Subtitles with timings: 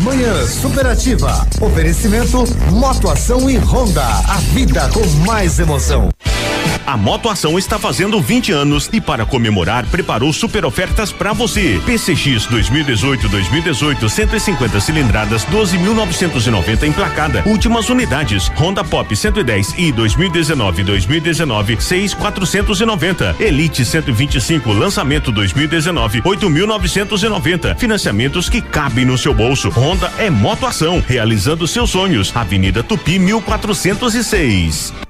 [0.00, 1.46] Manhã Superativa.
[1.60, 4.02] Oferecimento Motoação e Honda.
[4.02, 6.08] A vida com mais emoção.
[6.90, 11.80] A Motoação está fazendo 20 anos e para comemorar preparou super ofertas para você.
[11.86, 17.44] PCX 2018-2018 150 cilindradas 12.990 emplacada.
[17.46, 18.48] Últimas unidades.
[18.56, 23.40] Honda Pop 110 e 2019-2019 6.490.
[23.40, 27.78] Elite 125 lançamento 2019 8.990.
[27.78, 29.68] Financiamentos que cabem no seu bolso.
[29.70, 32.34] Honda é Motoação realizando seus sonhos.
[32.34, 35.09] Avenida Tupi 1406.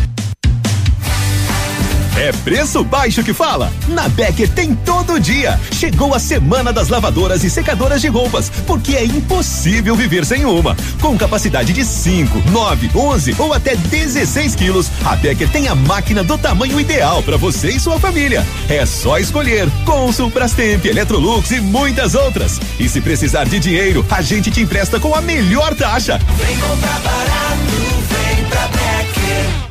[2.21, 3.73] É preço baixo que fala?
[3.87, 5.59] Na Becker tem todo dia.
[5.71, 10.77] Chegou a semana das lavadoras e secadoras de roupas, porque é impossível viver sem uma.
[11.01, 16.23] Com capacidade de 5, 9, 11 ou até 16 quilos, a Becker tem a máquina
[16.23, 18.45] do tamanho ideal para você e sua família.
[18.69, 22.61] É só escolher Consul, Brastemp, Electrolux e muitas outras.
[22.79, 26.19] E se precisar de dinheiro, a gente te empresta com a melhor taxa.
[26.37, 27.65] Vem comprar barato,
[28.11, 29.70] vem pra Becker.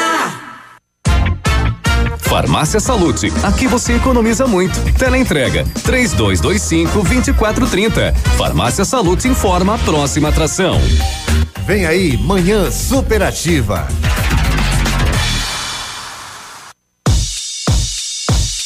[2.31, 4.79] Farmácia Salute, aqui você economiza muito.
[4.93, 8.13] Teleentrega, três dois, dois cinco, vinte e quatro, trinta.
[8.37, 10.79] Farmácia Salute informa a próxima atração.
[11.67, 13.85] Vem aí, Manhã Superativa.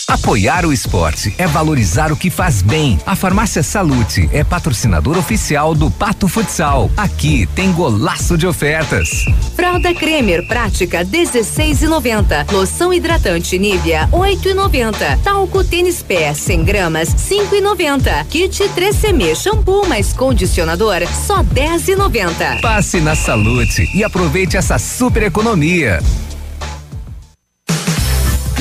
[0.07, 2.99] Apoiar o esporte é valorizar o que faz bem.
[3.07, 6.91] A Farmácia Salute é patrocinador oficial do Pato Futsal.
[6.95, 9.25] Aqui tem golaço de ofertas.
[9.55, 12.51] Fralda Cremer Prática 16,90.
[12.51, 15.23] Loção hidratante Nivea 8,90.
[15.23, 18.27] Talco Tênis Pé 100 gramas 5,90.
[18.27, 22.61] Kit 3CM shampoo mais condicionador só 10,90.
[22.61, 25.99] Passe na Salute e aproveite essa super economia.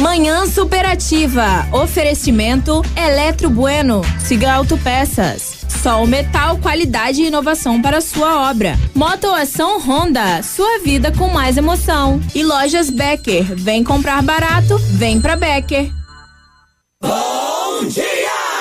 [0.04, 1.66] Manhã Superativa.
[1.72, 4.02] Oferecimento Eletro Bueno.
[4.20, 5.64] Siga Autopeças.
[5.82, 8.78] Sol Metal, qualidade e inovação para sua obra.
[8.94, 12.20] Motoação Honda, sua vida com mais emoção.
[12.34, 15.90] E lojas Becker, vem comprar barato, vem pra Becker.
[17.02, 18.53] Bom dia!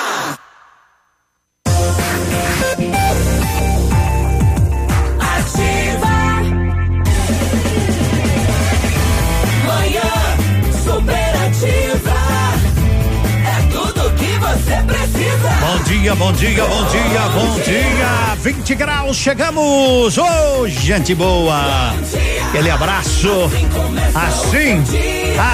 [16.04, 18.34] Dia, bom dia, bom dia, bom dia.
[18.42, 20.18] 20 graus, chegamos.
[20.18, 21.94] Ô, gente boa.
[22.48, 23.50] Aquele abraço.
[24.14, 24.82] Assim,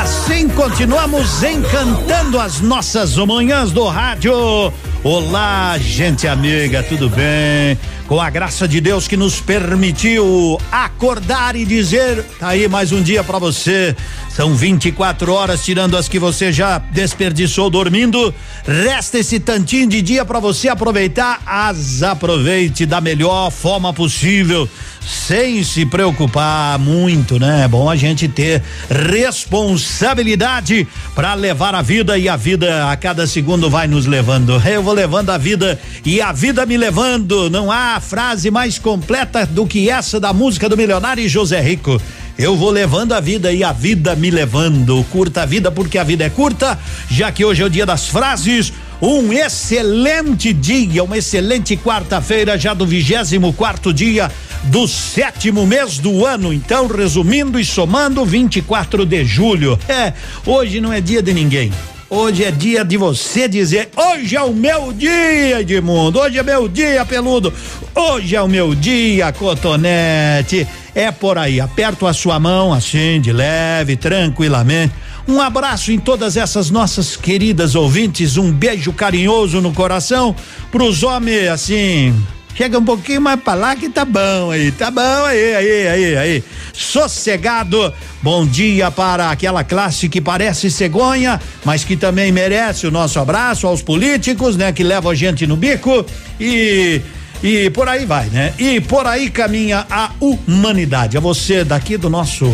[0.02, 4.72] assim continuamos encantando as nossas manhãs do rádio.
[5.04, 7.78] Olá, gente amiga, tudo bem?
[8.10, 13.00] Com a graça de Deus que nos permitiu acordar e dizer, tá aí mais um
[13.00, 13.94] dia para você.
[14.28, 18.34] São 24 horas tirando as que você já desperdiçou dormindo.
[18.66, 21.40] Resta esse tantinho de dia para você aproveitar.
[21.46, 24.68] As aproveite da melhor forma possível,
[25.06, 27.62] sem se preocupar muito, né?
[27.64, 33.24] É bom a gente ter responsabilidade para levar a vida e a vida a cada
[33.26, 34.60] segundo vai nos levando.
[34.66, 37.48] Eu vou levando a vida e a vida me levando.
[37.50, 42.00] Não há frase mais completa do que essa da música do milionário José Rico.
[42.38, 45.04] Eu vou levando a vida e a vida me levando.
[45.10, 46.78] Curta a vida porque a vida é curta,
[47.10, 48.72] já que hoje é o dia das frases.
[49.02, 54.30] Um excelente dia, uma excelente quarta-feira, já do vigésimo quarto dia
[54.64, 56.52] do sétimo mês do ano.
[56.52, 59.78] Então, resumindo e somando, 24 de julho.
[59.88, 60.12] É,
[60.44, 61.72] hoje não é dia de ninguém.
[62.12, 66.18] Hoje é dia de você dizer: hoje é o meu dia, Edmundo.
[66.18, 67.54] Hoje é meu dia, peludo.
[67.94, 70.66] Hoje é o meu dia, cotonete.
[70.92, 71.60] É por aí.
[71.60, 74.92] Aperto a sua mão assim, de leve, tranquilamente.
[75.28, 78.36] Um abraço em todas essas nossas queridas ouvintes.
[78.36, 80.34] Um beijo carinhoso no coração.
[80.72, 82.12] Pros homens, assim,
[82.54, 86.16] Chega um pouquinho mais pra lá que tá bom aí, tá bom aí, aí, aí,
[86.16, 86.44] aí.
[86.72, 87.92] Sossegado.
[88.22, 93.66] Bom dia para aquela classe que parece cegonha, mas que também merece o nosso abraço
[93.66, 96.04] aos políticos, né, que levam a gente no bico
[96.38, 97.00] e
[97.42, 98.52] E por aí vai, né?
[98.58, 101.16] E por aí caminha a humanidade.
[101.16, 102.44] A você daqui do nosso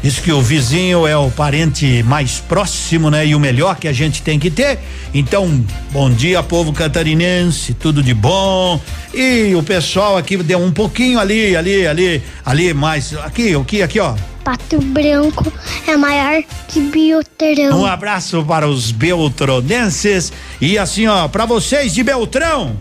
[0.00, 3.26] Diz que o vizinho é o parente mais próximo, né?
[3.26, 4.78] E o melhor que a gente tem que ter.
[5.12, 8.80] Então, bom dia, povo catarinense, tudo de bom.
[9.12, 13.12] E o pessoal aqui deu um pouquinho ali, ali, ali, ali, mais.
[13.18, 14.14] Aqui, aqui, aqui, ó.
[14.44, 15.52] Pato Branco
[15.86, 17.82] é maior que Beltrão.
[17.82, 20.32] Um abraço para os beltronenses.
[20.60, 22.76] E assim, ó, para vocês de Beltrão.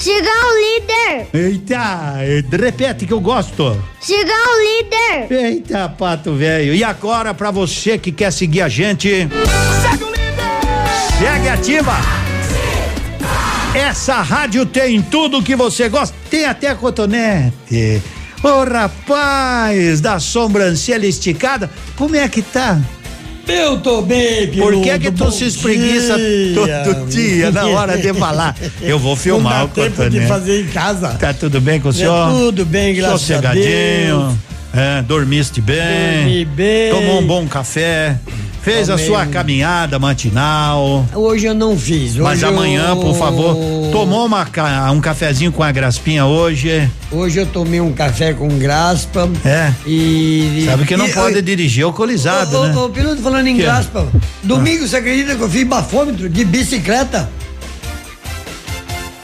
[0.00, 1.28] Siga o líder.
[1.34, 2.16] Eita,
[2.50, 3.76] repete que eu gosto.
[4.00, 5.30] Siga o líder.
[5.30, 6.74] Eita, pato velho.
[6.74, 9.28] E agora, pra você que quer seguir a gente.
[9.82, 11.18] Segue o líder!
[11.18, 11.92] Segue ativa!
[13.74, 16.16] Essa rádio tem tudo que você gosta.
[16.30, 18.02] Tem até cotonete.
[18.42, 22.80] Ô rapaz, da sobrancelha esticada, como é que tá?
[23.50, 26.82] Eu tô bem, Por que que tu se espreguiça dia.
[26.84, 28.56] todo dia na hora de falar?
[28.80, 30.20] Eu vou filmar Não o dá tempo cotonete.
[30.20, 31.08] de fazer em casa.
[31.18, 32.30] Tá tudo bem com o É senhor?
[32.30, 33.64] tudo bem, graças a Sossegadinho.
[33.64, 34.34] Deus.
[34.72, 35.76] É, dormiste bem.
[36.22, 36.90] Dormi bem.
[36.92, 38.16] Tomou um bom café.
[38.62, 41.06] Fez a Tomei sua um- caminhada matinal.
[41.14, 42.10] Hoje eu não fiz.
[42.12, 43.56] Hoje Mas amanhã, eu- por favor,
[43.90, 44.46] tomou uma,
[44.92, 46.86] um cafezinho com a graspinha hoje.
[47.10, 49.28] Hoje eu tomei um café com graspa.
[49.46, 49.72] É.
[49.86, 50.64] E.
[50.66, 52.76] Sabe que não e- pode dirigir alcoolizado, ô, né?
[52.76, 53.62] Ô, piloto, falando em Que?
[53.62, 54.06] graspa.
[54.42, 57.30] Domingo, você acredita que eu fiz bafômetro de bicicleta?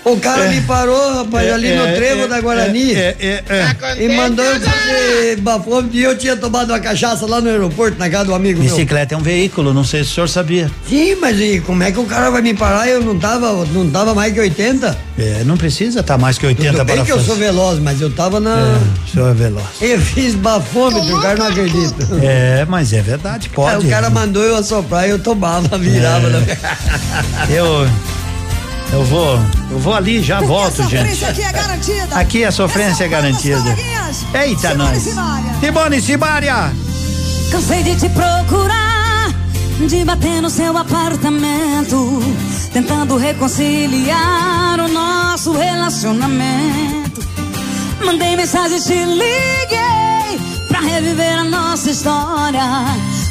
[0.08, 0.48] O cara É.
[0.50, 2.92] me parou, rapaz, É, ali é, no trevo é, da Guarani.
[2.94, 4.04] é, é, é.
[4.04, 8.08] E mandou eu fazer bafômetro e eu tinha tomado uma cachaça lá no aeroporto, na
[8.08, 8.70] casa do amigo meu.
[8.70, 10.70] Bicicleta é um veículo, não sei se o senhor sabia.
[10.88, 12.86] Sim, mas e como é que o cara vai me parar?
[12.88, 14.96] Eu não tava, não tava mais que 80?
[15.18, 18.00] É, não precisa estar mais que 80 Tudo bem para que eu sou veloz, mas
[18.00, 18.56] eu tava na.
[18.56, 19.66] É, o senhor é veloz.
[19.80, 22.06] Eu fiz bafômetro, o cara não acredita.
[22.22, 23.86] É, mas é verdade, Aí pode.
[23.86, 26.28] o cara mandou eu assoprar e eu tomava, virava.
[26.28, 26.30] É.
[26.30, 26.58] né?
[27.50, 27.88] Eu.
[28.92, 29.38] Eu vou.
[29.70, 31.24] Eu vou ali, já volto, gente.
[31.24, 32.16] aqui é garantida.
[32.16, 33.76] Aqui a sofrência é garantida.
[34.34, 35.02] Eita, nós.
[35.60, 36.72] Simone Simária.
[37.50, 39.30] Cansei de te procurar,
[39.86, 42.22] de bater no seu apartamento,
[42.72, 47.26] tentando reconciliar o nosso relacionamento.
[48.04, 52.62] Mandei mensagem, te liguei pra reviver a nossa história.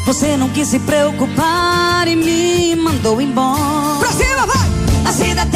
[0.06, 4.00] Você não quis se preocupar e me mandou embora.
[4.00, 4.65] Pra cima, vai!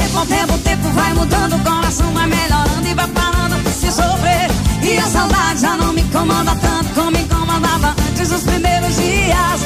[0.09, 3.69] Vida é tempo o tempo vai mudando, o coração vai melhorando e vai parando de
[3.69, 4.49] se sofrer.
[4.81, 9.61] E a saudade já não me incomoda tanto como incomodava antes dos primeiros dias.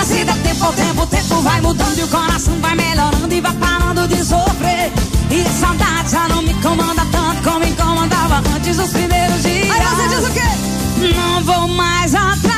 [0.00, 3.34] A vida é tempo ao tempo, o tempo vai mudando e o coração vai melhorando
[3.34, 4.92] e vai parando de sofrer.
[5.28, 9.70] E a saudade já não me incomoda tanto como incomodava antes dos primeiros dias.
[9.70, 11.14] Aí você diz o quê?
[11.16, 12.49] Não vou mais atrás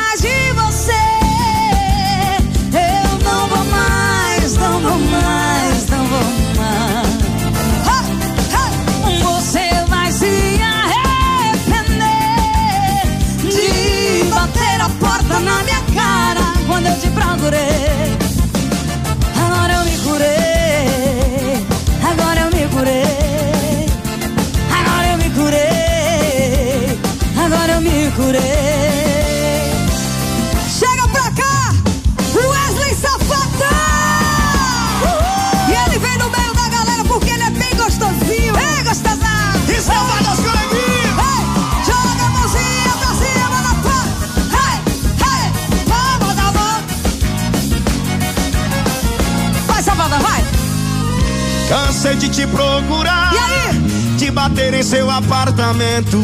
[51.72, 53.32] Cansei de te procurar.
[53.32, 53.79] E aí?
[54.19, 56.22] De bater em seu apartamento.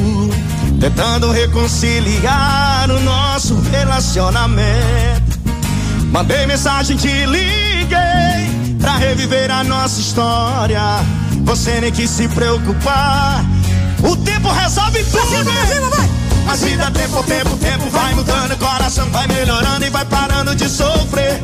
[0.78, 5.38] Tentando reconciliar o nosso relacionamento.
[6.12, 8.76] Mandei mensagem, te liguei.
[8.78, 10.82] Pra reviver a nossa história.
[11.44, 13.42] Você nem quis se preocupar.
[14.02, 15.28] O tempo resolve tudo.
[15.28, 16.08] cima, pra cima, vai!
[16.44, 20.68] Mas vida, tempo, tempo, tempo vai mudando, o coração vai melhorando e vai parando de
[20.68, 21.42] sofrer.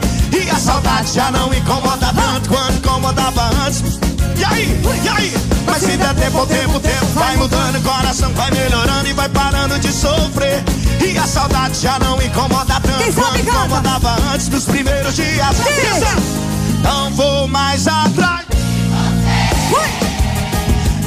[0.55, 3.99] A saudade já não incomoda tanto quanto incomodava antes.
[4.39, 5.35] E aí, e aí?
[5.67, 9.93] Mas vida, tempo, tempo, tempo vai mudando, o coração vai melhorando e vai parando de
[9.93, 10.63] sofrer.
[11.05, 15.57] E a saudade já não incomoda tanto quanto incomodava antes dos primeiros dias.
[15.57, 16.81] Sim.
[16.85, 18.47] Não vou mais atrás.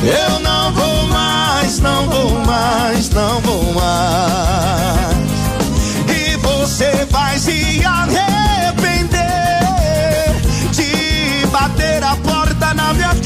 [0.04, 5.18] Eu não vou mais, não vou mais, não vou mais.
[6.10, 8.27] E você vai se arrepender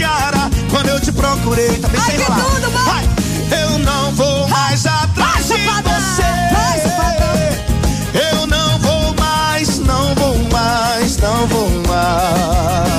[0.01, 1.77] cara quando eu te procurei.
[1.79, 2.39] Tá bem Ai, sem rolar.
[2.41, 3.09] Tudo, Vai.
[3.61, 6.31] Eu não vou mais atrás de você.
[8.13, 12.91] Eu não vou mais, não vou mais, não vou mais.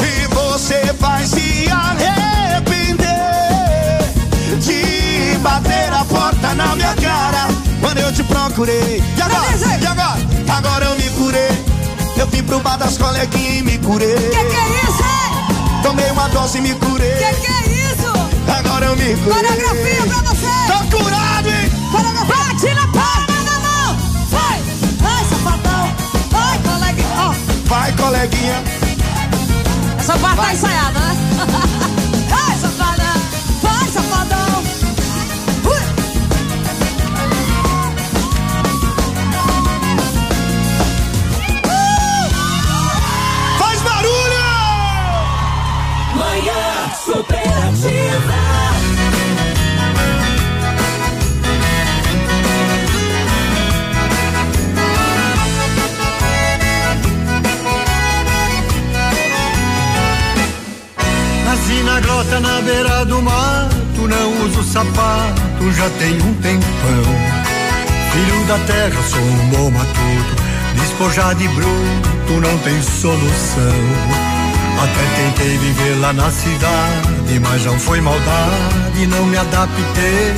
[0.00, 3.06] E você vai se arrepender
[4.60, 7.48] de bater a porta na minha cara
[7.80, 9.02] quando eu te procurei.
[9.16, 9.80] E agora?
[9.80, 10.20] E agora?
[10.56, 11.64] Agora eu me curei.
[12.16, 14.14] Eu vim pro bar das coleguinhas e me curei.
[14.14, 14.91] Que que é isso?
[15.82, 17.12] Tomei uma dose e me curei.
[17.12, 18.12] Que que é isso?
[18.58, 19.42] Agora eu me curei.
[19.42, 20.46] Coreografia pra você.
[20.66, 21.70] Tô curado, hein?
[21.90, 22.36] Coreografia.
[22.36, 23.96] Bate na palma da mão.
[24.30, 24.62] Vai.
[25.00, 25.94] Vai, safadão.
[26.30, 27.08] Vai, coleguinha.
[27.18, 27.34] Ó,
[27.68, 28.62] Vai, coleguinha.
[29.98, 31.16] essa parte tá ensaiada, né?
[61.92, 67.04] na grota na beira do mato, não uso sapato, já tem um tempão.
[68.12, 70.42] Filho da terra, sou um bom matuto,
[70.74, 73.82] despojado e bruto, não tem solução.
[74.82, 80.34] Até tentei viver lá na cidade, mas não foi maldade, não me adaptei.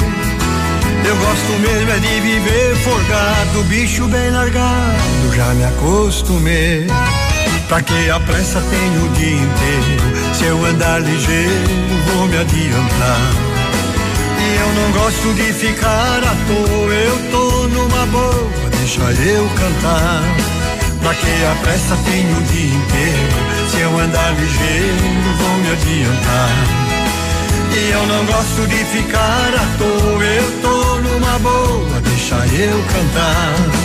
[1.06, 6.86] Eu gosto mesmo é de viver forgado, bicho bem largado, já me acostumei.
[7.68, 10.34] Pra que a pressa tenho o dia inteiro?
[10.34, 11.70] Se eu andar ligeiro,
[12.06, 13.54] vou me adiantar.
[14.38, 20.22] E eu não gosto de ficar à toa, eu tô numa boa, deixa eu cantar.
[21.00, 23.70] Pra que a pressa tenho o dia inteiro?
[23.70, 25.02] Se eu andar ligeiro,
[25.38, 26.84] vou me adiantar.
[27.72, 33.83] E eu não gosto de ficar à toa, eu tô numa boa, deixa eu cantar.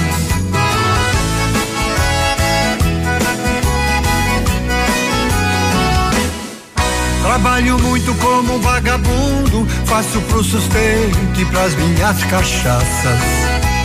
[7.29, 13.19] Trabalho muito como um vagabundo, faço pro sustento e pras minhas cachaças.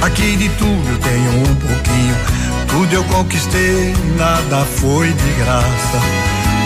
[0.00, 2.16] Aqui de tudo eu tenho um pouquinho,
[2.68, 5.98] tudo eu conquistei, nada foi de graça.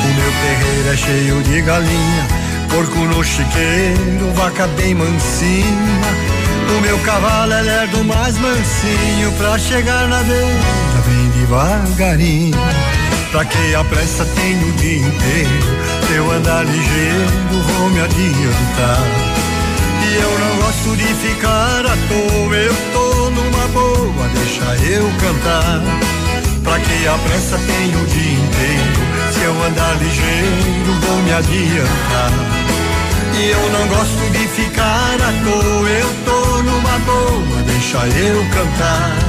[0.04, 2.26] O meu terreiro é cheio de galinha,
[2.70, 5.66] porco no chiqueiro, vaca bem mansinha.
[6.78, 12.56] O meu cavalo é lerdo mais mansinho, pra chegar na beira bem devagarinho.
[13.32, 15.97] Pra que a pressa tenho o dia inteiro?
[16.08, 19.04] Se eu andar ligeiro, vou me adiantar.
[20.08, 25.82] E eu não gosto de ficar à toa, eu tô numa boa, deixa eu cantar.
[26.64, 29.32] Pra que a pressa tenho o dia inteiro?
[29.34, 32.32] Se eu andar ligeiro, vou me adiantar.
[33.38, 39.27] E eu não gosto de ficar à toa, eu tô numa boa, deixa eu cantar.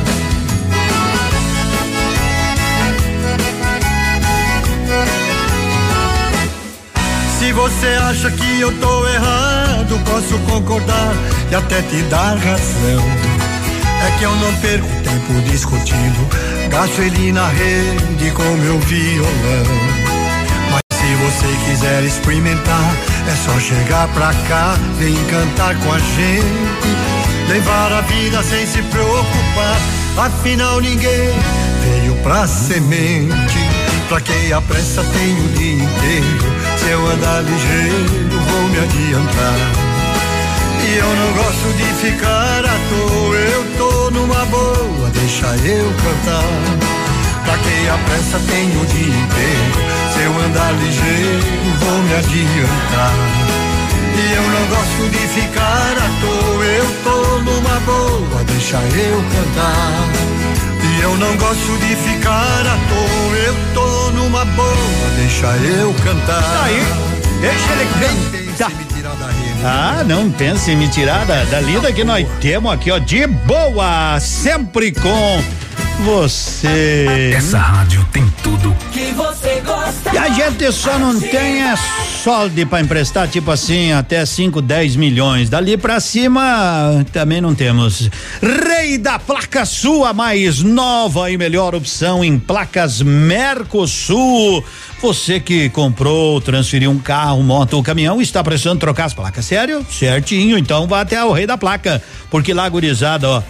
[7.50, 11.14] Se você acha que eu tô errado, posso concordar
[11.50, 13.04] e até te dar razão.
[14.06, 16.30] É que eu não perco tempo discutindo,
[16.70, 19.66] gasto ele na rede com meu violão.
[20.70, 22.94] Mas se você quiser experimentar,
[23.28, 27.50] é só chegar pra cá, vem cantar com a gente.
[27.50, 29.80] Levar a vida sem se preocupar,
[30.18, 31.34] afinal ninguém
[31.82, 33.58] veio pra semente.
[34.08, 36.69] Pra que a pressa tem o dia inteiro?
[36.90, 39.60] Se eu andar ligeiro, vou me adiantar.
[40.84, 46.50] E eu não gosto de ficar à toa, eu tô numa boa, deixa eu cantar.
[47.46, 49.78] Pra que a pressa tem o dia inteiro?
[50.14, 51.46] Se eu andar ligeiro,
[51.80, 53.14] vou me adiantar.
[54.18, 60.09] E eu não gosto de ficar à toa, eu tô numa boa, deixa eu cantar.
[61.00, 66.44] E eu não gosto de ficar à toa, eu tô numa boa, deixa eu cantar.
[66.44, 66.84] Tá aí,
[67.40, 68.56] deixa ele bem.
[68.58, 68.70] Tá.
[69.64, 73.26] Ah, não pense em me tirar da, da lida que nós temos aqui, ó, de
[73.28, 75.42] boa, sempre com
[76.00, 77.34] você.
[77.36, 78.76] Essa rádio tem tudo.
[78.92, 80.14] Que você gosta.
[80.14, 81.76] E a gente só não tem é
[82.24, 85.50] solde pra emprestar, tipo assim, até 5, 10 milhões.
[85.50, 88.10] Dali pra cima também não temos.
[88.42, 94.64] Rei da placa sua mais nova e melhor opção em placas Mercosul.
[95.02, 99.46] Você que comprou, transferiu um carro, moto ou caminhão, está precisando trocar as placas.
[99.46, 99.86] Sério?
[99.90, 100.58] Certinho.
[100.58, 102.02] Então vá até o Rei da Placa.
[102.30, 103.44] Porque lá, gurizada, ó.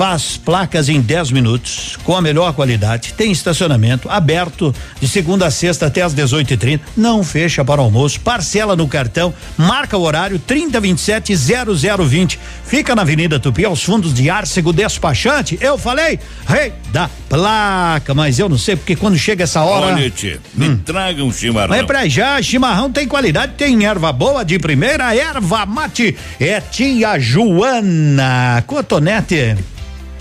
[0.00, 3.12] Faz placas em 10 minutos, com a melhor qualidade.
[3.12, 6.80] Tem estacionamento aberto de segunda a sexta até às 18h30.
[6.96, 8.18] Não fecha para o almoço.
[8.20, 9.34] Parcela no cartão.
[9.58, 12.40] Marca o horário 3027 0020.
[12.64, 15.58] Fica na Avenida Tupi, aos fundos de Arcego Despachante.
[15.60, 19.94] Eu falei, rei da placa, mas eu não sei porque quando chega essa hora.
[19.94, 21.76] Olha, tchê, me traga um chimarrão.
[21.76, 26.16] Mas pra já, chimarrão tem qualidade, tem erva boa de primeira, erva mate.
[26.40, 29.58] É tia Joana Cotonete.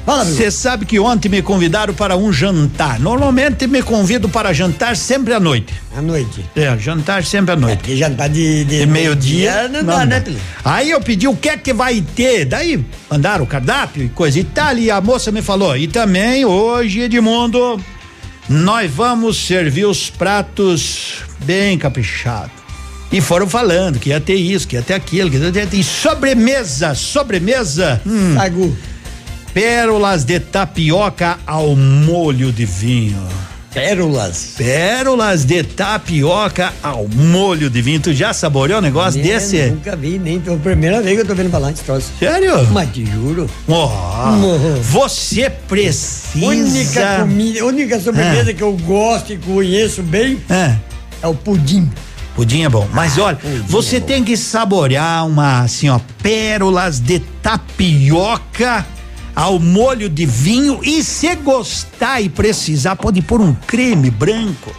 [0.05, 2.99] Você sabe que ontem me convidaram para um jantar.
[2.99, 5.73] Normalmente me convido para jantar sempre à noite.
[5.95, 6.43] À noite.
[6.55, 7.93] É, jantar sempre à noite.
[7.93, 9.67] É, jantar de, de, de meio-dia.
[9.67, 10.23] não dá, né?
[10.65, 12.45] Aí eu pedi o que é que vai ter.
[12.45, 14.77] Daí mandaram o cardápio e coisa e tal.
[14.77, 17.79] E a moça me falou: e também hoje, Edmundo,
[18.47, 22.59] nós vamos servir os pratos bem caprichados.
[23.11, 25.83] E foram falando que ia ter isso, que ia ter aquilo, que ia ter, ter
[25.83, 28.01] sobremesa, sobremesa.
[28.05, 28.35] Hum.
[28.35, 28.77] Sagu.
[29.63, 33.21] Pérolas de tapioca ao molho de vinho.
[33.73, 34.53] Pérolas?
[34.55, 37.99] Pérolas de tapioca ao molho de vinho.
[37.99, 39.65] Tu já saboreou um negócio É, desse?
[39.65, 40.39] Nunca vi, nem.
[40.39, 42.07] Foi a primeira vez que eu tô vendo falar desse troço.
[42.17, 42.65] Sério?
[42.71, 43.49] Mas te juro.
[43.67, 43.89] Oh,
[44.81, 46.45] você precisa.
[46.45, 48.53] Única comida, única sobremesa Ah.
[48.53, 50.75] que eu gosto e conheço bem é,
[51.21, 51.91] é o pudim.
[52.33, 52.87] Pudim é bom.
[52.93, 53.37] Mas Ah, olha,
[53.67, 58.85] você tem que saborear uma, assim, ó, pérolas de tapioca
[59.35, 64.73] ao molho de vinho e se gostar e precisar, pode pôr um creme branco.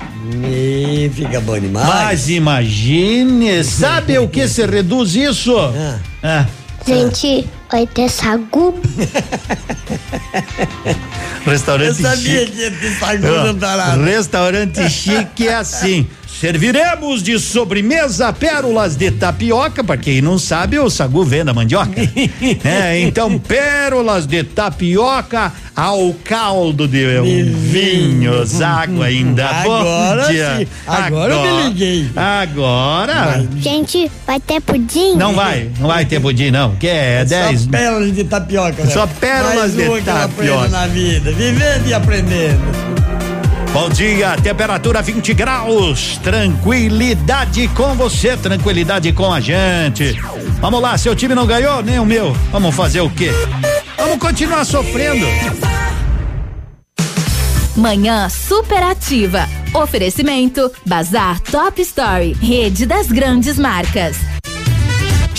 [0.45, 1.89] E fica bom demais.
[1.89, 5.55] Mas imagine, sabe o que se reduz isso?
[6.23, 6.47] Ah.
[6.87, 8.75] Gente, vai ter sagu.
[11.45, 12.53] Restaurante Eu sabia chique.
[12.53, 14.05] que ia ter sagu no.
[14.05, 16.07] Restaurante chique é assim.
[16.41, 22.01] Serviremos de sobremesa pérolas de tapioca, para quem não sabe, o sagu vem da mandioca.
[22.65, 29.51] é, então pérolas de tapioca ao caldo de, vinhos, água ainda.
[29.51, 30.57] Agora Bom dia.
[30.61, 30.67] sim.
[30.87, 32.11] Agora eu me liguei.
[32.17, 33.47] Agora.
[33.59, 35.17] Gente, vai ter pudim?
[35.17, 37.61] Não vai, não vai ter pudim não, que é 10.
[37.61, 38.87] Só pérolas de tapioca.
[38.87, 39.19] Só velho.
[39.21, 40.69] pérolas Mais de uma que eu aprendo tapioca.
[40.69, 43.10] na vida, vivendo e aprendendo.
[43.73, 46.19] Bom dia, temperatura 20 graus.
[46.19, 50.13] Tranquilidade com você, tranquilidade com a gente.
[50.61, 52.33] Vamos lá, seu time não ganhou, nem o meu.
[52.51, 53.31] Vamos fazer o quê?
[53.97, 55.25] Vamos continuar sofrendo.
[57.77, 59.49] Manhã superativa.
[59.73, 64.17] Oferecimento Bazar Top Story, rede das grandes marcas.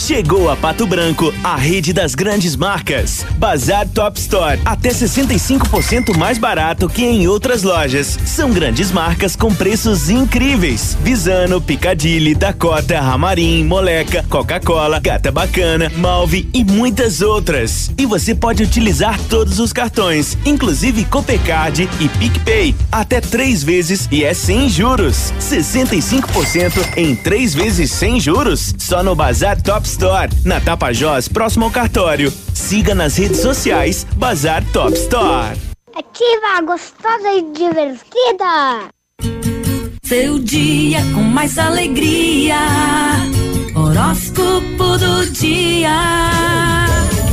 [0.07, 3.23] Chegou a Pato Branco, a rede das grandes marcas.
[3.37, 8.17] Bazar Top Store, até 65% mais barato que em outras lojas.
[8.25, 10.97] São grandes marcas com preços incríveis.
[11.03, 17.91] Visano, Picadilly, Dakota, Ramarim, Moleca, Coca-Cola, Gata Bacana, Malve e muitas outras.
[17.95, 24.23] E você pode utilizar todos os cartões, inclusive Copecard e PicPay, até três vezes e
[24.23, 25.31] é sem juros.
[25.39, 31.71] 65% em três vezes sem juros, só no Bazar Top Store, na Tapajós, próximo ao
[31.71, 32.32] cartório.
[32.54, 35.58] Siga nas redes sociais Bazar Top Store.
[35.93, 38.89] Ativa, gostosa e divertida.
[40.04, 42.56] Seu dia com mais alegria.
[43.75, 45.91] Horóscopo do dia.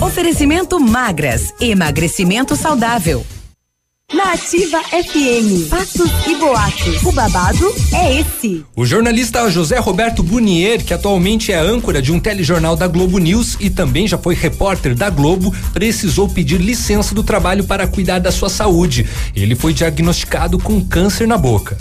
[0.03, 3.25] Oferecimento magras, emagrecimento saudável.
[4.15, 7.03] Na Ativa FM, fatos e boatos.
[7.03, 8.65] O babado é esse.
[8.75, 13.59] O jornalista José Roberto Bunier, que atualmente é âncora de um telejornal da Globo News
[13.61, 18.33] e também já foi repórter da Globo, precisou pedir licença do trabalho para cuidar da
[18.33, 19.07] sua saúde.
[19.37, 21.77] Ele foi diagnosticado com câncer na boca.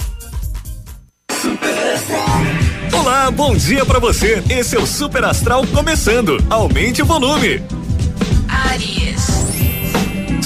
[2.92, 4.44] Olá, bom dia pra você.
[4.50, 6.44] Esse é o Super Astral começando.
[6.50, 7.62] Aumente o volume.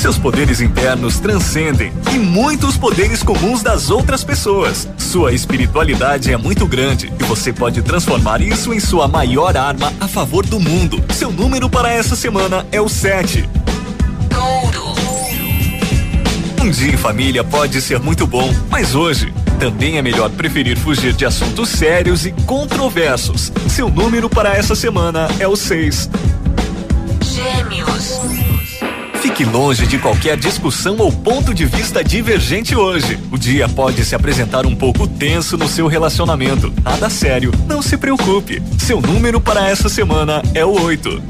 [0.01, 4.89] Seus poderes internos transcendem e muitos poderes comuns das outras pessoas.
[4.97, 10.07] Sua espiritualidade é muito grande e você pode transformar isso em sua maior arma a
[10.07, 10.99] favor do mundo.
[11.13, 13.47] Seu número para essa semana é o 7.
[16.59, 21.13] Um dia em família pode ser muito bom, mas hoje também é melhor preferir fugir
[21.13, 23.51] de assuntos sérios e controversos.
[23.69, 26.09] Seu número para essa semana é o 6.
[27.21, 28.30] Gêmeos.
[29.21, 33.19] Fique longe de qualquer discussão ou ponto de vista divergente hoje.
[33.31, 36.73] O dia pode se apresentar um pouco tenso no seu relacionamento.
[36.83, 38.63] Nada sério, não se preocupe.
[38.79, 41.21] Seu número para essa semana é o 8.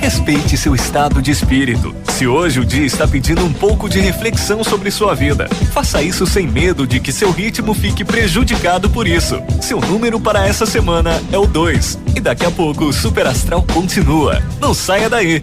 [0.00, 1.94] Respeite seu estado de espírito.
[2.10, 6.26] Se hoje o dia está pedindo um pouco de reflexão sobre sua vida, faça isso
[6.26, 9.42] sem medo de que seu ritmo fique prejudicado por isso.
[9.60, 11.98] Seu número para essa semana é o 2.
[12.14, 14.42] E daqui a pouco o Super Astral continua.
[14.60, 15.42] Não saia daí.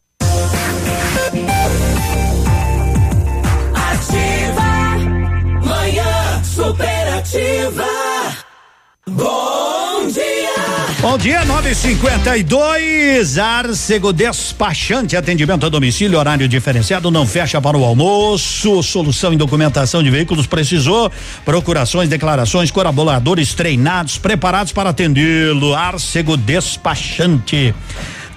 [7.31, 7.85] Superativa.
[9.07, 10.51] Bom dia.
[10.99, 13.37] Bom dia, 952.
[13.39, 18.83] Arcego Despachante, atendimento a domicílio, horário diferenciado, não fecha para o almoço.
[18.83, 21.11] Solução em documentação de veículos precisou.
[21.43, 25.73] Procurações, declarações, colaboradores treinados, preparados para atendê-lo.
[25.73, 27.73] Arcego Despachante.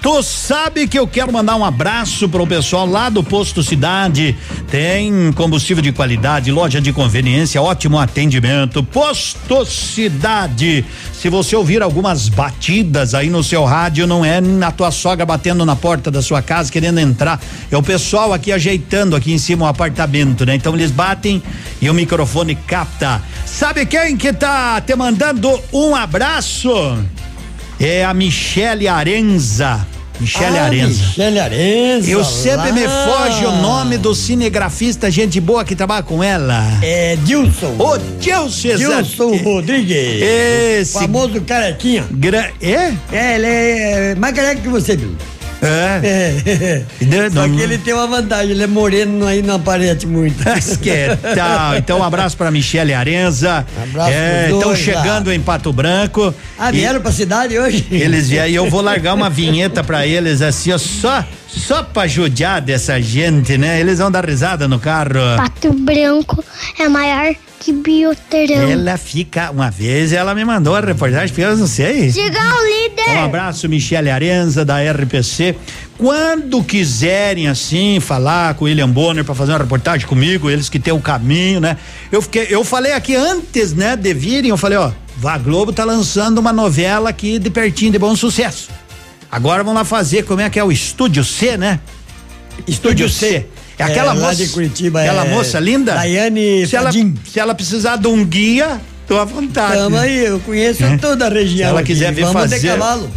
[0.05, 4.37] Tu sabe que eu quero mandar um abraço pro pessoal lá do Posto Cidade.
[4.71, 8.85] Tem combustível de qualidade, loja de conveniência, ótimo atendimento.
[8.85, 10.85] Posto Cidade.
[11.11, 15.65] Se você ouvir algumas batidas aí no seu rádio, não é a tua sogra batendo
[15.65, 17.41] na porta da sua casa querendo entrar.
[17.71, 20.55] É o pessoal aqui ajeitando aqui em cima o apartamento, né?
[20.55, 21.43] Então eles batem
[21.81, 23.23] e o microfone capta.
[23.47, 26.69] Sabe quem que tá te mandando um abraço?
[27.79, 29.87] É a Michele Arenza.
[30.21, 31.03] Michele Ah, Arenza.
[31.07, 32.73] Michele Arenza, Eu sempre lá.
[32.73, 36.63] me foge o nome do cinegrafista, gente boa que trabalha com ela.
[36.83, 37.75] É Dilson.
[37.79, 38.77] Ô, Dilson.
[38.77, 40.23] Dilson Rodrigues.
[40.23, 40.93] Esse.
[40.93, 42.05] Famoso carequinha.
[42.13, 42.93] Gra é?
[43.13, 45.17] É, ele é mais careca que você, viu?
[45.67, 46.01] É.
[46.47, 47.31] É.
[47.31, 50.35] Só que ele tem uma vantagem, ele é moreno aí não aparece muito.
[50.83, 51.77] Que tal?
[51.77, 53.65] Então, um abraço pra Michele Arenza.
[53.83, 56.35] abraço É, Estão chegando em Pato Branco.
[56.59, 57.87] Ah, E vieram pra cidade hoje?
[57.91, 62.07] Eles vieram e eu vou largar uma vinheta pra eles assim, ó, só, só pra
[62.07, 63.81] judiar dessa gente, né?
[63.81, 65.15] Eles vão dar risada no carro.
[65.37, 66.45] Pato Branco
[66.79, 68.71] é maior que Bioterão.
[68.71, 72.09] Ela fica, uma vez ela me mandou a reportagem, porque eu não sei.
[72.09, 73.11] Diga o líder.
[73.11, 75.57] Um abraço, Michele Arenza, da RPC.
[75.97, 80.79] Quando quiserem, assim, falar com o William Bonner para fazer uma reportagem comigo, eles que
[80.79, 81.77] têm o caminho, né?
[82.11, 84.91] Eu fiquei, eu falei aqui antes, né, de virem, eu falei, ó,
[85.25, 88.69] a Globo tá lançando uma novela aqui de pertinho de bom sucesso.
[89.31, 91.81] Agora vamos lá fazer, como é que é o Estúdio C, né?
[92.67, 93.47] Estúdio C.
[93.79, 95.95] É aquela É, moça, de Curitiba, aquela é moça linda.
[95.95, 99.75] Daiane se ela, se ela precisar de um guia, tô à vontade.
[99.75, 100.97] Tamo aí, eu conheço É.
[100.97, 101.57] toda a região.
[101.57, 101.93] Se ela aqui.
[101.93, 102.61] quiser vir Vamos fazer,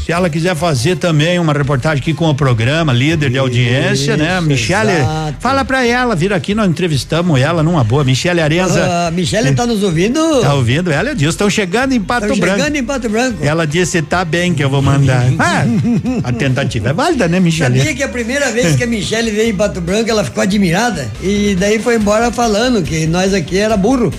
[0.06, 4.40] se ela quiser fazer também uma reportagem aqui com o programa líder de audiência, né?
[4.42, 5.36] Michele, exato.
[5.40, 8.04] fala pra ela vir aqui, nós entrevistamos ela numa boa.
[8.04, 8.86] Michele Arenza.
[9.08, 10.42] Ah, Michele tá nos ouvindo?
[10.42, 10.92] Tá ouvindo?
[10.92, 12.58] Ela disse, estão chegando em Pato Tão Branco.
[12.58, 13.38] chegando em Pato Branco.
[13.42, 15.26] Ela disse, tá bem que eu vou mandar.
[15.40, 15.64] Ah,
[16.24, 17.78] a tentativa é válida, né, Michele?
[17.78, 21.08] Sabia que a primeira vez que a Michele veio em Pato Branco, ela ficou admirada
[21.22, 24.12] e daí foi embora falando que nós aqui era burro.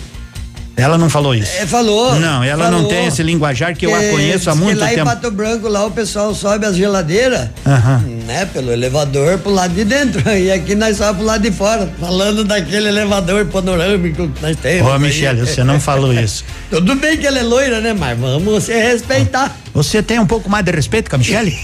[0.79, 1.51] Ela não falou isso.
[1.59, 2.14] É, falou.
[2.21, 2.88] Não, ela não falou.
[2.88, 5.01] tem esse linguajar que eu a conheço há que muito lá tempo.
[5.01, 7.99] em Pato Branco, lá o pessoal sobe as geladeiras, Aham.
[8.27, 10.23] né, pelo elevador pro lado de dentro.
[10.38, 14.93] E aqui nós só pro lado de fora, falando daquele elevador panorâmico que nós temos.
[14.93, 14.99] Ô.
[14.99, 16.45] Michele, você não falou isso.
[16.71, 17.93] Tudo bem que ela é loira, né?
[17.93, 19.57] Mas vamos se respeitar.
[19.79, 21.57] Você tem um pouco mais de respeito com a Michele?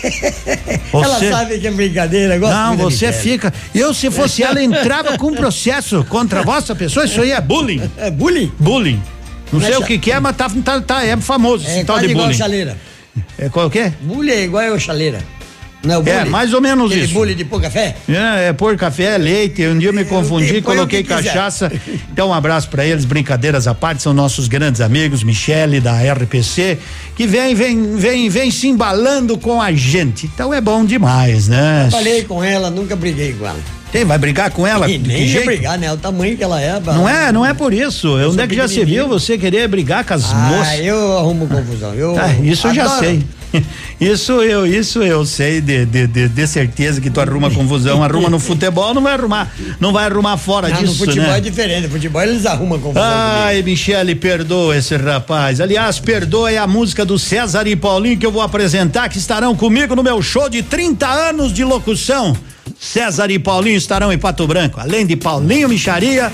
[0.94, 3.52] Ela Você- sabe que é brincadeira, gosta Não, você fica.
[3.74, 7.04] Eu, se fosse ela, entrava com um processo contra a vossa pessoa.
[7.06, 7.90] Isso aí é bullying.
[7.96, 8.52] É bullying?
[8.56, 9.02] Bullying.
[9.52, 11.78] Não Não sei é o que, que é, mas tá, tá, tá- é famoso É
[11.78, 12.38] esse tal de igual bullying.
[12.38, 12.76] chaleira.
[13.36, 13.92] É qual o quê?
[14.02, 15.18] Bullying é igual a chaleira.
[15.84, 16.10] Não é?
[16.10, 17.14] É, mais ou menos Aquele isso.
[17.14, 17.94] bullying de pôr café?
[18.08, 19.66] É, é pôr café, leite.
[19.66, 21.22] Um dia eu me confundi, coloquei quiser.
[21.24, 21.70] cachaça.
[22.14, 26.78] Então, um abraço pra eles, brincadeiras à parte, são nossos grandes amigos, Michele da RPC,
[27.16, 30.26] que vem, vem, vem, vem se embalando com a gente.
[30.32, 31.88] Então é bom demais, né?
[31.90, 33.58] Falei com ela, nunca briguei com ela.
[33.90, 34.88] Tem, vai brigar com ela?
[34.90, 35.92] E nem ia brigar, né?
[35.92, 36.80] O tamanho que ela é.
[36.80, 38.18] Não é, não é por isso.
[38.18, 40.78] Eu Onde é que já se viu você querer brigar com as Ah, moças?
[40.80, 41.94] eu arrumo confusão.
[41.94, 43.00] Eu Ah, isso eu já adoro.
[43.00, 43.22] sei.
[44.00, 48.28] Isso eu, isso eu sei de, de, de, de certeza que tu arruma confusão, arruma
[48.28, 51.38] no futebol, não vai arrumar, não vai arrumar fora Não, disso, no futebol né?
[51.38, 51.82] é diferente.
[51.82, 53.02] No futebol eles arrumam confusão.
[53.04, 55.60] Ai, Michele, perdoa esse rapaz.
[55.60, 59.54] Aliás, perdoa é a música do César e Paulinho que eu vou apresentar, que estarão
[59.54, 62.36] comigo no meu show de 30 anos de locução.
[62.78, 64.80] César e Paulinho estarão em Pato Branco.
[64.80, 66.32] Além de Paulinho Micharia,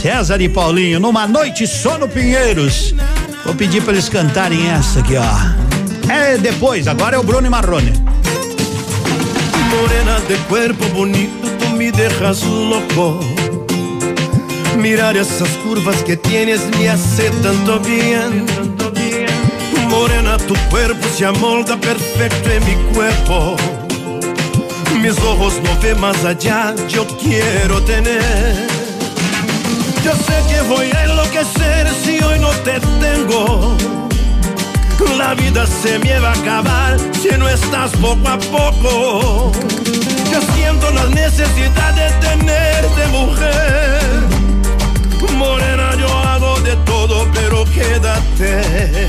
[0.00, 2.94] César e Paulinho, numa noite só no Pinheiros.
[3.44, 5.69] Vou pedir para eles cantarem essa aqui, ó.
[6.12, 7.92] É depois, agora é o Bruno e Marrone.
[9.70, 13.20] Morena de cuerpo bonito, tú me dejas loco.
[14.76, 18.44] Mirar esas curvas que tienes me hace tanto bien.
[19.88, 23.56] Morena, tu cuerpo se amolda perfecto en mi cuerpo.
[25.00, 28.66] Mis ojos no ven más allá, yo quiero tener.
[30.04, 33.99] Yo sé que voy a enloquecer si hoy no te tengo.
[35.16, 39.52] La vida se me va a acabar si no estás poco a poco.
[40.32, 44.00] Yo siento la necesidad de tenerte mujer.
[45.36, 49.08] Morena, yo hago de todo, pero quédate.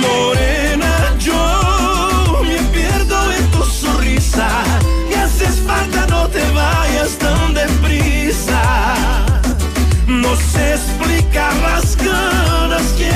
[0.00, 4.48] Morena, yo me pierdo en tu sonrisa.
[5.10, 9.33] Y haces falta, no te vayas tan deprisa.
[10.24, 13.10] No sé explicar las ganas que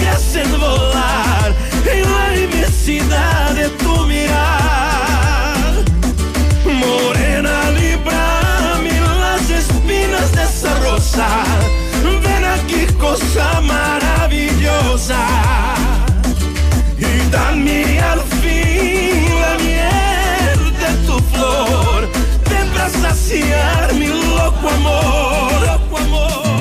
[0.00, 1.52] me hacen volar
[1.84, 5.72] en la inmensidad de tu mirar.
[6.64, 11.28] Morena, librame las espinas de esa rosa.
[12.22, 15.20] Ven aquí, cosa maravillosa.
[16.96, 22.08] Y dame al fin la miel de tu flor.
[22.44, 25.52] Para saciar mi loco amor.
[25.66, 26.51] Loco amor.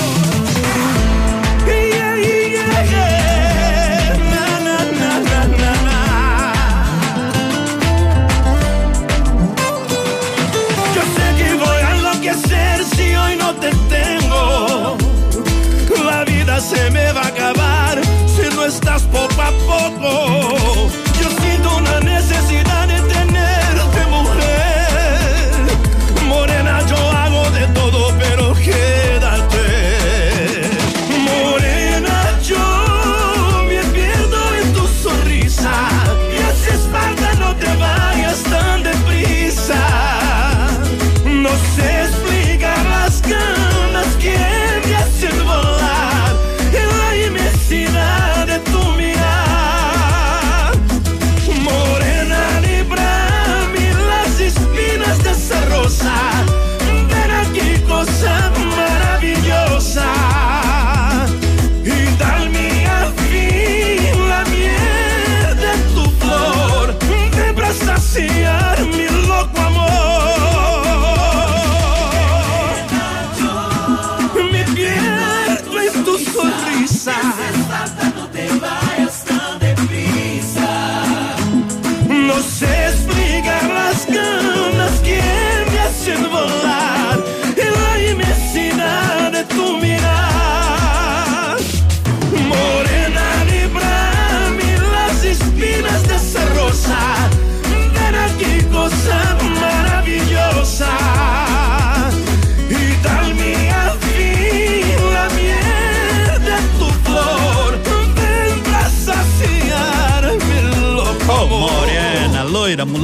[16.72, 18.02] Se me va a acabar
[18.34, 21.01] si no estás poco a poco.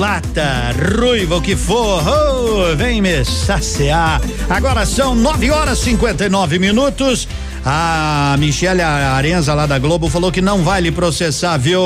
[0.01, 4.21] Mulata, ruiva, o que for, ô, vem me saciar.
[4.47, 7.27] Agora são 9 horas e 59 minutos.
[7.65, 11.81] A Michele Arenza lá da Globo falou que não vai lhe processar, viu,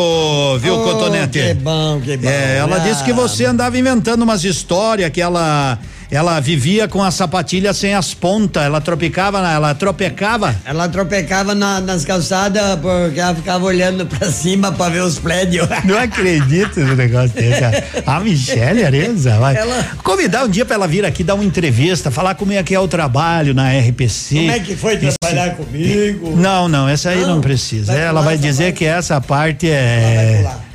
[0.60, 1.40] viu, Oh, Cotonete?
[1.40, 2.28] que bom, que bom.
[2.28, 2.80] É, ela Ah.
[2.80, 5.80] disse que você andava inventando umas histórias que ela
[6.12, 10.54] ela vivia com a sapatilha sem as pontas, ela tropicava, ela tropecava.
[10.66, 15.68] Ela tropecava na- nas calçadas porque ela ficava olhando pra cima pra ver os prédios.
[15.86, 17.62] Não acredito no negócio desse.
[18.06, 19.56] A Michelle Arenza, vai.
[19.56, 22.76] Ela- Convidar um dia pra ela vir aqui dar uma entrevista, falar como é que
[22.76, 24.36] é o trabalho na RPC.
[24.36, 26.36] Como é que foi trabalhar comigo?
[26.36, 27.94] Não, não, essa aí não, Não, precisa.
[27.94, 28.78] vai ela vai dizer parte.
[28.80, 30.02] que essa parte é.
[30.04, 30.71] Ela vai pular.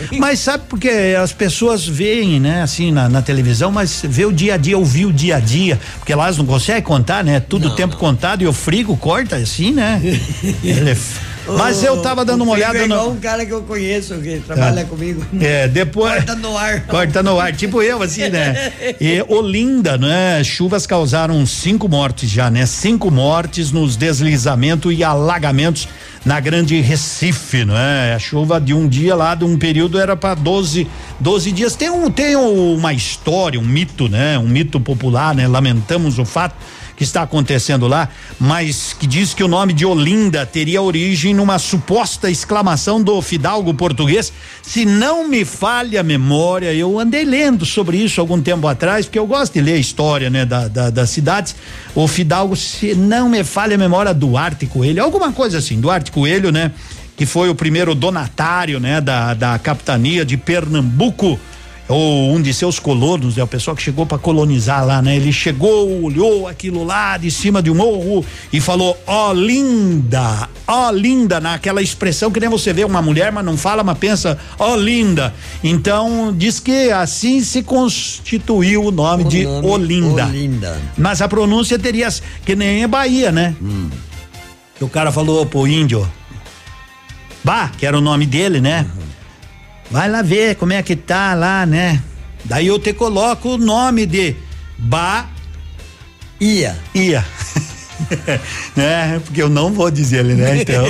[0.18, 0.88] Mas sabe porque
[1.20, 5.06] as pessoas veem, né, assim, na, na televisão, mas vê o dia a dia, ouvir
[5.06, 5.78] o dia a dia.
[5.98, 7.40] Porque lá elas não conseguem contar, né?
[7.40, 10.00] Tudo tempo contado e o frigo corta assim, né?
[10.64, 10.96] Ele é
[11.56, 13.10] Mas eu tava dando uma O olhada é no.
[13.10, 14.88] um cara que eu conheço que trabalha Tá.
[14.88, 15.24] comigo.
[15.40, 16.12] É, depois.
[16.24, 16.80] Corta no ar.
[16.88, 18.72] Corta no ar, tipo eu, assim, né?
[19.00, 20.42] E Olinda, né?
[20.44, 22.66] Chuvas causaram cinco mortes já, né?
[22.66, 25.88] Cinco mortes nos deslizamentos e alagamentos
[26.24, 28.14] na Grande Recife, não é?
[28.14, 30.86] A chuva de um dia lá, de um período, era para 12,
[31.20, 31.76] 12 dias.
[31.76, 34.38] Tem, um, tem uma história, um mito, né?
[34.38, 35.46] Um mito popular, né?
[35.46, 36.54] Lamentamos o fato
[36.98, 38.08] que está acontecendo lá,
[38.40, 43.72] mas que diz que o nome de Olinda teria origem numa suposta exclamação do fidalgo
[43.72, 44.32] português.
[44.60, 49.18] Se não me falha a memória, eu andei lendo sobre isso algum tempo atrás, porque
[49.18, 51.54] eu gosto de ler a história, né, da, da- das cidades.
[51.94, 56.50] O fidalgo, se não me falha a memória, Duarte Coelho, alguma coisa assim, Duarte Coelho,
[56.50, 56.72] né?
[57.16, 61.38] Que foi o primeiro donatário, né, da, da capitania de Pernambuco
[61.88, 63.42] ou um de seus colonos, né?
[63.42, 65.16] O pessoal que chegou para colonizar lá, né?
[65.16, 70.48] Ele chegou, olhou aquilo lá de cima de um morro e falou: "Ó oh, linda,
[70.66, 73.96] ó oh, linda", naquela expressão que nem você vê uma mulher, mas não fala, mas
[73.96, 75.34] pensa: "Ó oh, linda".
[75.64, 80.26] Então diz que assim se constituiu o nome o de nome Olinda.
[80.26, 80.78] Olinda.
[80.96, 82.08] Mas a pronúncia teria
[82.44, 83.56] que nem é Bahia, né?
[83.62, 83.88] Hum.
[84.80, 86.08] O cara falou pro índio,
[87.42, 88.86] Bah, que era o nome dele, né?
[88.94, 89.07] Uhum.
[89.90, 92.02] Vai lá ver como é que tá lá, né?
[92.44, 94.36] Daí eu te coloco o nome de
[94.78, 95.28] Ba
[96.40, 96.78] Ia.
[96.94, 97.24] Ia.
[98.76, 99.20] né?
[99.24, 100.62] Porque eu não vou dizer ele, né?
[100.62, 100.84] Então,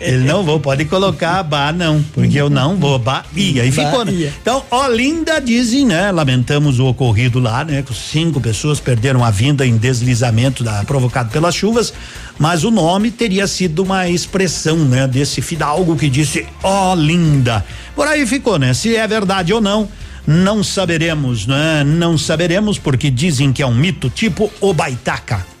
[0.00, 3.64] ele não vou, pode colocar Ba não, porque eu não vou, Ba Ia.
[3.64, 4.32] E ficou, né?
[4.40, 6.10] Então, Olinda dizem, né?
[6.10, 7.82] Lamentamos o ocorrido lá, né?
[7.82, 11.92] Que cinco pessoas perderam a vida em deslizamento da, provocado pelas chuvas,
[12.38, 15.06] mas o nome teria sido uma expressão, né?
[15.06, 17.64] Desse fidalgo que disse Olinda.
[17.94, 18.72] Por aí ficou, né?
[18.74, 19.88] Se é verdade ou não,
[20.26, 21.82] não saberemos, né?
[21.84, 25.51] Não saberemos porque dizem que é um mito tipo o Baitaca.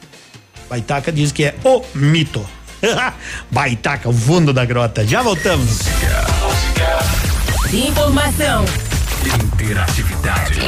[0.72, 2.42] Baitaca diz que é o mito.
[3.52, 5.06] Baitaca, o fundo da grota.
[5.06, 5.80] Já voltamos.
[7.70, 8.64] Informação.
[9.60, 10.60] Interatividade.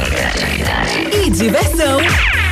[1.11, 1.97] E diversão.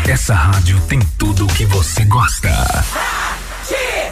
[0.10, 2.50] Essa rádio tem tudo o que você gosta.
[2.50, 4.12] Aqui,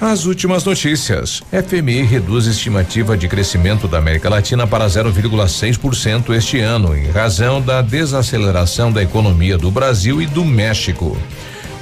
[0.00, 1.42] As últimas notícias.
[1.50, 7.80] FMI reduz estimativa de crescimento da América Latina para 0,6% este ano, em razão da
[7.80, 11.16] desaceleração da economia do Brasil e do México.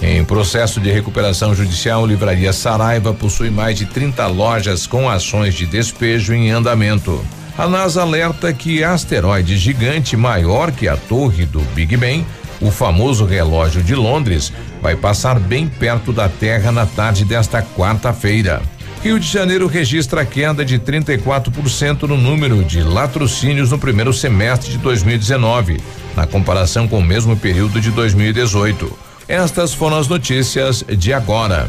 [0.00, 5.66] Em processo de recuperação judicial, Livraria Saraiva possui mais de 30 lojas com ações de
[5.66, 7.20] despejo em andamento.
[7.58, 12.24] A NASA alerta que asteroide gigante maior que a torre do Big Ben,
[12.66, 18.62] o famoso relógio de Londres, vai passar bem perto da Terra na tarde desta quarta-feira.
[19.02, 24.78] Rio de Janeiro registra queda de 34% no número de latrocínios no primeiro semestre de
[24.78, 25.78] 2019,
[26.16, 28.90] na comparação com o mesmo período de 2018.
[29.28, 31.68] Estas foram as notícias de agora.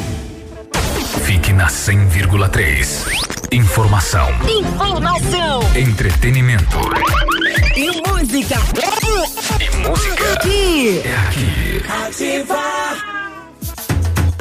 [1.31, 3.05] Fique na 100,3.
[3.53, 4.27] Informação.
[4.49, 5.61] Informação.
[5.73, 6.77] Entretenimento.
[7.73, 8.57] E música.
[9.57, 10.33] E música.
[10.33, 11.01] Aqui.
[11.05, 11.83] É aqui.
[12.05, 13.10] Ativar.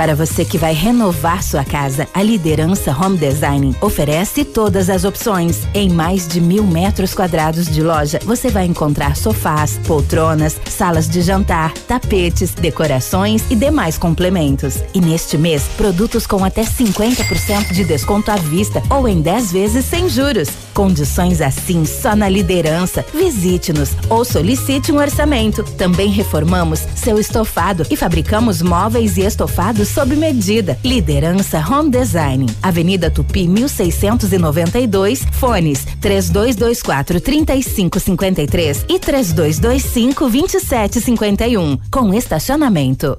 [0.00, 5.68] Para você que vai renovar sua casa, a Liderança Home Design oferece todas as opções.
[5.74, 11.20] Em mais de mil metros quadrados de loja, você vai encontrar sofás, poltronas, salas de
[11.20, 14.78] jantar, tapetes, decorações e demais complementos.
[14.94, 19.84] E neste mês, produtos com até 50% de desconto à vista ou em 10 vezes
[19.84, 20.48] sem juros.
[20.72, 23.04] Condições assim só na liderança.
[23.12, 25.62] Visite-nos ou solicite um orçamento.
[25.76, 30.78] Também reformamos seu estofado e fabricamos móveis e estofados sob medida.
[30.84, 32.46] Liderança Home Design.
[32.62, 43.18] Avenida Tupi 1692, fones 3224 3553 e 3225 2751, com estacionamento.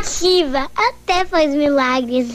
[0.00, 2.28] Ativa, até faz milagres.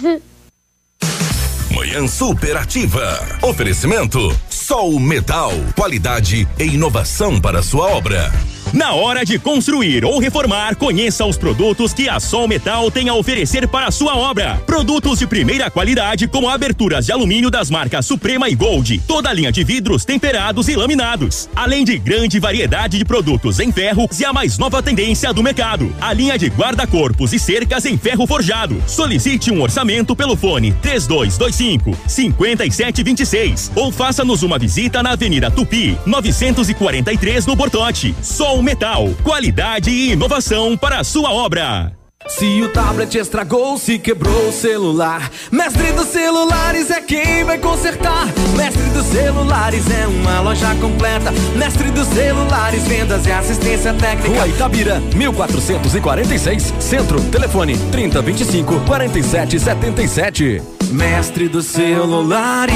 [1.72, 3.20] Manhã superativa.
[3.42, 4.20] Oferecimento
[4.52, 8.32] Sol Metal, qualidade e inovação para sua obra.
[8.76, 13.14] Na hora de construir ou reformar, conheça os produtos que a Sol Metal tem a
[13.14, 14.62] oferecer para a sua obra.
[14.66, 19.34] Produtos de primeira qualidade, como aberturas de alumínio das marcas Suprema e Gold, toda a
[19.34, 24.26] linha de vidros temperados e laminados, além de grande variedade de produtos em ferro e
[24.26, 28.84] a mais nova tendência do mercado, a linha de guarda-corpos e cercas em ferro forjado.
[28.86, 37.46] Solicite um orçamento pelo fone 3225 5726 ou faça-nos uma visita na Avenida Tupi, 943
[37.46, 38.14] no Bortote.
[38.22, 41.96] Sol Metal, qualidade e inovação para a sua obra.
[42.28, 48.26] Se o tablet estragou, se quebrou o celular, Mestre dos Celulares é quem vai consertar.
[48.58, 51.32] Mestre dos Celulares é uma loja completa.
[51.56, 54.30] Mestre dos Celulares, vendas e assistência técnica.
[54.30, 60.64] Rua Itabira, 1446, Centro, telefone 3025 4777.
[60.92, 62.74] Mestre dos Celulares.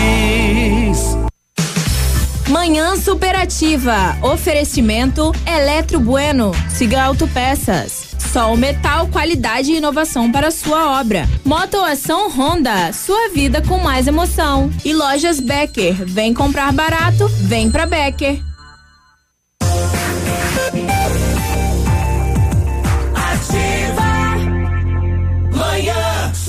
[2.50, 4.18] Manhã Superativa.
[4.24, 6.52] Oferecimento Eletro Bueno.
[6.68, 8.16] Siga Autopeças.
[8.18, 11.30] Sol Metal, qualidade e inovação para sua obra.
[11.46, 14.72] Motoação Honda, sua vida com mais emoção.
[14.84, 18.49] E lojas Becker, vem comprar barato, vem pra Becker.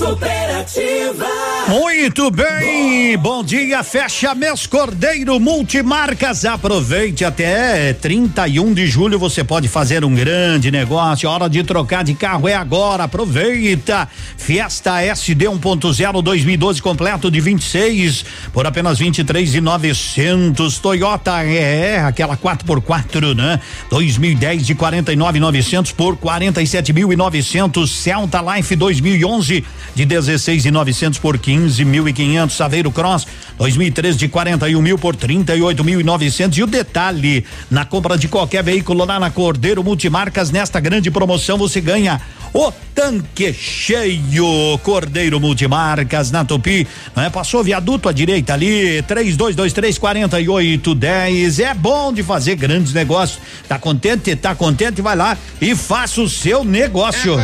[0.01, 1.27] Superativa.
[1.67, 9.67] Muito bem, bom dia, fecha mês Cordeiro Multimarcas, aproveite até 31 de julho, você pode
[9.67, 16.21] fazer um grande negócio, hora de trocar de carro é agora, aproveita, Fiesta SD 1.0
[16.21, 23.59] 2012 completo de 26 por apenas 23 e 900, Toyota é aquela 4x4, né?
[23.89, 29.63] 2010 de 49,900 por 47.900, Celta Life 2011
[29.93, 33.27] de 16 e 900 por 15.500, Saveiro Cross
[33.57, 39.19] 2003 de 41 mil por 38.900 e o detalhe na compra de qualquer veículo lá
[39.19, 42.19] na Cordeiro Multimarcas nesta grande promoção você ganha
[42.53, 46.85] o tanque cheio Cordeiro Multimarcas na Tupi,
[47.15, 47.29] não é?
[47.29, 51.59] Passou viaduto à direita ali, 3223 4810.
[51.59, 53.39] É bom de fazer grandes negócios.
[53.69, 54.35] Tá contente?
[54.35, 55.01] Tá contente?
[55.01, 57.37] Vai lá e faça o seu negócio.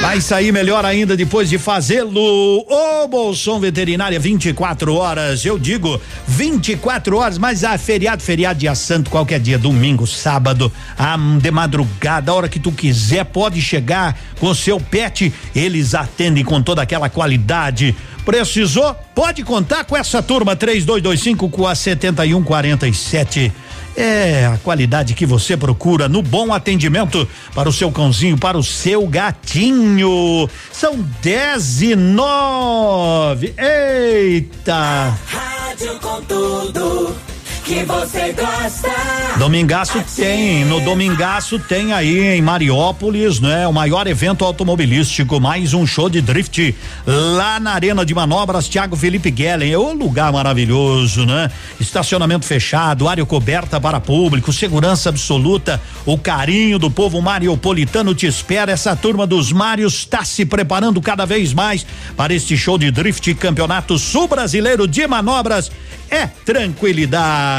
[0.00, 2.20] Vai sair melhor ainda depois de fazê-lo.
[2.68, 5.98] Ô Bolson Veterinária 24 horas, eu digo
[6.28, 12.30] 24 horas, mas a feriado, feriado dia santo, qualquer dia, domingo, sábado, a, de madrugada,
[12.30, 17.08] a hora que tu quiser, pode chegar com seu pet, eles atendem com toda aquela
[17.08, 17.96] qualidade.
[18.22, 18.94] Precisou?
[19.14, 23.50] Pode contar com essa turma 3225 com a 7147.
[23.96, 28.62] É a qualidade que você procura no bom atendimento para o seu cãozinho, para o
[28.62, 30.48] seu gatinho.
[30.72, 33.54] São 10 e 9.
[33.56, 35.16] Eita!
[35.26, 37.33] Rádio com tudo
[37.64, 38.90] que você gosta.
[39.38, 43.66] Domingaço tem, no Domingaço tem aí em Mariópolis, né?
[43.66, 46.74] O maior evento automobilístico, mais um show de drift
[47.06, 51.50] lá na Arena de Manobras, Thiago Felipe Guellen, é um lugar maravilhoso, né?
[51.80, 58.72] Estacionamento fechado, área coberta para público, segurança absoluta, o carinho do povo mariopolitano te espera,
[58.72, 63.34] essa turma dos Mários está se preparando cada vez mais para este show de drift
[63.36, 65.72] campeonato sul brasileiro de manobras,
[66.10, 67.53] é tranquilidade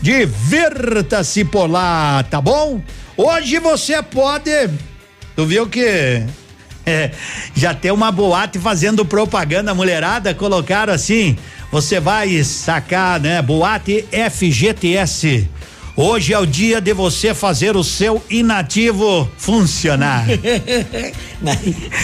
[0.00, 2.80] divirta-se por lá, tá bom?
[3.16, 4.68] Hoje você pode,
[5.36, 5.80] tu viu que
[6.86, 7.10] é,
[7.54, 11.36] já tem uma boate fazendo propaganda mulherada, colocaram assim,
[11.70, 13.40] você vai sacar, né?
[13.40, 15.48] Boate FGTS.
[15.94, 20.24] Hoje é o dia de você fazer o seu inativo funcionar.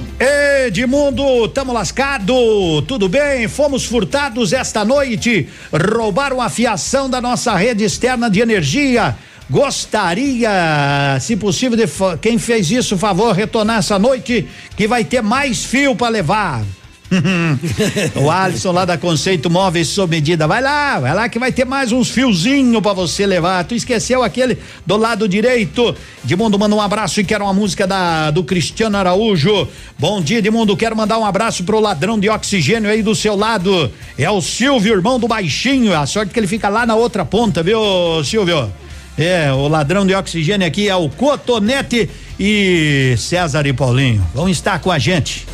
[0.68, 2.82] Edmundo, tamo lascado.
[2.84, 3.50] Tudo bem?
[3.50, 5.50] Fomos furtados esta noite.
[5.70, 9.18] Roubaram a fiação da nossa rede externa de energia.
[9.50, 11.84] Gostaria, se possível, de
[12.22, 14.48] quem fez isso, favor, retornar essa noite,
[14.78, 16.64] que vai ter mais fio para levar.
[18.16, 20.48] o Alisson lá da Conceito Móveis sob medida.
[20.48, 23.64] Vai lá, vai lá que vai ter mais uns fiozinhos para você levar.
[23.64, 25.96] Tu esqueceu aquele do lado direito.
[26.24, 29.68] Edmundo manda um abraço e quer uma música da do Cristiano Araújo.
[29.98, 30.76] Bom dia, Edmundo.
[30.76, 33.92] Quero mandar um abraço pro ladrão de oxigênio aí do seu lado.
[34.18, 35.96] É o Silvio, irmão do baixinho.
[35.96, 37.80] A sorte que ele fica lá na outra ponta, viu,
[38.24, 38.72] Silvio?
[39.18, 44.26] É, o ladrão de oxigênio aqui é o Cotonete e César e Paulinho.
[44.34, 45.48] Vão estar com a gente.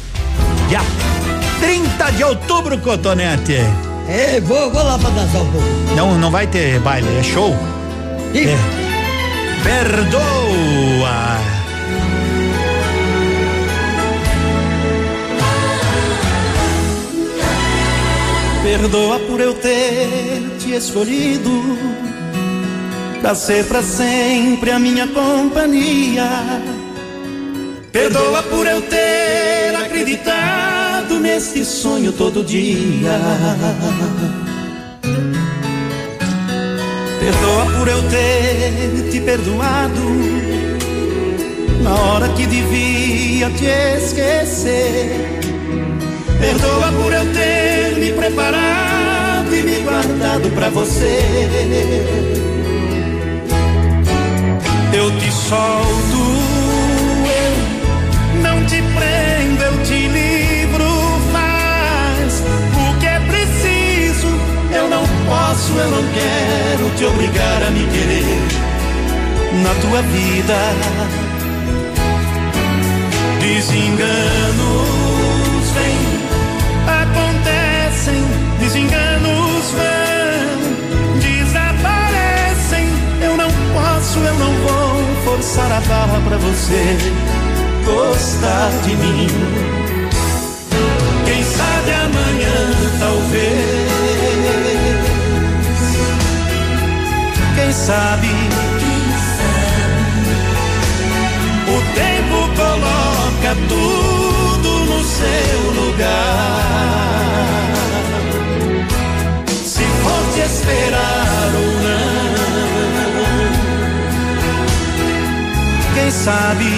[0.69, 1.20] Já.
[1.61, 3.59] 30 de outubro, Cotonete.
[4.09, 5.67] É, vou, vou lá pra dançar um pouco.
[5.95, 7.55] Não, não vai ter baile, é show.
[8.33, 8.57] É.
[9.63, 11.11] Perdoa.
[18.63, 21.77] Perdoa por eu ter te escolhido
[23.21, 26.27] pra ser pra sempre a minha companhia.
[27.91, 33.19] Perdoa por eu ter acreditado nesse sonho todo dia.
[37.19, 40.01] Perdoa por eu ter te perdoado
[41.83, 43.65] na hora que devia te
[43.97, 45.39] esquecer.
[46.39, 51.19] Perdoa por eu ter me preparado e me guardado pra você.
[54.93, 56.21] Eu te solto,
[65.77, 68.71] eu não quero te obrigar a me querer
[69.63, 70.55] na tua vida.
[73.39, 74.11] Desenganos
[75.75, 75.97] vêm,
[77.01, 78.23] acontecem,
[78.59, 82.87] desenganos vão, desaparecem.
[83.21, 86.97] Eu não posso, eu não vou forçar a barra pra você
[87.85, 89.27] gostar de mim.
[91.25, 93.60] Quem sabe amanhã, talvez.
[97.71, 98.27] Quem sabe?
[101.69, 106.11] O tempo coloca tudo no seu lugar.
[109.47, 112.11] Se for te esperar ou não,
[115.93, 116.71] quem sabe?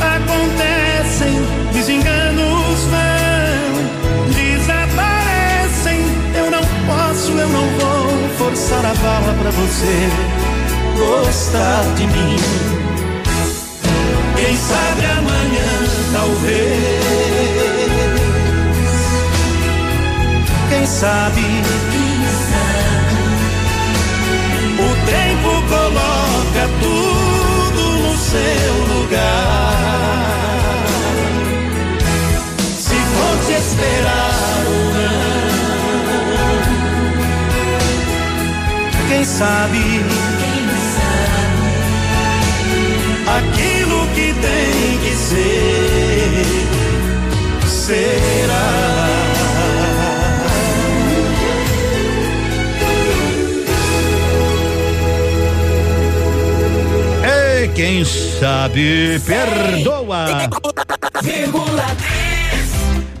[0.00, 1.36] acontecem,
[1.72, 6.00] desenganos vão, desaparecem.
[6.34, 10.08] Eu não posso, eu não vou forçar a bala pra você
[10.98, 12.36] gostar de mim.
[14.36, 15.68] Quem sabe amanhã,
[16.12, 17.33] talvez.
[21.04, 21.46] Sabe?
[24.78, 30.14] O tempo coloca tudo no seu lugar.
[32.78, 35.28] Se for te esperar ou não,
[39.08, 39.84] quem sabe?
[43.38, 46.44] Aquilo que tem que ser,
[47.66, 49.33] será.
[57.74, 60.26] Quem sabe perdoa.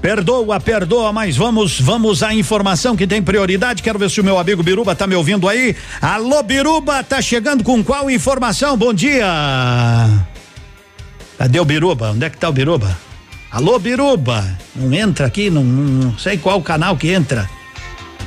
[0.00, 3.82] Perdoa, perdoa, mas vamos, vamos à informação que tem prioridade.
[3.82, 5.74] Quero ver se o meu amigo Biruba tá me ouvindo aí.
[6.00, 8.76] Alô, Biruba, tá chegando com qual informação?
[8.76, 9.26] Bom dia.
[11.36, 12.12] Cadê o Biruba?
[12.12, 12.96] Onde é que tá o Biruba?
[13.50, 14.56] Alô, Biruba.
[14.76, 17.48] Não entra aqui, não, não sei qual canal que entra.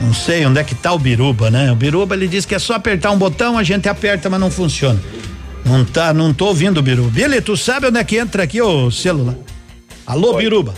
[0.02, 1.72] Não sei onde é que tá o Biruba, né?
[1.72, 4.52] O Biruba ele diz que é só apertar um botão, a gente aperta, mas não
[4.52, 5.00] funciona.
[5.68, 7.10] Não tá, não tô ouvindo Biruba.
[7.10, 9.36] Billy, tu sabe onde é que entra aqui o celular?
[10.06, 10.44] Alô, Oi.
[10.44, 10.74] Biruba.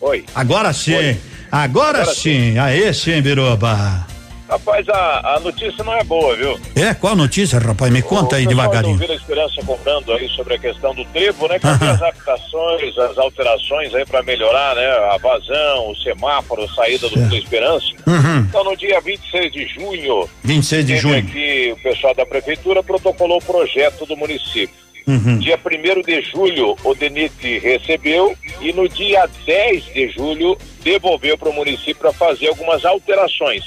[0.00, 0.24] Oi.
[0.34, 0.94] Agora sim.
[0.94, 1.16] Oi.
[1.50, 2.58] Agora, Agora sim.
[2.58, 4.06] Aê sim, Biruba.
[4.48, 6.60] Rapaz, a, a notícia não é boa, viu?
[6.76, 7.90] É, qual notícia, rapaz?
[7.90, 8.98] Me conta aí o pessoal devagarinho.
[8.98, 11.58] Vila Esperança cobrando aí sobre a questão do trevo, né?
[11.58, 14.86] Que as adaptações, as alterações aí para melhorar, né?
[14.86, 17.86] A vazão, o semáforo, a saída do Vila Esperança.
[18.06, 18.40] Uhum.
[18.40, 21.18] Então, no dia 26 de junho, 26 de junho.
[21.18, 24.84] aqui o pessoal da prefeitura protocolou o projeto do município.
[25.06, 25.38] Uhum.
[25.38, 31.50] Dia 1 de julho, o DENIT recebeu e no dia 10 de julho devolveu para
[31.50, 33.62] o município para fazer algumas alterações.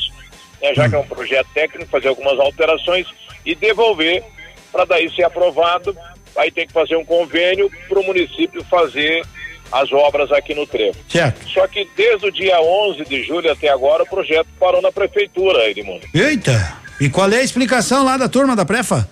[0.61, 3.07] Né, já que é um projeto técnico, fazer algumas alterações
[3.45, 4.23] e devolver
[4.71, 5.95] para daí ser aprovado.
[6.35, 9.23] Aí tem que fazer um convênio para o município fazer
[9.71, 10.97] as obras aqui no trevo.
[11.09, 11.47] Certo.
[11.49, 15.69] Só que desde o dia 11 de julho até agora o projeto parou na prefeitura,
[15.69, 16.05] Edmundo.
[16.13, 16.77] Eita!
[16.99, 19.07] E qual é a explicação lá da turma da Prefa?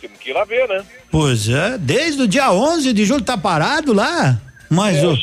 [0.00, 0.84] Temos que ir lá ver, né?
[1.10, 4.40] Pois é, desde o dia 11 de julho tá parado lá?
[4.68, 5.16] Mas É, o.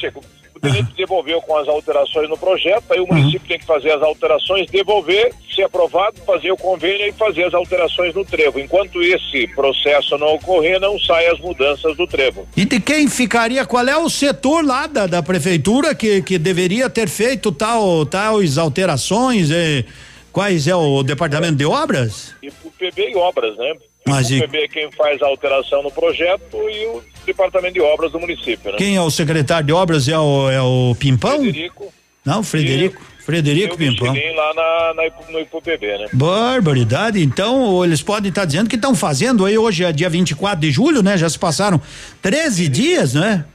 [0.63, 4.01] o DENIT devolveu com as alterações no projeto, aí o município tem que fazer as
[4.01, 8.59] alterações, devolver, ser aprovado, fazer o convênio e fazer as alterações no trevo.
[8.59, 12.47] Enquanto esse processo não ocorrer, não saem as mudanças do trevo.
[12.55, 13.65] E de quem ficaria?
[13.65, 18.57] Qual é o setor lá da, da prefeitura que, que deveria ter feito tal, tais
[18.57, 19.51] alterações?
[19.51, 19.83] eh,
[20.31, 22.33] quais é o departamento de obras?
[22.41, 23.73] E o PB e obras, né?
[24.07, 27.81] Mas o e- PB é quem faz a alteração no projeto e o departamento de
[27.81, 28.77] obras do município, né?
[28.77, 30.07] Quem é o secretário de obras?
[30.07, 31.39] É o, é o Pimpão?
[31.39, 31.93] Frederico.
[32.25, 33.01] Não, Frederico.
[33.25, 34.13] Frederico Eu Pimpão.
[34.13, 36.05] Lá na, na, no IPUPB, né?
[36.11, 37.23] Barbaridade.
[37.23, 41.01] Então, eles podem estar dizendo que estão fazendo aí hoje é dia 24 de julho,
[41.01, 41.17] né?
[41.17, 41.79] Já se passaram
[42.21, 43.45] 13 dias, né?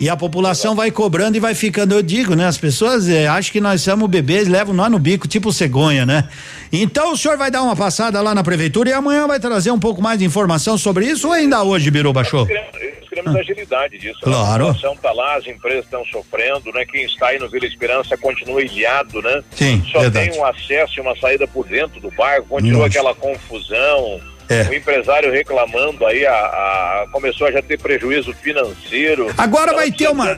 [0.00, 2.46] E a população vai cobrando e vai ficando, eu digo, né?
[2.46, 6.28] As pessoas eh, acham que nós somos bebês, levam nós no bico, tipo cegonha, né?
[6.72, 9.78] Então o senhor vai dar uma passada lá na prefeitura e amanhã vai trazer um
[9.78, 12.46] pouco mais de informação sobre isso ou ainda hoje, Biruba Show?
[12.46, 14.18] Nós queremos agilidade disso.
[14.24, 14.32] né?
[14.32, 14.64] Claro.
[14.68, 16.84] A população está lá, as empresas estão sofrendo, né?
[16.86, 19.42] Quem está aí no Vila Esperança continua ilhado, né?
[19.50, 20.30] Sim, Só verdade.
[20.30, 22.88] tem um acesso e uma saída por dentro do bairro, continua Nossa.
[22.88, 24.20] aquela confusão.
[24.48, 24.62] É.
[24.68, 29.32] O empresário reclamando aí, a, a- começou a já ter prejuízo financeiro.
[29.36, 30.36] Agora Então, vai ter uma.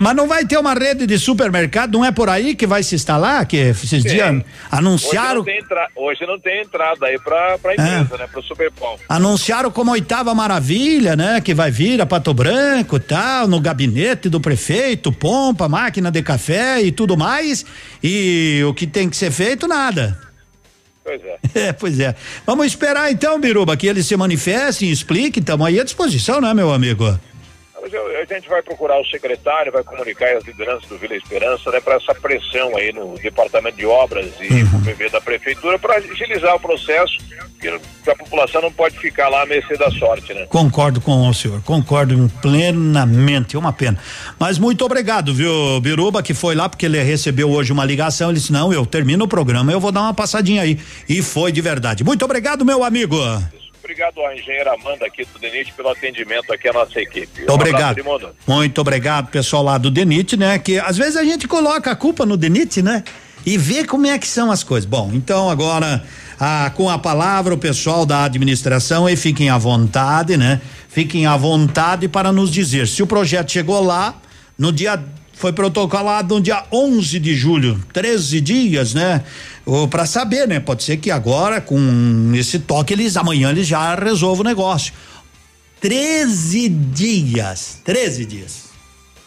[0.00, 2.94] Mas não vai ter uma rede de supermercado, não é por aí que vai se
[2.94, 3.44] instalar?
[3.46, 4.00] Que esses Sim.
[4.08, 5.36] dias Hoje anunciaram.
[5.36, 8.28] não, tem entra- hoje não tem entrada aí pra, pra empresa, né?
[8.32, 8.42] Pro.
[9.08, 11.40] Anunciaram como oitava maravilha, né?
[11.40, 16.22] Que vai vir a Pato Branco e tal, no gabinete do prefeito, pompa, máquina de
[16.22, 17.64] café e tudo mais.
[18.02, 20.18] E o que tem que ser feito, nada.
[21.08, 21.38] Pois é.
[21.68, 22.14] É, pois é.
[22.46, 26.70] Vamos esperar então, Biruba, que eles se manifestem, expliquem, estamos aí à disposição, né, meu
[26.70, 27.18] amigo?
[27.80, 31.94] A gente vai procurar o secretário, vai comunicar as lideranças do Vila Esperança, né, para
[31.94, 34.78] essa pressão aí no departamento de obras e Uhum.
[34.78, 37.14] no PV da prefeitura para agilizar o processo,
[37.52, 40.46] porque a população não pode ficar lá à mercê da sorte, né?
[40.46, 43.98] Concordo com o senhor, concordo plenamente, é uma pena.
[44.38, 48.38] Mas muito obrigado, viu, Biruba, que foi lá porque ele recebeu hoje uma ligação, ele
[48.38, 50.78] disse, não, eu termino o programa, eu vou dar uma passadinha aí.
[51.08, 52.02] E foi de verdade.
[52.02, 53.16] Muito obrigado, meu amigo.
[53.88, 57.50] Obrigado à engenheira Amanda aqui do DENIT pelo atendimento aqui à nossa equipe.
[57.50, 57.96] Obrigado.
[57.96, 58.36] Um Edmundo.
[58.46, 60.58] Muito obrigado, pessoal lá do DENIT, né?
[60.58, 63.02] Que às vezes a gente coloca a culpa no DENIT, né?
[63.46, 64.84] E vê como é que são as coisas.
[64.84, 66.04] Bom, então agora
[66.38, 70.60] ah, com a palavra o pessoal da administração e fiquem à vontade, né?
[70.90, 74.20] Fiquem à vontade para nos dizer se o projeto chegou lá
[74.58, 75.02] no dia
[75.38, 79.22] foi protocolado no dia 11 de julho, 13 dias, né?
[79.88, 80.58] Para saber, né?
[80.58, 84.92] Pode ser que agora com esse toque eles amanhã eles já resolvam o negócio.
[85.80, 87.78] 13 dias.
[87.84, 88.68] 13 dias.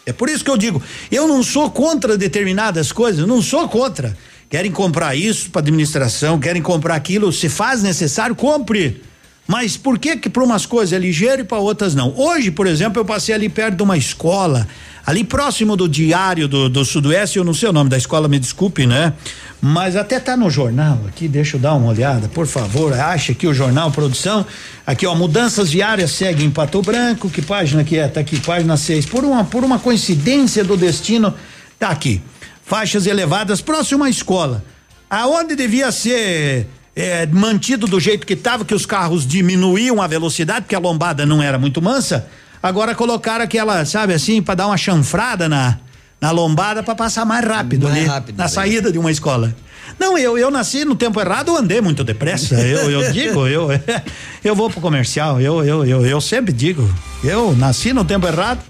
[0.04, 4.14] É por isso que eu digo, eu não sou contra determinadas coisas, não sou contra.
[4.50, 9.02] Querem comprar isso para administração, querem comprar aquilo, se faz necessário, compre.
[9.46, 12.14] Mas por que que para umas coisas é ligeiro e para outras não?
[12.16, 14.68] Hoje, por exemplo, eu passei ali perto de uma escola,
[15.04, 18.38] ali próximo do Diário do, do Sudoeste, eu não sei o nome da escola, me
[18.38, 19.12] desculpe, né?
[19.60, 23.46] Mas até tá no jornal aqui, deixa eu dar uma olhada, por favor, acha aqui
[23.46, 24.46] o jornal produção,
[24.86, 28.06] aqui ó, mudanças diárias seguem em Pato Branco, que página que é?
[28.06, 29.06] Tá aqui, página 6.
[29.06, 31.34] Por uma por uma coincidência do destino,
[31.78, 32.22] tá aqui.
[32.64, 34.64] Faixas elevadas próximo à escola.
[35.10, 40.62] Aonde devia ser é, mantido do jeito que estava, que os carros diminuíam a velocidade,
[40.62, 42.26] porque a lombada não era muito mansa.
[42.62, 45.78] Agora colocaram aquela, sabe assim, para dar uma chanfrada na,
[46.20, 48.48] na lombada para passar mais rápido Mais ali, rápido, na né?
[48.48, 49.54] saída de uma escola.
[49.98, 52.54] Não, eu, eu nasci no tempo errado, eu andei muito depressa.
[52.54, 53.68] Eu, eu digo, eu,
[54.44, 56.88] eu vou pro comercial, eu, eu, eu, eu sempre digo,
[57.24, 58.60] eu nasci no tempo errado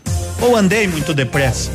[0.41, 1.71] ou andei muito depressa.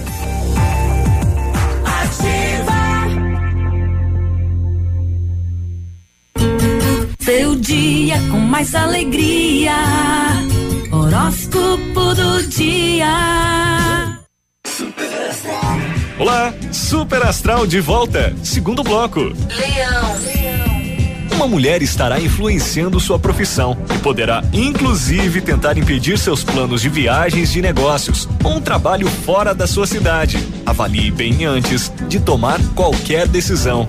[7.27, 9.73] Seu dia com mais alegria.
[10.89, 14.17] Horóscopo do dia.
[16.17, 19.19] Olá, Super Astral de volta, segundo bloco.
[19.19, 20.15] Leão.
[21.33, 27.51] Uma mulher estará influenciando sua profissão e poderá, inclusive, tentar impedir seus planos de viagens
[27.51, 30.41] de negócios ou um trabalho fora da sua cidade.
[30.65, 33.85] Avalie bem antes de tomar qualquer decisão.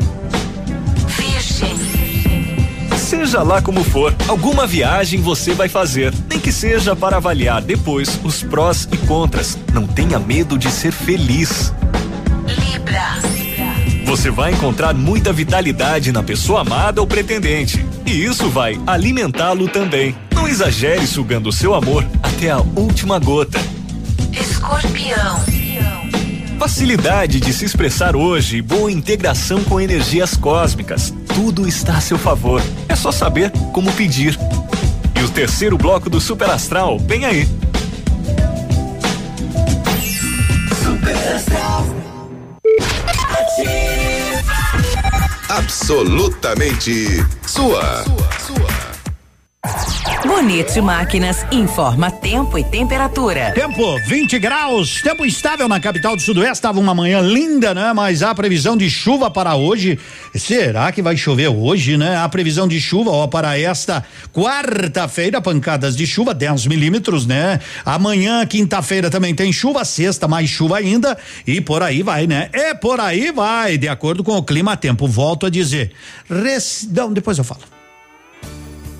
[3.08, 8.20] Seja lá como for, alguma viagem você vai fazer, nem que seja para avaliar depois
[8.22, 9.56] os prós e contras.
[9.72, 11.72] Não tenha medo de ser feliz.
[14.04, 17.82] Você vai encontrar muita vitalidade na pessoa amada ou pretendente.
[18.04, 20.14] E isso vai alimentá-lo também.
[20.34, 23.58] Não exagere sugando seu amor até a última gota.
[24.38, 25.40] Escorpião.
[26.58, 31.14] Facilidade de se expressar hoje e boa integração com energias cósmicas.
[31.34, 32.62] Tudo está a seu favor.
[32.88, 34.38] É só saber como pedir.
[35.18, 37.48] E o terceiro bloco do Super Astral, vem aí.
[45.48, 48.04] Absolutamente sua.
[50.28, 53.50] Bonito Máquinas informa tempo e temperatura.
[53.52, 56.52] Tempo 20 graus, tempo estável na capital do Sudoeste.
[56.52, 57.94] Estava uma manhã linda, né?
[57.94, 59.98] Mas a previsão de chuva para hoje.
[60.34, 62.18] Será que vai chover hoje, né?
[62.18, 67.58] A previsão de chuva, ó, para esta quarta-feira, pancadas de chuva, 10 milímetros, né?
[67.82, 71.16] Amanhã, quinta-feira, também tem chuva, sexta, mais chuva ainda.
[71.46, 72.50] E por aí vai, né?
[72.52, 75.08] É por aí vai, de acordo com o clima tempo.
[75.08, 75.90] Volto a dizer.
[76.28, 76.86] Res...
[76.92, 77.77] Não, depois eu falo.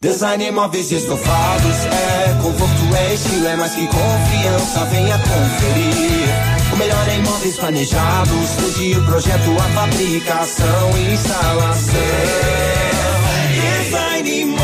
[0.00, 4.84] Design móveis e estofados é conforto, é estilo, é mais que confiança.
[4.84, 6.72] Venha conferir.
[6.72, 11.92] O melhor em móveis planejados, desde o projeto, a fabricação e instalação.
[13.50, 14.57] Design móveis.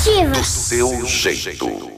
[0.00, 0.30] Ativa.
[0.30, 1.90] Do seu jeito.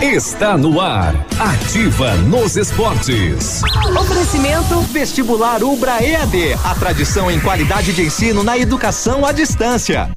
[0.00, 1.14] Está no ar.
[1.38, 3.60] Ativa nos esportes.
[4.00, 10.10] Oferecimento Vestibular Ubra EAD, a tradição em qualidade de ensino na educação à distância.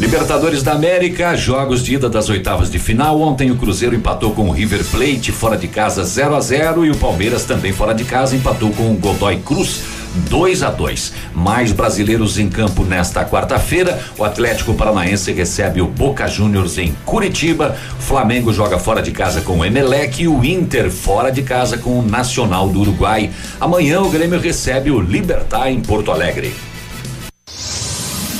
[0.00, 3.20] Libertadores da América, jogos de ida das oitavas de final.
[3.20, 6.90] Ontem o Cruzeiro empatou com o River Plate fora de casa 0 a 0 e
[6.90, 9.80] o Palmeiras também fora de casa empatou com o Godoy Cruz
[10.28, 11.12] 2 a 2.
[11.34, 14.00] Mais brasileiros em campo nesta quarta-feira.
[14.18, 17.76] O Atlético Paranaense recebe o Boca Juniors em Curitiba.
[17.98, 21.98] Flamengo joga fora de casa com o Emelec e o Inter fora de casa com
[21.98, 23.30] o Nacional do Uruguai.
[23.60, 26.69] Amanhã o Grêmio recebe o Libertar em Porto Alegre.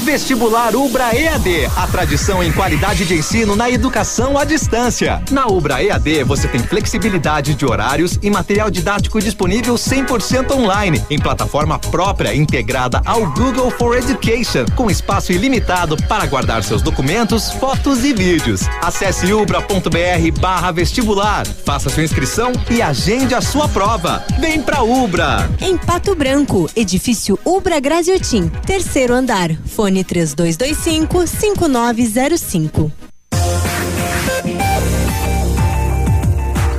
[0.05, 5.23] Vestibular Ubra EAD, a tradição em qualidade de ensino na educação à distância.
[5.31, 11.19] Na Ubra EAD você tem flexibilidade de horários e material didático disponível 100% online, em
[11.19, 18.03] plataforma própria integrada ao Google for Education, com espaço ilimitado para guardar seus documentos, fotos
[18.03, 18.63] e vídeos.
[18.83, 24.25] Acesse ubra.br/barra vestibular, faça sua inscrição e agende a sua prova.
[24.41, 25.49] Vem pra Ubra!
[25.61, 32.93] Em Pato Branco, edifício Ubra Graziotin, terceiro andar, fone 3225 5905.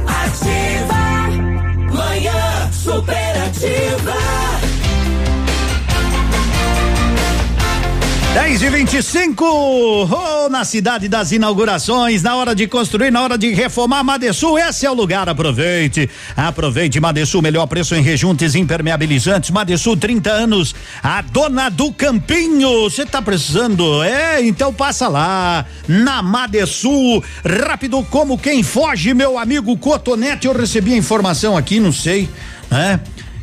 [0.07, 1.03] Ativa,
[1.93, 4.30] manhã superativa.
[8.51, 13.53] 10 e 25 oh, na cidade das inaugurações, na hora de construir, na hora de
[13.53, 16.09] reformar Madesul, esse é o lugar, aproveite.
[16.35, 19.51] Aproveite Madesul, melhor preço em rejuntes impermeabilizantes.
[19.51, 22.89] Madesul 30 anos, a dona do campinho.
[22.89, 24.03] Você tá precisando?
[24.03, 30.45] É, então passa lá na Madesul, rápido como quem foge, meu amigo Cotonete.
[30.45, 32.27] Eu recebi a informação aqui, não sei,
[32.69, 32.99] né?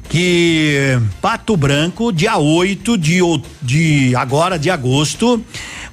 [0.08, 3.20] Que Pato Branco, dia 8 de,
[3.60, 5.44] de agora de agosto,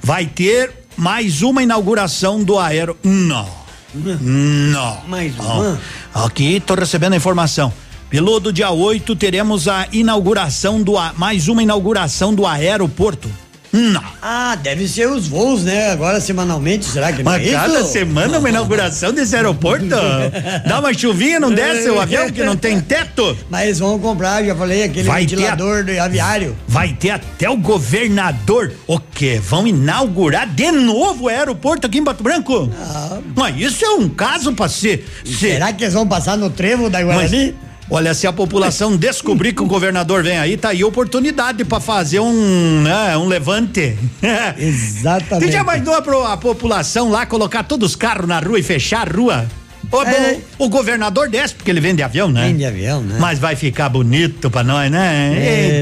[0.02, 2.96] vai ter mais uma inauguração do aero.
[3.04, 3.48] Não.
[3.94, 5.00] Não.
[5.06, 5.80] Mais uma?
[6.14, 7.72] Aqui tô recebendo a informação.
[8.08, 13.28] Pelo do dia 8 teremos a inauguração do mais uma inauguração do aeroporto.
[13.76, 14.02] Não.
[14.22, 15.90] Ah, deve ser os voos, né?
[15.90, 17.92] Agora semanalmente, será que não Mas é cada isso?
[17.92, 19.86] semana uma inauguração desse aeroporto.
[20.66, 23.36] Dá uma chuvinha, não desce o avião que não tem teto.
[23.50, 26.56] Mas vão comprar, já falei, aquele Vai ventilador do aviário.
[26.66, 28.72] Vai ter até o governador.
[28.86, 29.40] O quê?
[29.42, 32.70] Vão inaugurar de novo o aeroporto aqui em Pato Branco?
[32.80, 33.18] Ah.
[33.34, 35.06] Mas isso é um caso pra ser.
[35.24, 37.54] ser- Será que eles vão passar no trevo da Guarani?
[37.88, 42.18] Olha, se a população descobrir que o governador vem aí, tá aí oportunidade pra fazer
[42.18, 43.96] um, né, um levante.
[44.58, 45.46] Exatamente.
[45.46, 48.62] Você já imaginou a, pro- a população lá colocar todos os carros na rua e
[48.62, 49.46] fechar a rua?
[49.92, 50.38] O, É.
[50.58, 52.48] o, o governador desce, porque ele vende avião, né?
[52.48, 53.18] Vende avião, né?
[53.20, 55.32] Mas vai ficar bonito pra nós, né?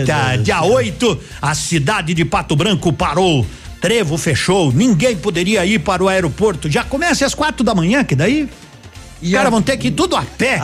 [0.00, 0.74] Eita, dia do céu.
[0.74, 3.46] 8, a cidade de Pato Branco parou.
[3.80, 6.70] Trevo fechou, ninguém poderia ir para o aeroporto.
[6.70, 8.46] Já começa às quatro da manhã, que daí
[9.22, 10.60] os caras vão ter que ir tudo a pé.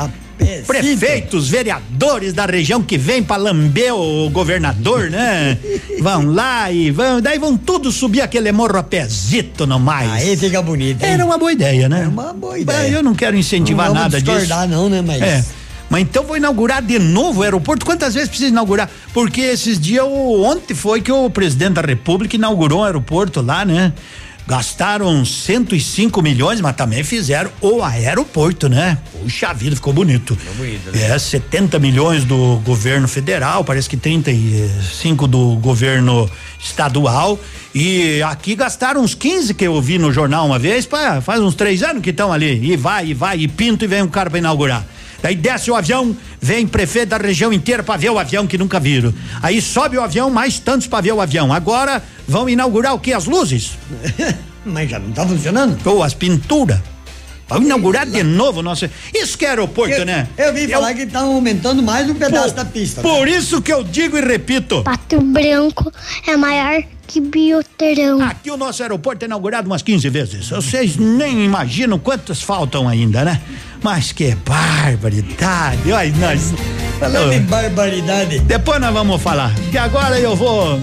[0.67, 5.57] Prefeitos, vereadores da região que vêm para lamber o governador, né?
[6.01, 10.11] vão lá e vão, daí vão tudo subir aquele morro a pezito no mais.
[10.11, 11.03] Aí fica bonito.
[11.05, 11.13] hein?
[11.13, 12.03] Era uma boa ideia, né?
[12.05, 12.89] É uma boa ideia.
[12.91, 14.31] Eu não quero incentivar Não nada disso.
[14.39, 15.03] discordar não, né?
[15.03, 15.45] Mas- É.
[15.89, 17.85] Mas então vou inaugurar de novo o aeroporto.
[17.85, 18.89] Quantas vezes precisa inaugurar?
[19.13, 23.93] Porque esses dias, ontem foi que o presidente da República inaugurou o aeroporto lá, né?
[24.51, 28.99] Gastaram 105 milhões, mas também fizeram o aeroporto, né?
[29.13, 30.37] Puxa vida, ficou bonito.
[30.57, 31.15] bonito, né?
[31.15, 36.29] É, 70 milhões do governo federal, parece que 35 do governo
[36.59, 37.39] estadual.
[37.73, 41.55] E aqui gastaram uns 15 que eu vi no jornal uma vez, pá, faz uns
[41.55, 42.73] três anos que estão ali.
[42.73, 44.85] E vai, e vai, e pinto e vem um cara para inaugurar.
[45.23, 48.81] Daí desce o avião, vem prefeito da região inteira para ver o avião que nunca
[48.81, 49.13] viram.
[49.43, 51.53] Aí sobe o avião, mais tantos para ver o avião.
[51.53, 53.13] Agora vão inaugurar o que?
[53.13, 53.73] As luzes?
[54.65, 55.79] Mas já não tá funcionando?
[55.89, 56.79] Ou as pinturas.
[57.49, 58.89] Vão inaugurar de novo, nossa.
[59.13, 60.29] Isso que é aeroporto, Eu, né?
[60.39, 63.03] eu vi falar que estão aumentando mais um pedaço da pista.
[63.03, 64.85] Por isso que eu digo e repito.
[64.85, 65.93] Pato Branco
[66.29, 66.81] é maior
[67.11, 68.23] que Bioterão.
[68.23, 70.49] Aqui o nosso aeroporto é inaugurado umas 15 vezes.
[70.49, 73.41] Vocês nem imaginam quantas faltam ainda, né?
[73.83, 75.91] Mas que barbaridade.
[75.91, 76.55] Olha, nós.
[77.01, 78.39] Falando em barbaridade.
[78.41, 79.53] Depois nós vamos falar.
[79.73, 80.81] Que agora eu vou.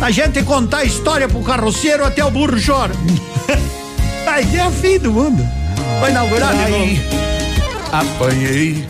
[0.00, 2.92] A gente contar a história pro carroceiro até o burro chora.
[4.26, 5.46] Aí é o fim do mundo.
[6.00, 7.24] Vai inaugurar de novo.
[7.92, 8.84] Apanhei,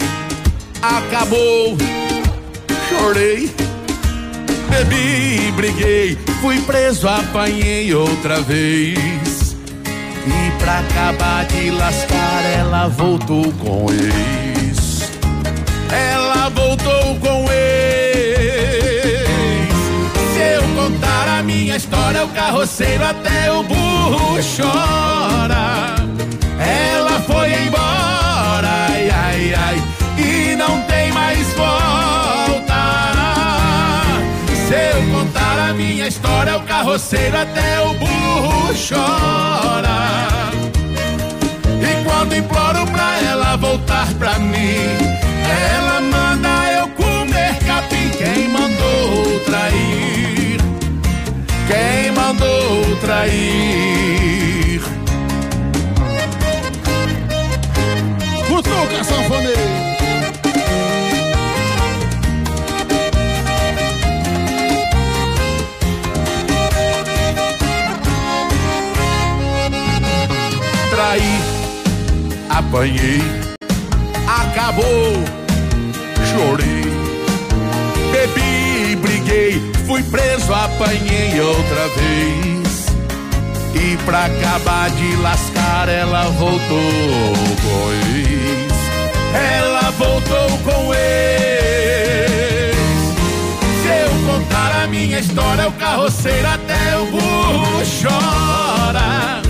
[0.80, 1.76] acabou,
[2.88, 3.54] chorei,
[4.74, 9.56] bebi, briguei, fui preso, apanhei outra vez.
[10.26, 15.12] E pra acabar de lascar, ela voltou com ex.
[15.92, 18.54] Ela voltou com ex.
[20.32, 25.94] Se eu contar a minha história, o carroceiro até o burro chora.
[26.58, 29.82] Ela foi embora, ai, ai, ai,
[30.18, 32.23] e não tem mais volta.
[35.72, 40.50] Minha história, o carroceiro até o burro chora.
[41.80, 44.76] E quando imploro pra ela voltar pra mim,
[45.74, 48.10] ela manda eu comer capim.
[48.10, 50.60] Quem mandou trair?
[51.66, 54.82] Quem mandou trair?
[58.48, 59.73] Cutuca, sanfoneiro!
[72.56, 73.20] Apanhei,
[74.26, 75.24] acabou,
[76.30, 76.84] chorei,
[78.12, 82.54] bebi, briguei, fui preso, apanhei outra vez.
[83.74, 86.78] E pra acabar de lascar, ela voltou
[87.60, 88.72] com ex.
[89.34, 92.76] Ela voltou com ex.
[93.82, 99.43] Se eu contar a minha história, o carroceiro até o burro chora.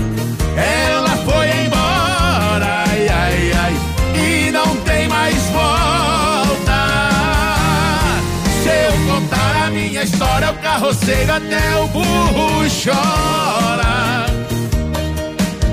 [10.35, 14.25] História, o carroceiro até o burro chora.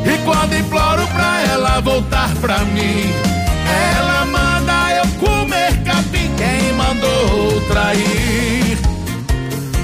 [0.04, 3.12] E quando imploro pra ela voltar pra mim,
[3.96, 6.30] ela manda eu comer capim.
[6.36, 8.78] Quem mandou trair?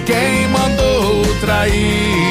[0.07, 2.29] Quem mandou trair?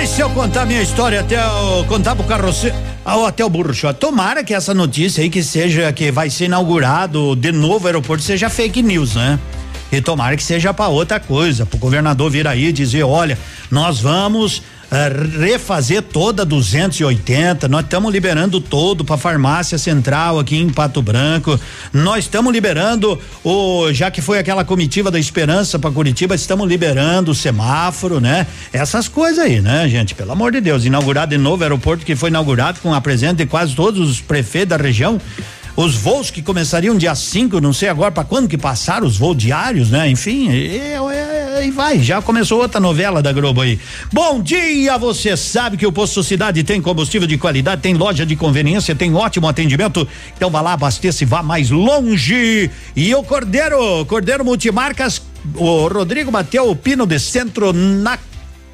[0.00, 2.76] Ei, se eu contar minha história até o, contar pro carroceiro,
[3.06, 3.72] ah, até o burro.
[3.94, 8.24] Tomara que essa notícia aí que seja, que vai ser inaugurado de novo o aeroporto,
[8.24, 9.38] seja fake news, né?
[9.92, 13.38] E tomara que seja para outra coisa, pro governador vir aí dizer, olha,
[13.70, 14.60] nós vamos
[14.90, 21.58] uh, refazer toda 280, nós estamos liberando todo para farmácia central aqui em Pato Branco.
[21.92, 27.30] Nós estamos liberando o já que foi aquela comitiva da Esperança para Curitiba, estamos liberando
[27.30, 28.46] o semáforo, né?
[28.72, 30.14] Essas coisas aí, né, gente?
[30.14, 33.46] Pelo amor de Deus, inaugurado de novo aeroporto que foi inaugurado com a presença de
[33.46, 35.20] quase todos os prefeitos da região
[35.76, 39.36] os voos que começariam dia 5, não sei agora para quando que passaram os voos
[39.36, 40.08] diários, né?
[40.08, 43.78] Enfim, e, e, e, vai, já começou outra novela da Globo aí.
[44.10, 48.34] Bom dia, você sabe que o Posto Cidade tem combustível de qualidade, tem loja de
[48.34, 50.08] conveniência, tem ótimo atendimento.
[50.34, 52.70] Então vá lá, abasteça e vá mais longe.
[52.94, 55.20] E o Cordeiro, Cordeiro Multimarcas,
[55.54, 58.18] o Rodrigo bateu o pino de centro na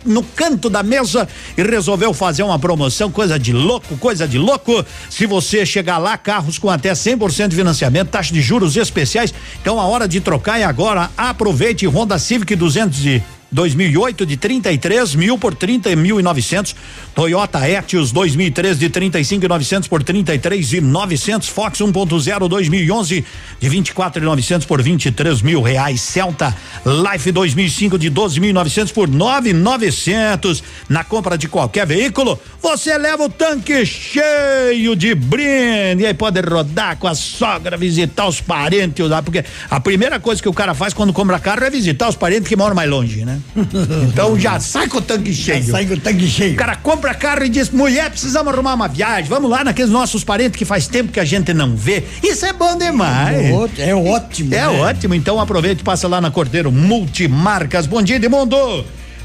[0.05, 4.85] no canto da mesa e resolveu fazer uma promoção, coisa de louco, coisa de louco.
[5.11, 9.33] Se você chegar lá, carros com até 100% de financiamento, taxa de juros especiais.
[9.61, 11.11] Então a hora de trocar é agora.
[11.17, 13.23] Aproveite Honda Civic 200 e
[13.53, 16.75] 2008 de 33 mil por 30 mil e 900.
[17.15, 21.49] Toyota Etios 2003 de 35 e 900 por 33 e 900.
[21.49, 23.25] Fox 1.0 2011
[23.61, 26.01] de 24 e 900 por 23 mil reais.
[26.01, 30.65] Celta Life 2005 de 12 mil 900 por 9 900.
[30.89, 36.41] Na compra de qualquer veículo, você leva o tanque cheio de brinde e aí pode
[36.41, 40.95] rodar com a sogra, visitar os parentes porque a primeira coisa que o cara faz
[40.95, 43.42] quando compra carro é visitar os parentes que moram mais longe, né?
[44.13, 45.63] Então já sai com o tanque cheio.
[45.63, 46.55] Já sai com o tanque cheio.
[46.55, 49.29] O cara compra carro e diz: mulher, precisamos arrumar uma viagem.
[49.29, 52.05] Vamos lá naqueles nossos parentes que faz tempo que a gente não vê.
[52.23, 53.37] Isso é bom demais.
[53.79, 54.55] É, é ótimo.
[54.55, 54.69] É né?
[54.69, 55.15] ótimo.
[55.15, 57.87] Então aproveite e passa lá na Cordeiro Multimarcas.
[57.87, 58.85] Bom dia, Edmundo.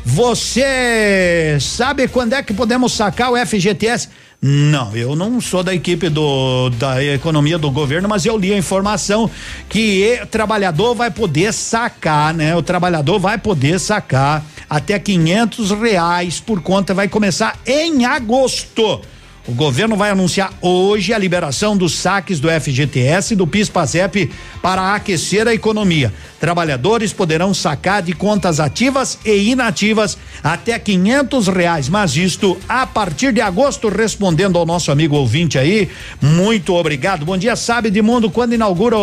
[0.09, 4.07] Você sabe quando é que podemos sacar o FGTS?
[4.39, 8.57] Não, eu não sou da equipe do da economia do governo, mas eu li a
[8.57, 9.29] informação
[9.67, 12.55] que o trabalhador vai poder sacar, né?
[12.55, 19.01] O trabalhador vai poder sacar até quinhentos reais por conta, vai começar em agosto.
[19.47, 24.29] O governo vai anunciar hoje a liberação dos saques do FGTS e do PIS/PASEP
[24.61, 26.13] para aquecer a economia.
[26.39, 33.33] Trabalhadores poderão sacar de contas ativas e inativas até quinhentos reais, mas isto a partir
[33.33, 33.89] de agosto.
[33.89, 35.89] Respondendo ao nosso amigo ouvinte aí,
[36.21, 37.25] muito obrigado.
[37.25, 38.97] Bom dia, sabe de mundo quando inaugura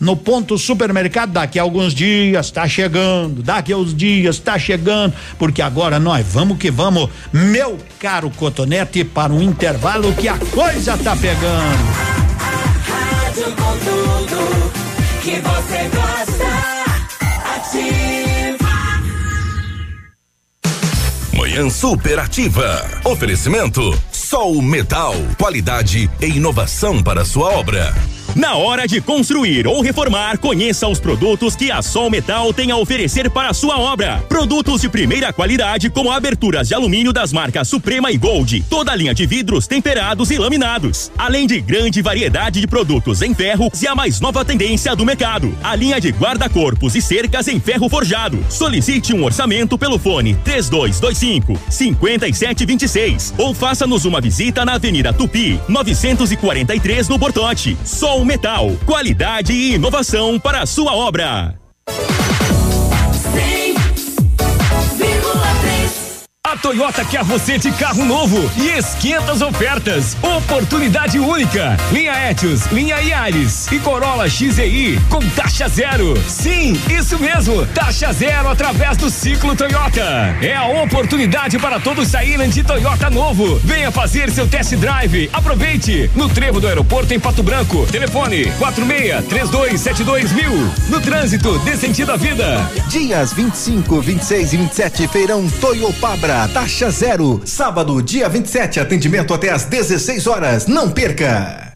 [0.00, 5.14] no ponto supermercado daqui a alguns dias está chegando, daqui a uns dias está chegando,
[5.38, 10.98] porque agora nós vamos que vamos, meu caro Cotonete, para um intervalo que a coisa
[10.98, 11.78] tá pegando.
[12.88, 14.72] Rádio com tudo
[15.22, 16.61] que você gosta.
[17.72, 19.00] Ativa.
[21.32, 22.86] Manhã superativa.
[23.02, 25.14] Oferecimento Sol Metal.
[25.38, 27.94] Qualidade e inovação para sua obra.
[28.34, 32.76] Na hora de construir ou reformar, conheça os produtos que a Sol Metal tem a
[32.78, 34.24] oferecer para a sua obra.
[34.26, 38.96] Produtos de primeira qualidade, como aberturas de alumínio das marcas Suprema e Gold, toda a
[38.96, 43.86] linha de vidros temperados e laminados, além de grande variedade de produtos em ferro e
[43.86, 48.42] a mais nova tendência do mercado, a linha de guarda-corpos e cercas em ferro forjado.
[48.48, 57.08] Solicite um orçamento pelo fone 3225 5726 ou faça-nos uma visita na Avenida Tupi, 943
[57.10, 57.76] no Bortote.
[57.84, 61.54] Sol Metal, qualidade e inovação para a sua obra.
[66.56, 70.16] Toyota quer você de carro novo e esquenta as ofertas.
[70.22, 71.76] Oportunidade única.
[71.90, 76.14] Linha Etios, linha Yaris e Corolla XEI com taxa zero.
[76.28, 77.66] Sim, isso mesmo.
[77.66, 80.36] Taxa zero através do ciclo Toyota.
[80.42, 83.60] É a oportunidade para todos saírem de Toyota novo.
[83.64, 85.30] Venha fazer seu test drive.
[85.32, 86.10] Aproveite.
[86.14, 87.86] No trevo do aeroporto em Pato Branco.
[87.90, 90.52] Telefone 46 3272 mil.
[90.88, 92.70] No trânsito, dê sentido à vida.
[92.88, 97.40] Dias 25, 26 e 27, feirão Toyopabra, taxa zero.
[97.44, 100.66] Sábado, dia 27, atendimento até às 16 horas.
[100.66, 101.72] Não perca!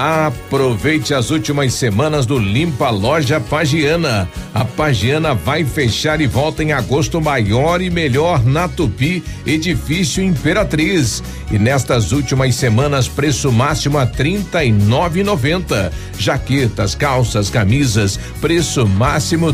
[0.00, 4.28] Aproveite as últimas semanas do Limpa Loja Pagiana.
[4.54, 11.20] A Pagiana vai fechar e volta em agosto maior e melhor na Tupi, edifício Imperatriz.
[11.50, 14.06] E nestas últimas semanas, preço máximo a
[14.70, 15.92] nove noventa.
[16.16, 19.52] Jaquetas, calças, camisas, preço máximo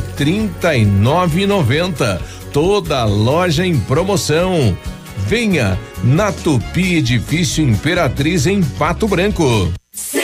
[0.85, 2.21] nove noventa.
[2.55, 4.79] Toda loja em promoção.
[5.27, 9.73] Venha na Tupi Edifício Imperatriz em Pato Branco.
[9.93, 10.24] 100,3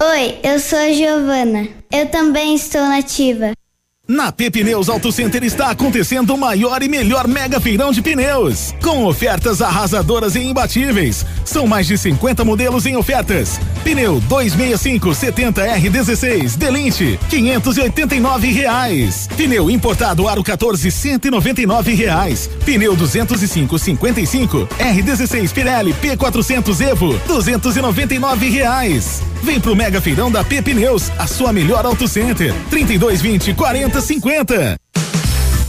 [0.00, 1.68] Oi, eu sou a Giovana.
[1.90, 3.52] Eu também estou nativa.
[4.06, 9.06] Na Pneus Auto Center está acontecendo o maior e melhor mega feirão de pneus, com
[9.06, 11.24] ofertas arrasadoras e imbatíveis.
[11.42, 13.58] São mais de 50 modelos em ofertas.
[13.82, 19.26] Pneu 265 70R16 Delinte 589 reais.
[19.38, 22.50] Pneu importado Aro 14 199 reais.
[22.62, 29.22] Pneu 205 55 R16 Pirelli P400 Evo 299 reais.
[29.44, 32.54] Vem pro Mega Feirão da P Pneus, a sua melhor Auto Center.
[32.70, 33.52] 3220
[33.94, 34.76] 4050.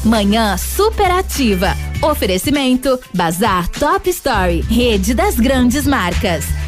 [0.04, 1.76] Manhã superativa.
[2.02, 6.65] Oferecimento Bazar Top Story, rede das grandes marcas.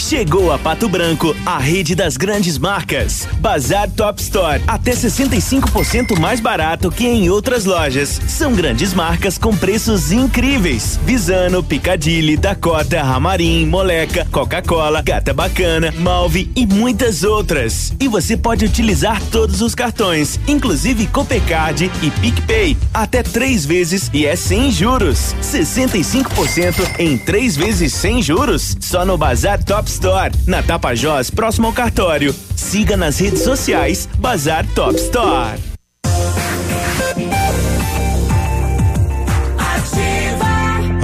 [0.00, 3.28] Chegou a Pato Branco, a rede das grandes marcas.
[3.38, 8.20] Bazar Top Store, até 65% mais barato que em outras lojas.
[8.26, 10.98] São grandes marcas com preços incríveis.
[11.04, 17.92] Visano, Picadilly, Dakota, Ramarim, Moleca, Coca-Cola, Gata Bacana, Malve e muitas outras.
[18.00, 24.26] E você pode utilizar todos os cartões, inclusive Copecard e PicPay, até três vezes e
[24.26, 25.36] é sem juros.
[25.42, 31.72] 65% em três vezes sem juros, só no Bazar Top Store, na Tapajós, próximo ao
[31.72, 32.34] cartório.
[32.54, 35.58] Siga nas redes sociais Bazar Top Store.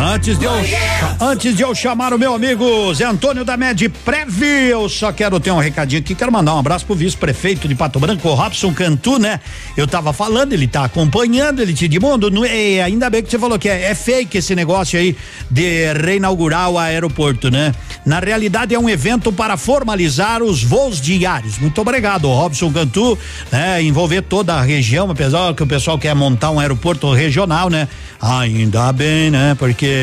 [0.08, 0.52] Antes de, eu,
[1.20, 5.40] antes de eu chamar o meu amigo Zé Antônio da Med Prev, eu só quero
[5.40, 9.18] ter um recadinho aqui, quero mandar um abraço pro vice-prefeito de Pato Branco, Robson Cantu,
[9.18, 9.40] né?
[9.76, 13.36] Eu tava falando, ele tá acompanhando, ele te mundo, não é, ainda bem que você
[13.36, 15.16] falou que é, é fake esse negócio aí
[15.50, 17.74] de reinaugurar o aeroporto, né?
[18.04, 21.58] Na realidade é um evento para formalizar os voos diários.
[21.58, 23.18] Muito obrigado, Robson Cantu,
[23.50, 23.82] né?
[23.82, 27.88] Envolver toda a região, apesar que o pessoal quer montar um aeroporto regional, né?
[28.20, 29.56] Ainda bem, né?
[29.58, 29.95] Porque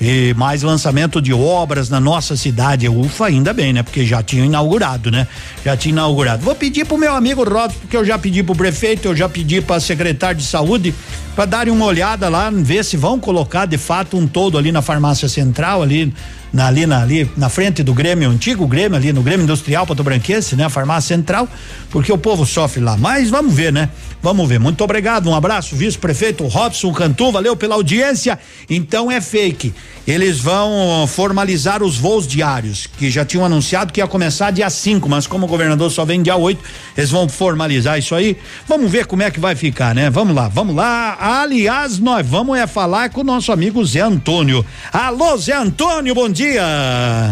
[0.00, 2.88] e mais lançamento de obras na nossa cidade.
[2.88, 3.82] Ufa, ainda bem, né?
[3.82, 5.26] Porque já tinham inaugurado, né?
[5.64, 6.44] Já tinha inaugurado.
[6.44, 9.60] Vou pedir pro meu amigo Robson, porque eu já pedi pro prefeito, eu já pedi
[9.60, 10.94] pra secretário de saúde
[11.34, 14.82] para darem uma olhada lá, ver se vão colocar de fato um todo ali na
[14.82, 16.12] farmácia central, ali
[16.52, 20.04] na, ali, na, ali na frente do Grêmio, antigo Grêmio, ali no Grêmio Industrial Pato
[20.04, 20.64] Branquense, né?
[20.64, 21.48] A farmácia central,
[21.90, 22.96] porque o povo sofre lá.
[22.96, 23.88] Mas vamos ver, né?
[24.24, 24.58] Vamos ver.
[24.58, 28.38] Muito obrigado, um abraço, vice-prefeito Robson Cantu, valeu pela audiência.
[28.70, 29.74] Então é fake.
[30.06, 35.06] Eles vão formalizar os voos diários, que já tinham anunciado que ia começar dia 5,
[35.10, 36.58] mas como o governador só vem dia 8,
[36.96, 38.38] eles vão formalizar isso aí.
[38.66, 40.08] Vamos ver como é que vai ficar, né?
[40.08, 41.18] Vamos lá, vamos lá.
[41.20, 44.64] Aliás, nós vamos é falar com o nosso amigo Zé Antônio.
[44.90, 46.64] Alô, Zé Antônio, bom dia.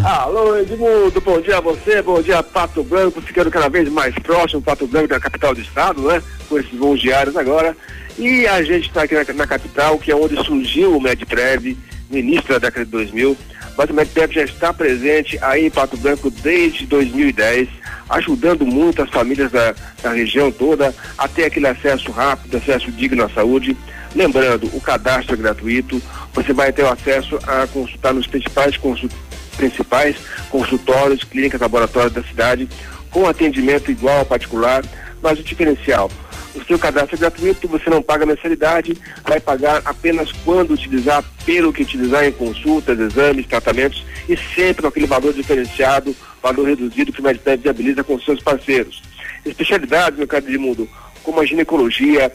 [0.04, 4.60] Alô, Edmundo, bom dia a você, bom dia Pato Branco, ficando cada vez mais próximo,
[4.60, 6.22] Pato Branco da capital do estado, né?
[6.48, 7.76] Com esses voos diários agora.
[8.18, 11.78] E a gente está aqui na, na, capital, que é onde surgiu o MedPrev,
[12.10, 13.36] no início da década de 2000.
[13.78, 17.68] Mas o MedPrev já está presente aí em Pato Branco desde 2010,
[18.10, 23.24] ajudando muito as famílias da, da região toda a ter aquele acesso rápido, acesso digno
[23.24, 23.76] à saúde.
[24.14, 26.02] Lembrando, o cadastro é gratuito,
[26.34, 29.14] você vai ter o acesso a consultar nos principais, consult,
[29.56, 30.16] principais
[30.50, 32.68] consultórios, clínicas, laboratórios da cidade,
[33.10, 34.84] com atendimento igual ao particular,
[35.22, 36.10] mas o diferencial,
[36.54, 41.72] O seu cadastro é gratuito, você não paga mensalidade, vai pagar apenas quando utilizar, pelo
[41.72, 47.20] que utilizar em consultas, exames, tratamentos e sempre com aquele valor diferenciado, valor reduzido que
[47.20, 49.02] o Medprev viabiliza com seus parceiros.
[49.46, 50.88] Especialidades, meu caro Edmundo,
[51.22, 52.30] como a ginecologia,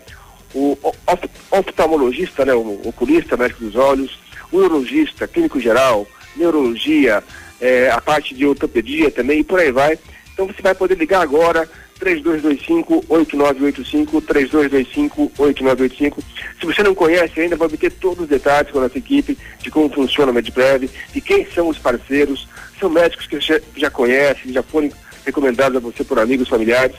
[0.53, 4.17] o of- oftalmologista, né, o oculista, médico dos olhos,
[4.51, 7.23] o urologista, clínico geral, neurologia,
[7.61, 9.99] eh, a parte de ortopedia também e por aí vai.
[10.33, 11.69] Então você vai poder ligar agora
[11.99, 16.17] 3225-8985, 3225-8985.
[16.59, 19.71] Se você não conhece ainda, vai obter todos os detalhes com a nossa equipe de
[19.71, 22.47] como funciona o Medprev, de quem são os parceiros.
[22.79, 24.89] São médicos que já, já conhecem, já foram
[25.25, 26.95] recomendados a você por amigos, familiares.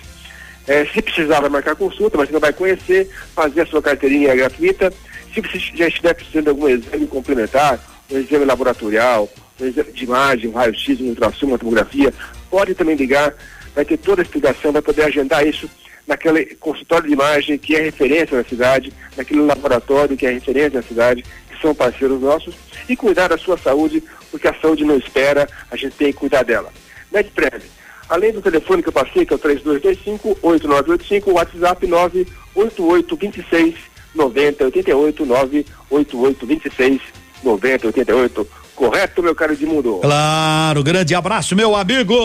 [0.66, 4.36] É, se precisar, vai marcar consulta, mas você não vai conhecer, fazer a sua carteirinha
[4.36, 4.92] gratuita.
[5.32, 7.80] Se você já estiver precisando de algum exame complementar,
[8.10, 12.12] um exame laboratorial, um exame de imagem, um raio-x, um ultrassom, uma tomografia,
[12.50, 13.32] pode também ligar,
[13.78, 15.70] vai ter toda a explicação, vai poder agendar isso
[16.04, 20.82] naquele consultório de imagem que é referência na cidade, naquele laboratório que é referência na
[20.82, 22.56] cidade, que são parceiros nossos,
[22.88, 24.02] e cuidar da sua saúde,
[24.32, 26.72] porque a saúde não espera, a gente tem que cuidar dela.
[27.12, 27.62] MedPrev,
[28.08, 33.76] além do telefone que eu passei, que é o 3225-8985, o WhatsApp 98826
[34.12, 37.00] 9088 98826
[37.44, 38.48] 9088.
[38.74, 40.00] Correto, meu caro Edmundo?
[40.02, 42.16] Claro, grande abraço, meu amigo.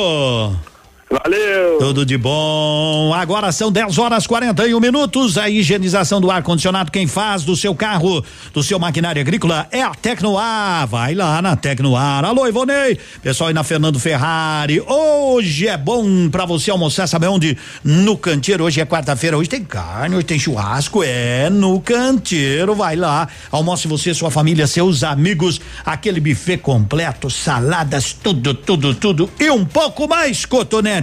[1.14, 1.78] Valeu!
[1.78, 3.14] Tudo de bom.
[3.14, 5.38] Agora são 10 horas 41 minutos.
[5.38, 9.92] A higienização do ar-condicionado, quem faz do seu carro, do seu maquinário agrícola, é a
[9.92, 10.88] Tecnoar.
[10.88, 12.26] Vai lá na Tecnoar.
[12.26, 12.98] Alô, Ivonei.
[13.22, 14.82] Pessoal aí na Fernando Ferrari.
[14.82, 17.56] Hoje é bom pra você almoçar, sabe onde?
[17.84, 18.64] No canteiro.
[18.64, 19.38] Hoje é quarta-feira.
[19.38, 21.04] Hoje tem carne, hoje tem churrasco.
[21.04, 22.74] É no canteiro.
[22.74, 23.28] Vai lá.
[23.52, 25.62] Almoce você, sua família, seus amigos.
[25.86, 29.30] Aquele buffet completo, saladas, tudo, tudo, tudo.
[29.40, 31.03] E um pouco mais, cotonete.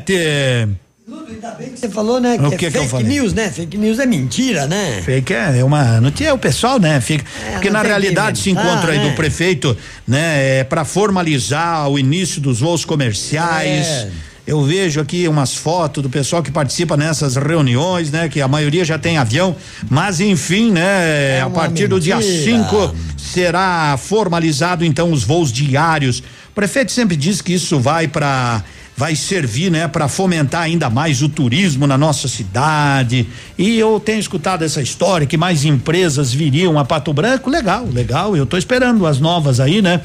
[1.30, 2.36] Ainda bem que você falou, né?
[2.38, 3.50] O Que, que é que fake news, né?
[3.50, 5.00] Fake news é mentira, né?
[5.02, 6.00] Fake é uma.
[6.00, 7.00] Não tinha o pessoal, né?
[7.00, 9.08] Fica, porque não na que realidade se inventar, encontra aí né?
[9.08, 10.58] do prefeito, né?
[10.58, 13.86] É, para formalizar o início dos voos comerciais.
[13.86, 14.10] É.
[14.46, 18.28] Eu vejo aqui umas fotos do pessoal que participa nessas reuniões, né?
[18.28, 19.54] Que a maioria já tem avião,
[19.88, 21.38] mas enfim, né?
[21.38, 22.58] É a partir do dia mentira.
[22.64, 26.18] 5 será formalizado então os voos diários.
[26.18, 28.64] O prefeito sempre diz que isso vai para
[29.00, 33.26] vai servir, né, para fomentar ainda mais o turismo na nossa cidade.
[33.56, 37.48] E eu tenho escutado essa história que mais empresas viriam a Pato Branco.
[37.48, 38.36] Legal, legal.
[38.36, 40.02] Eu tô esperando as novas aí, né?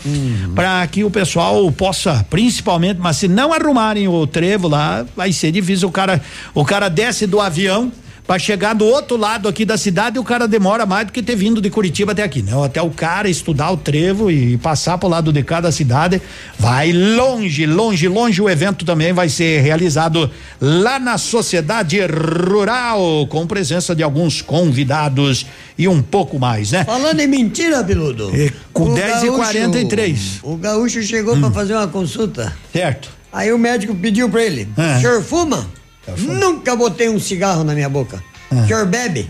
[0.56, 5.52] Para que o pessoal possa, principalmente, mas se não arrumarem o trevo lá, vai ser
[5.52, 5.90] difícil.
[5.90, 6.22] O cara,
[6.54, 7.92] o cara desce do avião
[8.28, 11.36] para chegar do outro lado aqui da cidade, o cara demora mais do que ter
[11.36, 12.54] vindo de Curitiba até aqui, né?
[12.66, 16.20] Até o cara estudar o trevo e passar pro lado de cada cidade,
[16.58, 18.42] vai longe, longe, longe.
[18.42, 20.30] O evento também vai ser realizado
[20.60, 25.46] lá na Sociedade Rural, com presença de alguns convidados
[25.78, 26.84] e um pouco mais, né?
[26.84, 28.32] Falando em mentira, Biludo.
[28.74, 30.40] com o 10 e gaúcho- 43.
[30.42, 32.52] O gaúcho chegou pra fazer uma consulta.
[32.74, 33.10] Certo.
[33.32, 34.96] Aí o médico pediu pra ele: Ah.
[34.98, 35.68] O senhor fuma?
[36.18, 38.24] Nunca botei um cigarro na minha boca.
[38.52, 38.56] Ah.
[38.56, 39.30] O senhor bebe?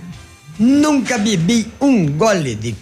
[0.58, 2.76] Nunca bebi um gole de,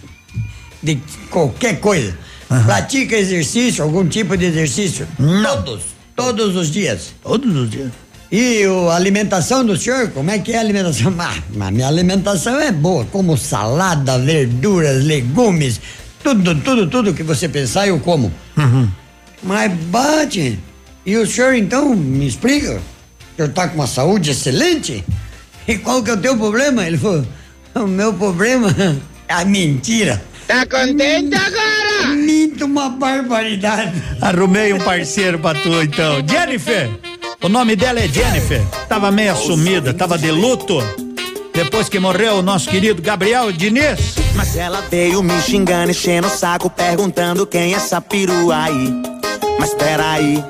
[0.82, 1.00] de
[1.30, 2.16] qualquer coisa.
[2.64, 5.08] Pratica exercício, algum tipo de exercício?
[5.42, 5.82] Todos,
[6.14, 7.14] todos os dias.
[7.22, 7.90] Todos os dias.
[8.30, 11.14] E o, a alimentação do senhor, como é que é a alimentação?
[11.18, 15.80] Ah, minha alimentação é boa, como salada, verduras, legumes,
[16.22, 18.32] tudo, tudo, tudo que você pensar eu como.
[19.42, 20.58] Mas bate.
[21.06, 22.80] E o senhor então me explica?
[23.36, 25.04] Senhor tá com uma saúde excelente?
[25.66, 26.86] E qual que é o teu problema?
[26.86, 27.26] Ele falou:
[27.74, 28.74] o meu problema
[29.28, 30.22] é a mentira.
[30.46, 32.14] Tá contente agora?
[32.14, 34.02] Minto uma barbaridade.
[34.20, 36.22] Arrumei um parceiro pra tu então.
[36.28, 36.90] Jennifer!
[37.42, 38.62] O nome dela é Jennifer.
[38.88, 40.78] Tava meio sumida, tava de luto.
[41.52, 44.16] Depois que morreu o nosso querido Gabriel Diniz.
[44.34, 49.02] Mas ela veio me xingando, enchendo o saco, perguntando quem é essa perua aí.
[49.58, 50.44] Mas peraí,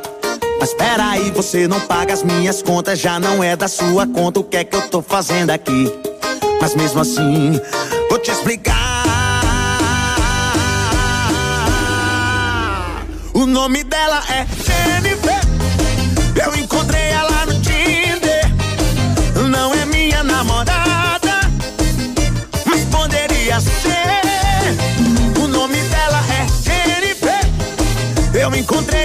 [0.64, 4.42] mas peraí, você não paga as minhas contas, já não é da sua conta, o
[4.42, 5.92] que é que eu tô fazendo aqui?
[6.58, 7.60] Mas mesmo assim,
[8.08, 9.04] vou te explicar.
[13.34, 15.38] O nome dela é Jennifer.
[16.42, 18.50] Eu encontrei ela no Tinder.
[19.50, 21.40] Não é minha namorada,
[22.64, 25.42] mas poderia ser.
[25.42, 27.50] O nome dela é Jennifer.
[28.32, 29.03] Eu encontrei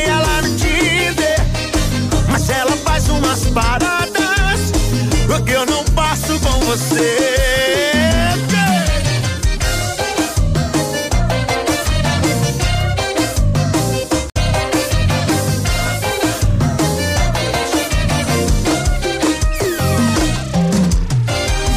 [3.49, 4.09] paradas
[5.49, 7.17] que eu não passo com você.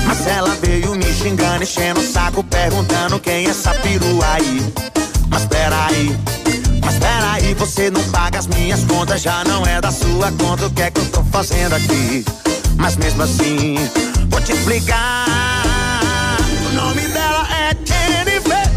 [0.06, 4.72] Marcela veio me xingando, enchendo o saco, perguntando quem é essa perua aí.
[5.28, 6.41] Mas peraí
[7.32, 10.66] peraí, você não paga as minhas contas, já não é da sua conta.
[10.66, 12.24] O que é que eu tô fazendo aqui?
[12.76, 13.76] Mas mesmo assim,
[14.28, 15.26] vou te explicar.
[16.66, 18.70] O nome dela é Jennifer.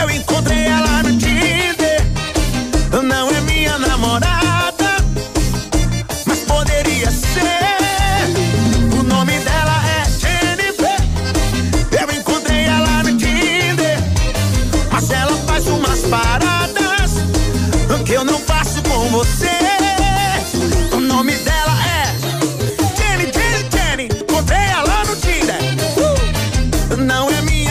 [0.00, 2.04] Eu encontrei ela no Tinder.
[3.02, 3.25] Não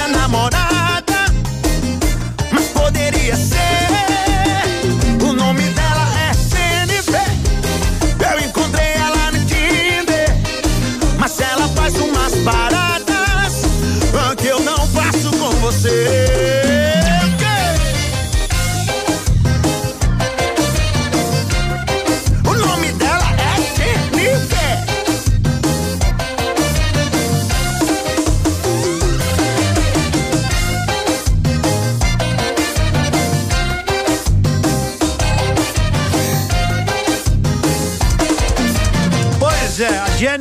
[0.05, 1.25] minha namorada,
[2.51, 3.87] mas poderia ser.
[5.21, 7.27] O nome dela é Jennifer.
[8.31, 10.29] Eu encontrei ela no Tinder,
[11.17, 13.61] mas ela faz umas paradas
[14.37, 16.64] que eu não faço com você.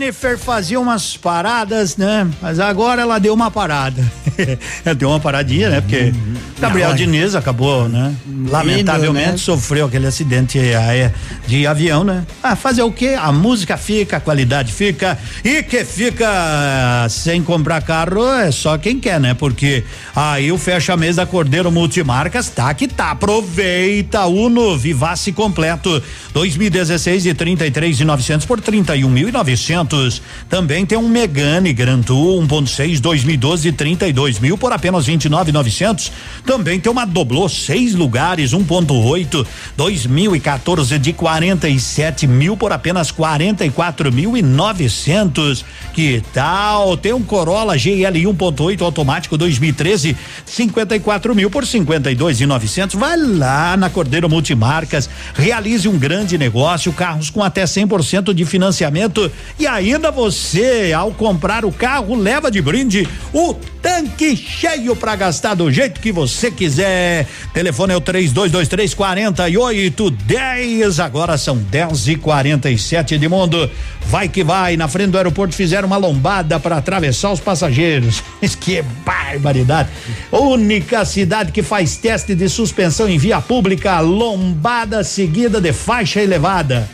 [0.05, 2.29] Jennifer fazia umas paradas, né?
[2.43, 4.05] Mas agora ela deu uma parada.
[4.99, 5.81] deu uma paradinha, né?
[5.81, 6.13] Porque
[6.59, 6.99] Gabriel Não, é.
[6.99, 8.15] Diniz acabou, né?
[8.49, 9.37] Lamentavelmente né?
[9.37, 11.13] sofreu aquele acidente aé-
[11.47, 12.25] de avião, né?
[12.43, 13.17] Ah, fazer o quê?
[13.21, 19.01] A música fica, a qualidade fica e que fica sem comprar carro é só quem
[19.01, 19.35] quer, né?
[19.35, 23.11] Porque aí o fecha mês da Cordeiro Multimarcas tá que tá.
[23.11, 26.03] Aproveita Uno Vivace completo
[26.33, 30.21] 2016 de 33 e 900 por 31.900.
[30.49, 36.11] Também tem um Megane Gran Tour 1.6 2012 de 32 mil por apenas 29.900.
[36.45, 39.47] Também tem uma Doblô seis lugares 1.8
[39.77, 45.65] 2014 de 47 mil por apenas 44.900.
[45.93, 46.97] Que tal?
[46.97, 52.97] Tem um Corolla GL 1.8 automático 2013 54 mil por 52.900.
[52.97, 59.33] Vai lá na Cordeiro Multimarcas, realize um grande negócio, carros com até 100% de financiamento
[59.59, 63.55] e ainda você, ao comprar o carro, leva de brinde o
[63.85, 67.27] tanque cheio para gastar do jeito que você quiser.
[67.53, 71.01] Telefone é o 3223 4810.
[71.01, 73.71] Agora são 10 e 47 de mundo.
[74.07, 74.79] Vai que vai.
[74.79, 78.23] Na frente do aeroporto fizeram uma lombada para atravessar os passageiros.
[78.59, 79.91] que barbaridade.
[80.33, 84.01] Única cidade que faz teste de suspensão em via pública.
[84.01, 86.89] Lombada seguida de faixa elevada.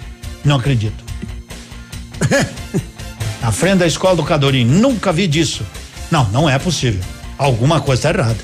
[0.44, 1.04] Não acredito.
[3.40, 4.64] Na frente da escola do Cadorim.
[4.64, 5.64] Nunca vi disso.
[6.10, 7.00] Não, não é possível.
[7.38, 8.38] Alguma coisa está errada.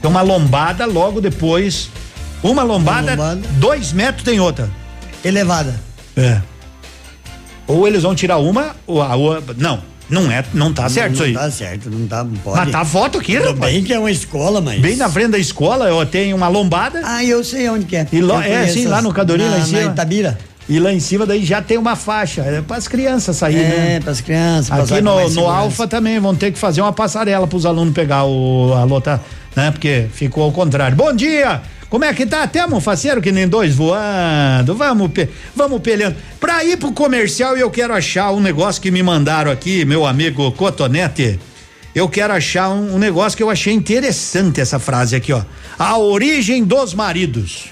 [0.00, 1.90] Tem uma lombada logo depois.
[2.42, 3.16] Uma lombada,
[3.58, 4.70] dois metros tem outra.
[5.24, 5.78] Elevada.
[6.16, 6.40] É.
[7.66, 9.54] Ou eles vão tirar uma, ou a outra.
[9.58, 11.32] Não, não é, não tá certo isso aí.
[11.32, 12.56] Não tá certo, não tá, não pode.
[12.56, 13.72] Mas tá foto aqui, Tudo rapaz.
[13.72, 14.80] bem que é uma escola, mas.
[14.80, 17.00] Bem na frente da escola, ó, tem uma lombada.
[17.04, 18.06] Ah, eu sei onde que é.
[18.10, 19.82] E lo, é, sim, lá no Cadorim, lá em cima.
[19.82, 20.38] Na Itabira.
[20.70, 23.68] E lá em cima daí já tem uma faixa, é para as crianças sair, É,
[23.68, 24.00] né?
[24.00, 24.70] pras crianças.
[24.70, 25.46] Aqui passar com no, no.
[25.50, 29.20] Alfa também vão ter que fazer uma passarela para os alunos pegar o a lota,
[29.56, 29.72] né?
[29.72, 30.96] Porque ficou ao contrário.
[30.96, 31.60] Bom dia!
[31.90, 32.46] Como é que tá?
[32.46, 34.76] Temos um faceiro que nem dois voando.
[34.76, 36.14] Vamos, pe- vamos pelhando.
[36.38, 40.52] Pra ir pro comercial, eu quero achar um negócio que me mandaram aqui, meu amigo
[40.52, 41.40] Cotonete.
[41.92, 45.42] Eu quero achar um, um negócio que eu achei interessante essa frase aqui, ó.
[45.76, 47.64] A origem dos maridos.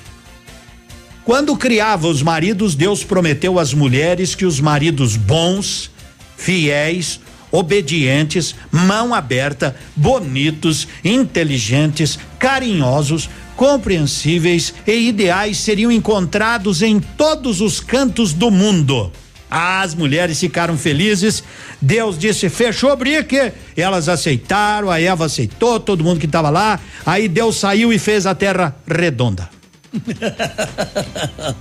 [1.28, 5.90] Quando criava os maridos, Deus prometeu às mulheres que os maridos bons,
[6.38, 7.20] fiéis,
[7.52, 18.32] obedientes, mão aberta, bonitos, inteligentes, carinhosos, compreensíveis e ideais seriam encontrados em todos os cantos
[18.32, 19.12] do mundo.
[19.50, 21.44] As mulheres ficaram felizes.
[21.78, 23.52] Deus disse: fechou, brique.
[23.76, 26.80] Elas aceitaram, a Eva aceitou, todo mundo que estava lá.
[27.04, 29.57] Aí Deus saiu e fez a terra redonda.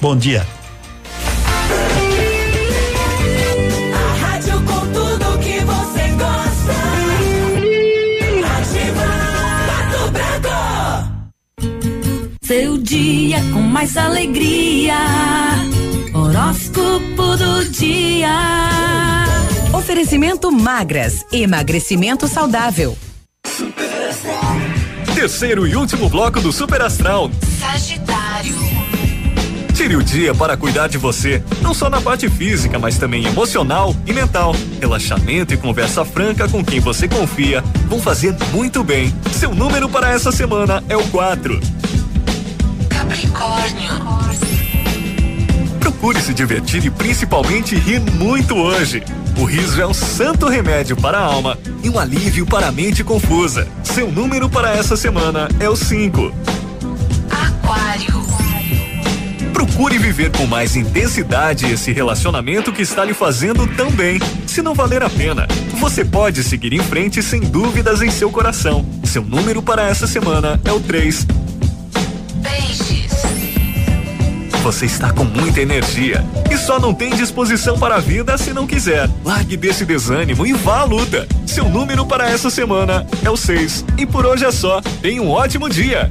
[0.00, 0.46] Bom dia.
[3.94, 6.74] A rádio com tudo que você gosta.
[8.58, 9.08] Ativa
[9.66, 10.58] Pato Branco.
[12.42, 14.96] Seu dia com mais alegria.
[16.14, 18.68] Horóscopo do dia.
[19.72, 22.96] Oferecimento magras, emagrecimento saudável.
[25.18, 27.28] Terceiro e último bloco do Super Astral.
[27.58, 28.54] Sagitário.
[29.74, 33.96] Tire o dia para cuidar de você, não só na parte física, mas também emocional
[34.06, 34.54] e mental.
[34.80, 39.12] Relaxamento e conversa franca com quem você confia vão fazer muito bem.
[39.32, 41.60] Seu número para essa semana é o 4.
[42.88, 44.47] Capricórnio.
[45.98, 49.02] Procure se divertir e principalmente rir muito hoje.
[49.36, 53.02] O riso é um santo remédio para a alma e um alívio para a mente
[53.02, 53.66] confusa.
[53.82, 56.32] Seu número para essa semana é o 5.
[57.28, 58.24] Aquário.
[59.52, 64.20] Procure viver com mais intensidade esse relacionamento que está lhe fazendo tão bem.
[64.46, 65.48] Se não valer a pena,
[65.80, 68.86] você pode seguir em frente sem dúvidas em seu coração.
[69.02, 71.26] Seu número para essa semana é o 3.
[72.40, 73.27] Peixes.
[74.62, 78.66] Você está com muita energia e só não tem disposição para a vida se não
[78.66, 79.08] quiser.
[79.24, 81.26] Largue desse desânimo e vá à luta.
[81.46, 83.84] Seu número para essa semana é o 6.
[83.96, 84.80] E por hoje é só.
[85.00, 86.10] Tenha um ótimo dia.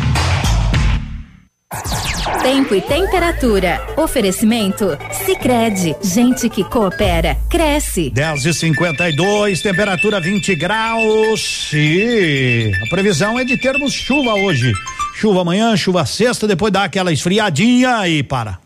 [2.43, 3.81] Tempo e temperatura.
[3.95, 4.97] Oferecimento?
[5.25, 8.09] Sicredi Gente que coopera, cresce.
[8.09, 11.71] 10 e 52 temperatura 20 graus.
[11.73, 14.73] E a previsão é de termos chuva hoje.
[15.15, 18.59] Chuva amanhã, chuva sexta, depois dá aquela esfriadinha e para.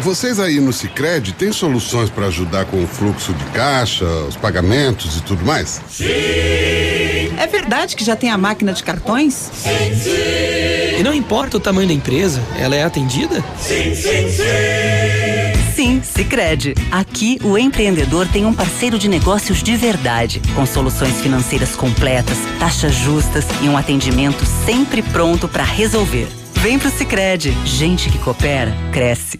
[0.00, 5.16] Vocês aí no Sicredi têm soluções para ajudar com o fluxo de caixa, os pagamentos
[5.16, 5.80] e tudo mais?
[6.00, 9.34] É verdade que já tem a máquina de cartões?
[9.34, 10.77] Sim, sim.
[10.98, 13.40] E não importa o tamanho da empresa, ela é atendida?
[13.56, 15.72] Sim, sim, sim.
[15.72, 16.74] Sim, Sicredi.
[16.90, 22.96] Aqui o empreendedor tem um parceiro de negócios de verdade, com soluções financeiras completas, taxas
[22.96, 26.26] justas e um atendimento sempre pronto para resolver.
[26.54, 27.56] Vem pro Sicredi.
[27.64, 29.38] Gente que coopera cresce.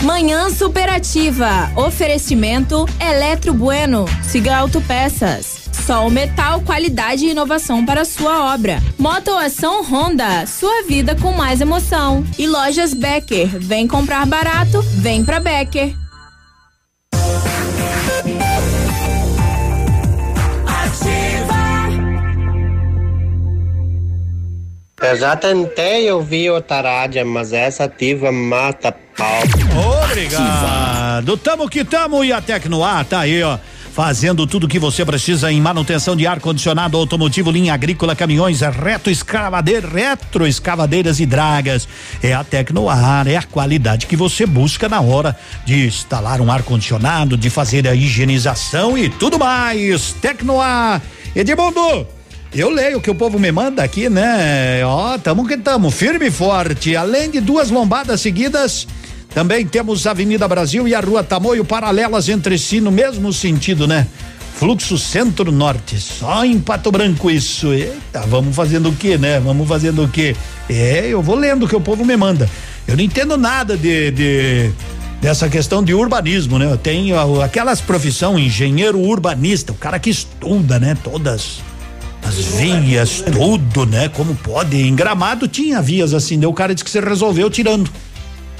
[0.00, 1.70] Manhã superativa.
[1.76, 4.06] Oferecimento Eletro Bueno.
[4.22, 5.59] Siga Autopeças.
[5.80, 8.82] Sol Metal, qualidade e inovação para sua obra.
[8.98, 12.24] Motoação Honda, sua vida com mais emoção.
[12.38, 15.94] E lojas Becker, vem comprar barato, vem pra Becker.
[25.02, 29.40] Eu já tentei ouvir outra rádio, mas essa ativa mata pau.
[30.04, 31.36] Obrigado.
[31.38, 33.58] Tamo que tamo e a Tecnoar tá aí, ó.
[33.92, 39.10] Fazendo tudo o que você precisa em manutenção de ar-condicionado automotivo, linha agrícola, caminhões, reto
[39.10, 41.88] escavadeira, retro escavadeiras e dragas.
[42.22, 47.36] É a Tecnoar, é a qualidade que você busca na hora de instalar um ar-condicionado,
[47.36, 50.12] de fazer a higienização e tudo mais.
[50.20, 51.02] Tecnoar.
[51.34, 52.06] Edmundo,
[52.54, 54.84] eu leio o que o povo me manda aqui, né?
[54.84, 56.94] Ó, tamo que tamo, firme e forte.
[56.94, 58.86] Além de duas lombadas seguidas,
[59.34, 63.86] também temos a Avenida Brasil e a Rua Tamoio paralelas entre si no mesmo sentido,
[63.86, 64.06] né?
[64.56, 67.72] Fluxo centro-norte, só em Pato Branco isso.
[67.72, 69.40] Eita, vamos fazendo o quê, né?
[69.40, 70.36] Vamos fazendo o quê?
[70.68, 72.50] É, eu vou lendo o que o povo me manda.
[72.86, 74.70] Eu não entendo nada de, de
[75.20, 76.66] dessa questão de urbanismo, né?
[76.66, 80.96] Eu tenho aquelas profissão engenheiro urbanista, o cara que estuda, né?
[81.02, 81.60] Todas
[82.22, 84.08] as vias, tudo, né?
[84.08, 84.76] Como pode.
[84.76, 87.90] Em Gramado tinha vias assim, daí o cara disse que você resolveu tirando.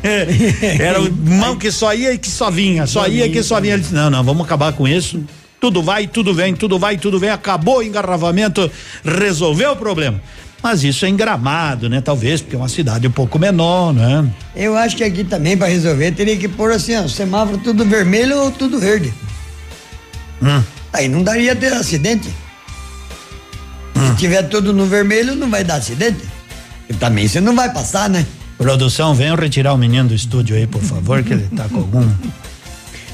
[0.02, 3.42] É, era o mão que só ia e que só vinha, só ia e que
[3.42, 3.74] só vinha.
[3.74, 5.22] Ele disse, não, não, vamos acabar com isso.
[5.60, 7.28] Tudo vai, tudo vem, tudo vai, tudo vem.
[7.28, 8.70] Acabou o engarrafamento,
[9.04, 10.20] resolveu o problema.
[10.62, 12.00] Mas isso é em Gramado, né?
[12.00, 14.28] Talvez, porque é uma cidade um pouco menor, né?
[14.54, 18.38] Eu acho que aqui também, para resolver, teria que pôr assim, ó, semáforo tudo vermelho
[18.38, 19.12] ou tudo verde.
[20.42, 20.62] Hum.
[20.92, 22.28] Aí não daria ter acidente.
[23.94, 26.24] Se tiver tudo no vermelho, não vai dar acidente.
[26.88, 28.26] E também você não vai passar, né?
[28.60, 32.06] Produção, venham retirar o menino do estúdio aí, por favor, que ele tá com algum.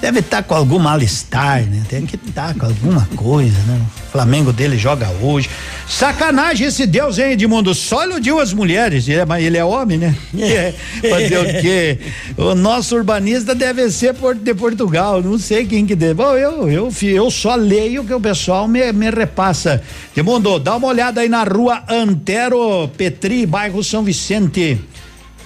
[0.01, 1.85] deve estar com algum mal-estar, né?
[1.89, 3.81] Tem que estar com alguma coisa, né?
[4.09, 5.48] O Flamengo dele joga hoje.
[5.89, 7.77] Sacanagem esse Deus, hein, Edmundo?
[7.77, 10.16] Só iludiu as mulheres, é, mas ele é homem, né?
[10.36, 10.74] É,
[11.09, 11.98] fazer o quê?
[12.36, 16.14] O nosso urbanista deve ser de Portugal, não sei quem que deve.
[16.14, 19.81] Bom, eu, eu, eu só leio que o pessoal me, me repassa.
[20.16, 24.81] Edmundo, dá uma olhada aí na rua Antero Petri, bairro São Vicente.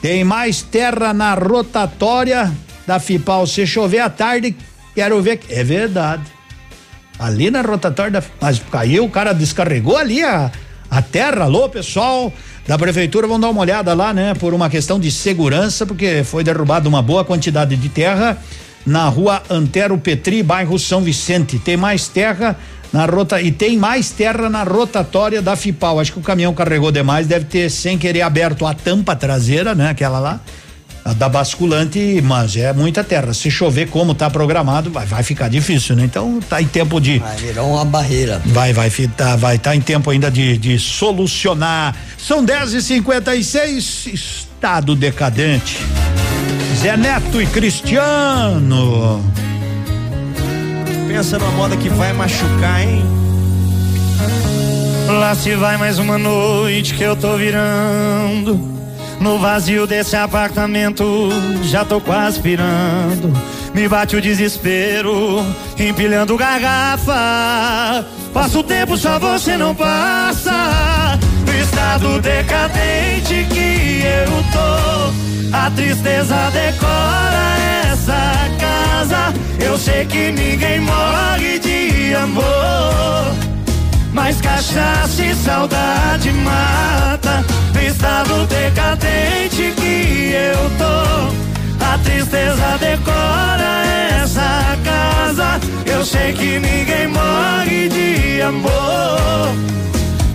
[0.01, 2.51] Tem mais terra na rotatória
[2.87, 3.47] da FIPAL.
[3.47, 4.57] Se chover à tarde,
[4.95, 5.41] quero ver.
[5.49, 6.23] É verdade.
[7.19, 8.23] Ali na rotatória da.
[8.41, 10.51] Mas caiu, o cara descarregou ali a,
[10.91, 11.45] a terra.
[11.45, 12.33] Alô, pessoal
[12.67, 14.33] da prefeitura, vão dar uma olhada lá, né?
[14.35, 18.39] Por uma questão de segurança, porque foi derrubada uma boa quantidade de terra
[18.87, 21.59] na rua Antero Petri, bairro São Vicente.
[21.59, 22.57] Tem mais terra
[22.93, 26.01] na rota e tem mais terra na rotatória da FIPAL.
[26.01, 29.91] Acho que o caminhão carregou demais, deve ter sem querer aberto a tampa traseira, né?
[29.91, 30.41] Aquela lá.
[31.03, 33.33] A da basculante, mas é muita terra.
[33.33, 36.05] Se chover como tá programado, vai, vai ficar difícil, né?
[36.05, 37.19] Então tá em tempo de.
[37.19, 38.43] Vai virar uma barreira.
[38.45, 41.97] Vai, vai, tá, vai tá em tempo ainda de, de solucionar.
[42.19, 45.79] São 10 e 56 estado decadente.
[46.77, 49.25] Zé Neto e Cristiano.
[51.11, 53.05] Pensa numa moda que vai machucar, hein?
[55.09, 58.55] Lá se vai mais uma noite que eu tô virando.
[59.19, 61.29] No vazio desse apartamento,
[61.65, 63.37] já tô quase pirando.
[63.75, 65.45] Me bate o desespero,
[65.77, 68.07] empilhando garrafa.
[68.33, 71.19] Passa o tempo, só você não passa.
[71.45, 78.40] No estado decadente que eu tô, a tristeza decora essa
[79.01, 79.33] casa.
[79.59, 82.45] Eu sei que ninguém morre de amor.
[84.13, 93.85] Mas cachaça e saudade mata No estado decadente que eu tô A tristeza decora
[94.21, 99.55] essa casa Eu sei que ninguém morre de amor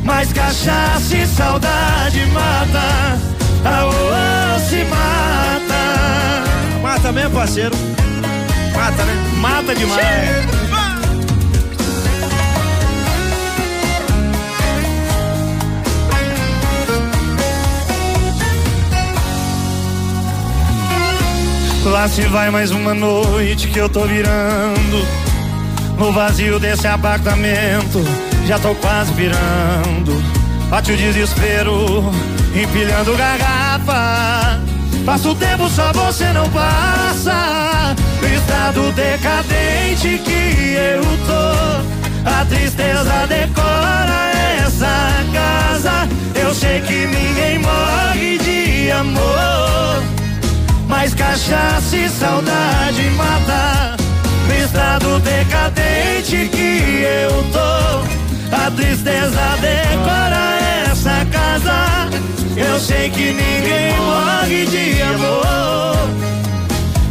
[0.06, 3.20] Mas cachaça e saudade mata
[3.66, 7.76] Aô, se mata Mata mesmo, parceiro
[8.86, 9.16] Mata, né?
[9.38, 10.46] Mata demais
[21.84, 25.08] Lá se vai mais uma noite que eu tô virando.
[25.98, 28.04] No vazio desse apartamento,
[28.46, 30.24] já tô quase virando.
[30.70, 32.04] Bate o desespero,
[32.54, 34.60] empilhando garrafa.
[35.04, 37.96] Passa o tempo, só você não passa.
[38.46, 42.30] Estado decadente que eu tô.
[42.30, 44.32] A tristeza decora
[44.64, 46.08] essa casa.
[46.40, 50.04] Eu sei que ninguém morre de amor.
[50.88, 53.98] Mas cachaça e saudade mata
[54.48, 60.60] No estado decadente que eu tô A tristeza decora
[60.92, 62.10] essa casa
[62.56, 65.56] Eu sei que ninguém morre de amor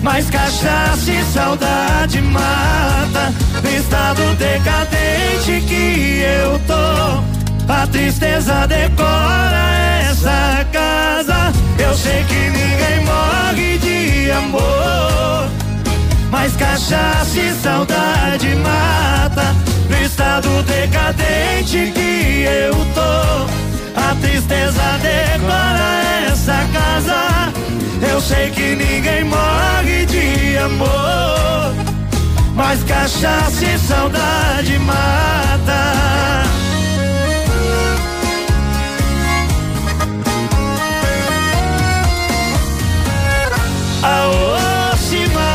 [0.04, 3.32] Mas cachaça e saudade mata
[3.62, 13.04] No estado decadente que eu tô A tristeza decora essa casa Eu sei que ninguém
[13.04, 15.48] morre de amor.
[16.30, 19.54] Mas cachaça e saudade mata.
[19.88, 24.00] No estado decadente que eu tô.
[24.00, 27.53] A tristeza decora essa casa.
[28.10, 31.74] Eu sei que ninguém morre de amor.
[32.54, 36.44] Mas cachaça e saudade mata.
[44.02, 45.54] Aô, se mata.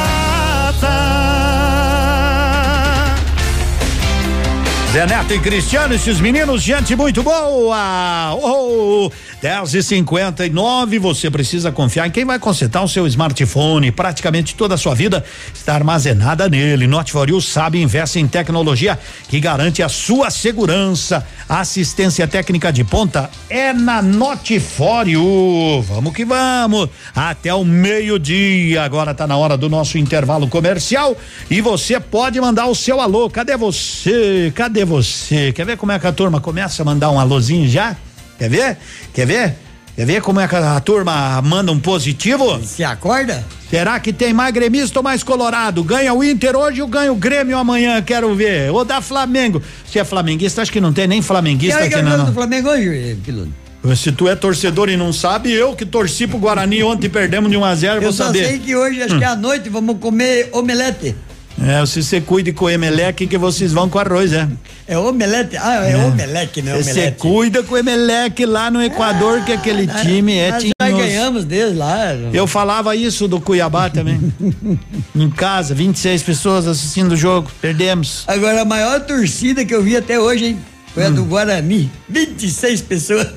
[4.91, 8.33] Zé Neto e Cristiano, esses meninos, gente muito boa!
[8.41, 13.89] Oh, 10 e 59 você precisa confiar em quem vai consertar o seu smartphone.
[13.89, 16.87] Praticamente toda a sua vida está armazenada nele.
[16.87, 18.99] Note for you sabe investe em tecnologia
[19.29, 21.25] que garante a sua segurança.
[21.47, 25.81] Assistência técnica de ponta é na Note for you.
[25.87, 26.89] Vamos que vamos.
[27.15, 28.83] Até o meio-dia.
[28.83, 31.15] Agora está na hora do nosso intervalo comercial
[31.49, 33.29] e você pode mandar o seu alô.
[33.29, 34.51] Cadê você?
[34.53, 35.53] Cadê você?
[35.53, 37.95] Quer ver como é que a turma começa a mandar um alôzinho já?
[38.39, 38.77] Quer ver?
[39.13, 39.55] Quer ver?
[39.95, 42.59] Quer ver como é que a turma manda um positivo?
[42.63, 43.45] Se acorda?
[43.69, 45.83] Será que tem mais gremista ou mais colorado?
[45.83, 48.01] Ganha o Inter hoje ou ganha o Grêmio amanhã?
[48.01, 48.71] Quero ver.
[48.71, 49.61] Ou da Flamengo.
[49.85, 52.25] Se é flamenguista, acho que não tem nem flamenguista aqui, não.
[52.25, 53.51] do Flamengo hoje, piloto?
[53.95, 57.55] Se tu é torcedor e não sabe, eu que torci pro Guarani ontem perdemos de
[57.57, 58.45] 1 um a 0 Eu vou só saber.
[58.47, 59.19] sei que hoje, acho Hum.
[59.19, 61.15] que à noite, vamos comer omelete.
[61.61, 64.47] É, se você cuide com o Emelec, que vocês vão com arroz, é.
[64.87, 65.57] É omelete?
[65.57, 67.17] Ah, é, omelete, não é Você omelete.
[67.17, 70.97] cuida com o Emelec lá no Equador, que aquele time é Nós tinhoso.
[70.97, 72.13] ganhamos deles lá.
[72.33, 74.19] Eu falava isso do Cuiabá também.
[75.15, 78.23] em casa, 26 pessoas assistindo o jogo, perdemos.
[78.27, 80.59] Agora, a maior torcida que eu vi até hoje, hein?
[80.93, 81.91] Foi a do Guarani.
[82.07, 83.27] 26 pessoas.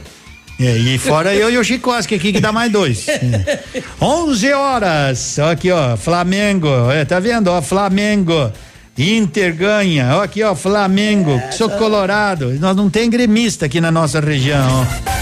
[0.65, 3.07] É, e fora eu e o Chicoski aqui, que dá mais dois.
[3.13, 3.83] É.
[4.01, 5.39] 11 horas.
[5.39, 5.97] Ó, aqui, ó.
[5.97, 6.69] Flamengo.
[6.91, 7.49] É, tá vendo?
[7.49, 8.53] Ó, Flamengo.
[8.97, 10.17] Inter ganha.
[10.17, 10.55] Ó, aqui, ó.
[10.55, 11.41] Flamengo.
[11.53, 12.53] Sou colorado.
[12.61, 14.87] Nós não tem gremista aqui na nossa região.
[15.09, 15.22] ó.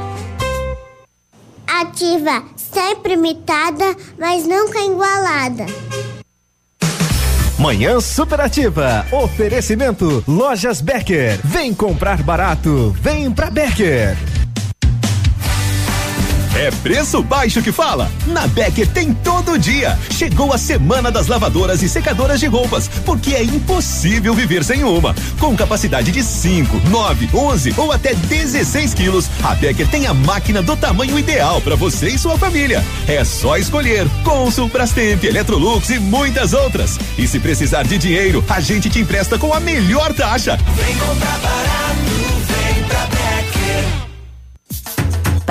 [1.81, 5.65] Ativa, sempre imitada, mas nunca igualada.
[7.57, 9.03] Manhã Superativa.
[9.11, 11.39] Oferecimento Lojas Becker.
[11.43, 12.95] Vem comprar barato.
[13.01, 14.15] Vem pra Becker.
[16.61, 18.11] É preço baixo que fala?
[18.27, 19.97] Na Becker tem todo dia.
[20.11, 25.15] Chegou a semana das lavadoras e secadoras de roupas, porque é impossível viver sem uma.
[25.39, 30.61] Com capacidade de 5, 9, 11 ou até 16 quilos, a Becker tem a máquina
[30.61, 32.85] do tamanho ideal para você e sua família.
[33.07, 36.99] É só escolher Consul, Brastemp, Electrolux e muitas outras.
[37.17, 40.59] E se precisar de dinheiro, a gente te empresta com a melhor taxa.
[40.75, 41.95] Vem comprar barato,
[42.45, 43.20] vem pra Becker.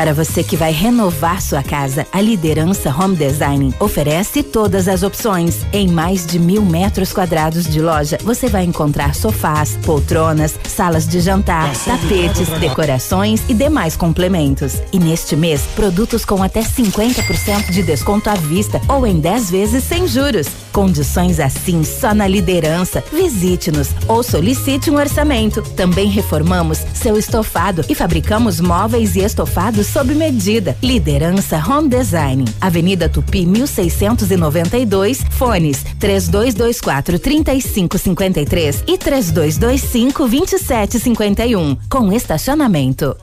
[0.00, 5.58] Para você que vai renovar sua casa, a Liderança Home Design oferece todas as opções.
[5.74, 11.20] Em mais de mil metros quadrados de loja, você vai encontrar sofás, poltronas, salas de
[11.20, 14.80] jantar, tapetes, decorações e demais complementos.
[14.90, 19.84] E neste mês, produtos com até 50% de desconto à vista ou em 10 vezes
[19.84, 20.46] sem juros.
[20.72, 23.04] Condições assim só na liderança.
[23.12, 25.60] Visite-nos ou solicite um orçamento.
[25.76, 30.76] Também reformamos seu estofado e fabricamos móveis e estofados sob medida.
[30.82, 32.44] Liderança Home Design.
[32.60, 43.16] Avenida Tupi 1692, fones 3224 3553 e 3225 2751, com estacionamento.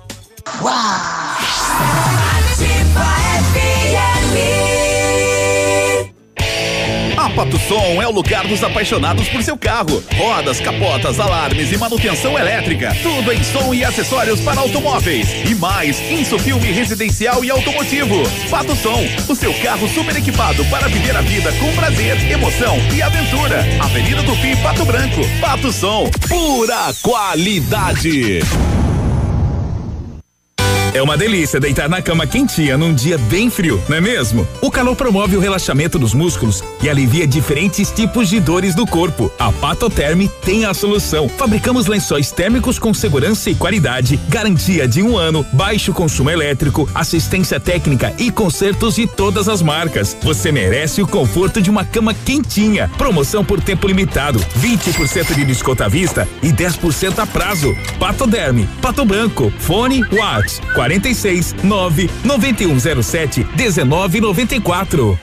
[0.63, 2.26] A
[7.37, 10.03] Pato Som é o lugar dos apaixonados por seu carro.
[10.15, 12.97] Rodas, capotas, alarmes e manutenção elétrica.
[13.03, 15.27] Tudo em som e acessórios para automóveis.
[15.47, 18.23] E mais, insufilme residencial e automotivo.
[18.49, 23.03] Pato Som, o seu carro super equipado para viver a vida com prazer, emoção e
[23.03, 23.63] aventura.
[23.81, 25.21] Avenida Tupi, Pato Branco.
[25.39, 28.39] Pato Som, pura qualidade.
[30.97, 34.47] É uma delícia deitar na cama quentinha num dia bem frio, não é mesmo?
[34.59, 39.31] O calor promove o relaxamento dos músculos e alivia diferentes tipos de dores do corpo.
[39.37, 41.29] A Patoterm tem a solução.
[41.29, 47.59] Fabricamos lençóis térmicos com segurança e qualidade, garantia de um ano, baixo consumo elétrico, assistência
[47.59, 50.17] técnica e consertos de todas as marcas.
[50.23, 52.89] Você merece o conforto de uma cama quentinha.
[52.97, 57.77] Promoção por tempo limitado, 20% de desconto à vista e 10% a prazo.
[57.99, 65.19] Patoderm, Pato Branco, fone Watts 46 9 9107 1994.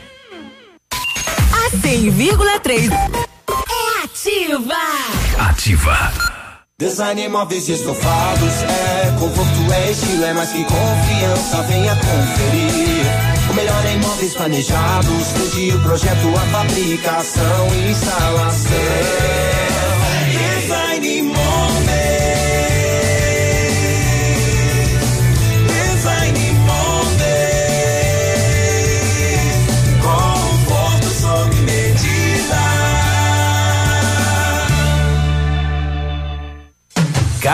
[0.92, 4.74] A 100,3 é ativa.
[5.38, 6.12] Ativa.
[6.78, 13.06] Design móveis e estofados é conforto, é estilo, é mais que confiança, venha conferir.
[13.50, 18.70] O melhor em móveis planejados, desde o projeto, a fabricação e instalação.
[20.60, 21.73] Design móveis.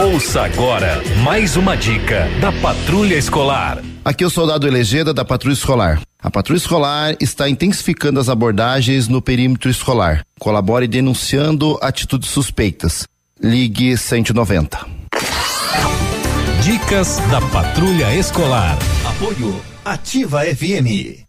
[0.00, 3.82] Ouça agora mais uma dica da Patrulha Escolar.
[4.02, 6.00] Aqui é o soldado Elegeda da Patrulha Escolar.
[6.18, 10.24] A Patrulha Escolar está intensificando as abordagens no perímetro escolar.
[10.38, 13.06] Colabore denunciando atitudes suspeitas.
[13.38, 14.86] Ligue 190.
[16.62, 18.78] Dicas da Patrulha Escolar.
[19.04, 21.26] Apoio Ativa FM.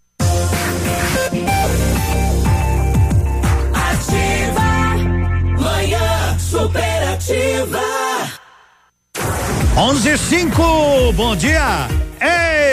[3.74, 4.62] Ativa.
[5.60, 7.91] Manhã superativa.
[9.76, 11.88] 11 5, bom dia!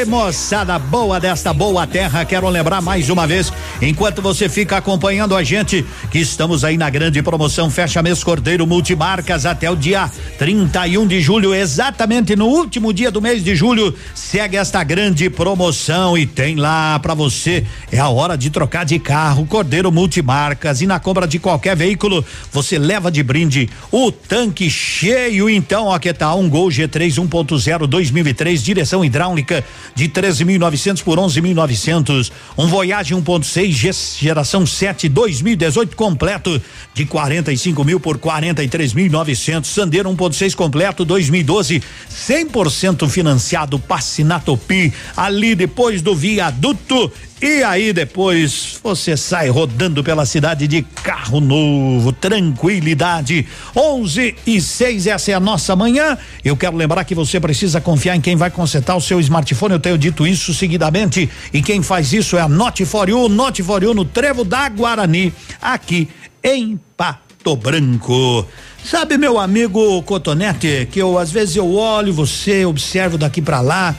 [0.07, 3.53] Moçada boa desta boa terra, quero lembrar mais uma vez,
[3.83, 8.65] enquanto você fica acompanhando a gente, que estamos aí na grande promoção Fecha Mês Cordeiro
[8.65, 10.09] Multimarcas até o dia
[10.39, 16.17] 31 de julho, exatamente no último dia do mês de julho, segue esta grande promoção
[16.17, 20.87] e tem lá para você, é a hora de trocar de carro, Cordeiro Multimarcas e
[20.87, 26.13] na compra de qualquer veículo, você leva de brinde o tanque cheio, então, ó que
[26.15, 32.31] tá um Gol G3 1.0 2003, direção hidráulica de 13.900 por 11.900.
[32.57, 36.61] Um Voyage 1.6 geração 7 2018 completo
[36.95, 39.65] de 45 mil por 43.900.
[39.65, 43.79] Sandero 1.6 completo 2012 100% financiado.
[43.79, 47.11] Passe na Topi ali depois do viaduto
[47.41, 53.47] e aí depois você sai rodando pela cidade de carro novo, tranquilidade.
[53.77, 56.19] 11 e 6, essa é a nossa manhã.
[56.45, 59.75] Eu quero lembrar que você precisa confiar em quem vai consertar o seu smartphone.
[59.75, 61.31] Eu tenho dito isso seguidamente.
[61.53, 64.69] E quem faz isso é a Note for You, Note for You no Trevo da
[64.69, 65.33] Guarani,
[65.63, 66.09] aqui
[66.43, 68.49] em Pato Branco.
[68.85, 73.95] Sabe, meu amigo Cotonete, que eu às vezes eu olho você, observo daqui para lá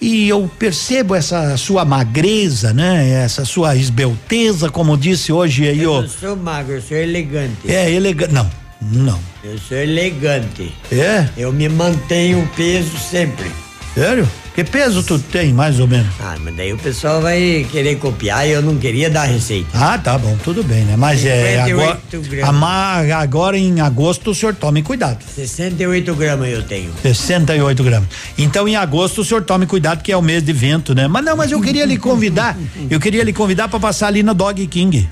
[0.00, 3.08] e eu percebo essa sua magreza, né?
[3.24, 6.00] Essa sua esbelteza, como disse hoje aí, Eu ó.
[6.02, 7.70] não sou magro, eu sou elegante.
[7.70, 8.32] É elegante.
[8.32, 8.48] Não,
[8.80, 9.18] não.
[9.42, 10.72] Eu sou elegante.
[10.92, 11.28] É?
[11.36, 13.50] Eu me mantenho o peso sempre.
[13.94, 14.28] Sério?
[14.58, 16.08] Que peso tu tem, mais ou menos?
[16.18, 19.68] Ah, mas daí o pessoal vai querer copiar e eu não queria dar receita.
[19.72, 20.96] Ah, tá bom, tudo bem, né?
[20.96, 22.48] Mas é 58 agora, gramas.
[22.48, 25.22] ama- agora em agosto o senhor tome cuidado.
[25.32, 26.90] 68 gramas eu tenho.
[27.00, 28.08] 68 gramas.
[28.36, 31.06] Então, em agosto, o senhor tome cuidado, que é o mês de vento, né?
[31.06, 32.58] Mas não, mas eu queria lhe convidar,
[32.90, 35.08] eu queria lhe convidar para passar ali na Dog King.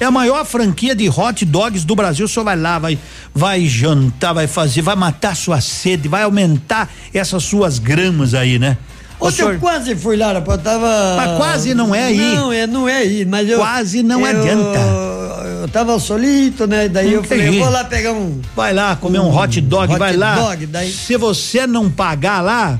[0.00, 2.26] É a maior franquia de hot dogs do Brasil.
[2.26, 2.98] O senhor vai lá, vai,
[3.34, 8.76] vai jantar, vai fazer, vai matar sua sede, vai aumentar essas suas gramas aí, né?
[9.20, 11.14] Ontem senhor- eu quase fui lá, rapaz, eu tava.
[11.16, 12.16] Mas quase não é aí.
[12.36, 13.58] Não, é, não é aí, mas eu.
[13.58, 14.78] Quase não eu- adianta.
[15.62, 16.88] Eu tava solito, né?
[16.88, 17.58] Daí eu falei, Entendi.
[17.58, 18.40] vou lá pegar um.
[18.54, 20.36] Vai lá comer um, hot dog, hot vai lá.
[20.36, 22.78] dog, daí- Se você não pagar lá,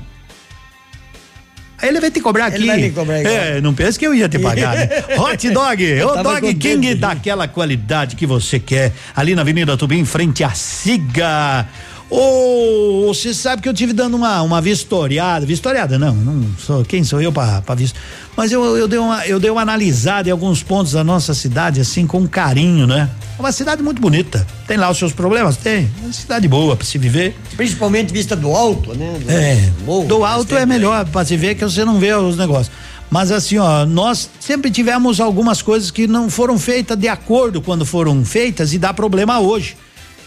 [1.78, 2.56] aí ele vai te cobrar aqui.
[2.56, 3.34] Ele vai me cobrar igual.
[3.34, 4.76] É, não pensa que eu ia te pagar.
[4.76, 4.88] né?
[5.18, 10.04] Hot dog, o Dog King daquela qualidade que você quer, ali na Avenida Tubi, em
[10.04, 11.66] frente à Siga.
[12.10, 17.04] Ô, você sabe que eu tive dando uma, uma vistoriada, vistoriada não, não sou, quem
[17.04, 18.00] sou eu pra, pra visto,
[18.34, 21.80] mas eu, eu dei uma, eu dei uma analisada em alguns pontos da nossa cidade,
[21.80, 23.10] assim, com carinho, né?
[23.38, 25.58] É uma cidade muito bonita, tem lá os seus problemas?
[25.58, 27.36] Tem, é uma cidade boa pra se viver.
[27.56, 29.18] Principalmente vista do alto, né?
[29.22, 32.38] Do É, morro, do alto é melhor pra se ver que você não vê os
[32.38, 32.70] negócios.
[33.10, 37.84] Mas assim, ó, nós sempre tivemos algumas coisas que não foram feitas de acordo quando
[37.86, 39.76] foram feitas e dá problema hoje.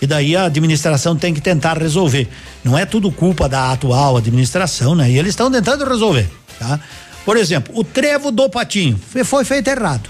[0.01, 2.27] E daí a administração tem que tentar resolver.
[2.63, 5.11] Não é tudo culpa da atual administração, né?
[5.11, 6.79] E eles estão tentando resolver, tá?
[7.23, 10.09] Por exemplo, o trevo do patinho foi- feito errado.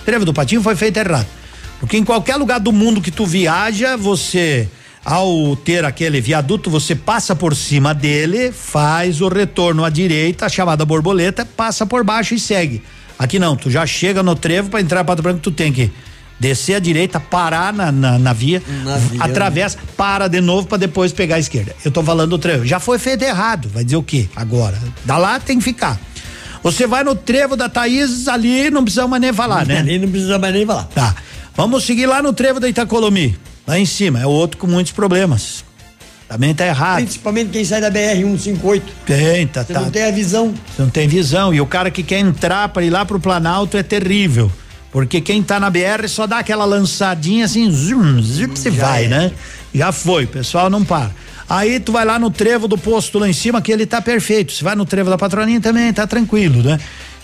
[0.00, 1.26] O trevo do patinho foi feito errado.
[1.78, 4.66] Porque em qualquer lugar do mundo que tu viaja, você
[5.04, 10.84] ao ter aquele viaduto, você passa por cima dele, faz o retorno à direita, chamada
[10.84, 12.82] borboleta, passa por baixo e segue.
[13.18, 15.90] Aqui não, tu já chega no trevo para entrar para Pato Branco, tu tem que
[16.40, 20.78] descer à direita, parar na, na, na via, Na via, atravessa, para de novo para
[20.78, 21.76] depois pegar a esquerda.
[21.84, 22.66] Eu tô falando do trevo.
[22.66, 24.26] Já foi feito errado, vai dizer o quê?
[24.34, 26.00] Agora, da lá tem que ficar.
[26.62, 29.78] Você vai no trevo da Thaís, ali não precisa mais nem falar, né?
[29.78, 30.84] Ali não precisa mais nem falar.
[30.94, 31.14] Tá.
[31.54, 33.36] Vamos seguir lá no trevo da Itacolomi.
[33.66, 35.64] Lá em cima, é outro com muitos problemas.
[36.28, 37.02] Também tá errado.
[37.02, 38.92] Principalmente quem sai da BR 158.
[39.04, 39.80] Tem, tá, Você tá.
[39.80, 40.54] não tem a visão.
[40.76, 41.52] Você não tem visão.
[41.52, 44.50] E o cara que quer entrar para ir lá pro Planalto é terrível.
[44.92, 49.32] Porque quem tá na BR só dá aquela lançadinha assim, zoom, zip, você vai, né?
[49.72, 51.10] Já foi, pessoal não para.
[51.48, 54.52] Aí tu vai lá no trevo do posto lá em cima, que ele tá perfeito.
[54.52, 56.78] Se vai no trevo da patroninha também, tá tranquilo, né?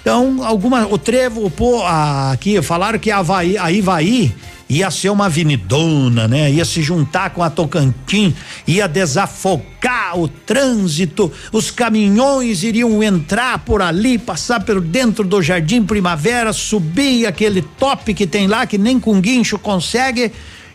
[0.06, 4.32] Então, alguma, o trevo, pô, aqui, falaram que a Havaí, a Ivaí
[4.70, 6.48] ia ser uma avenidona, né?
[6.48, 8.32] Ia se juntar com a Tocantins,
[8.68, 15.82] ia desafogar o trânsito, os caminhões iriam entrar por ali, passar por dentro do Jardim
[15.82, 20.30] Primavera, subir aquele top que tem lá, que nem com guincho consegue,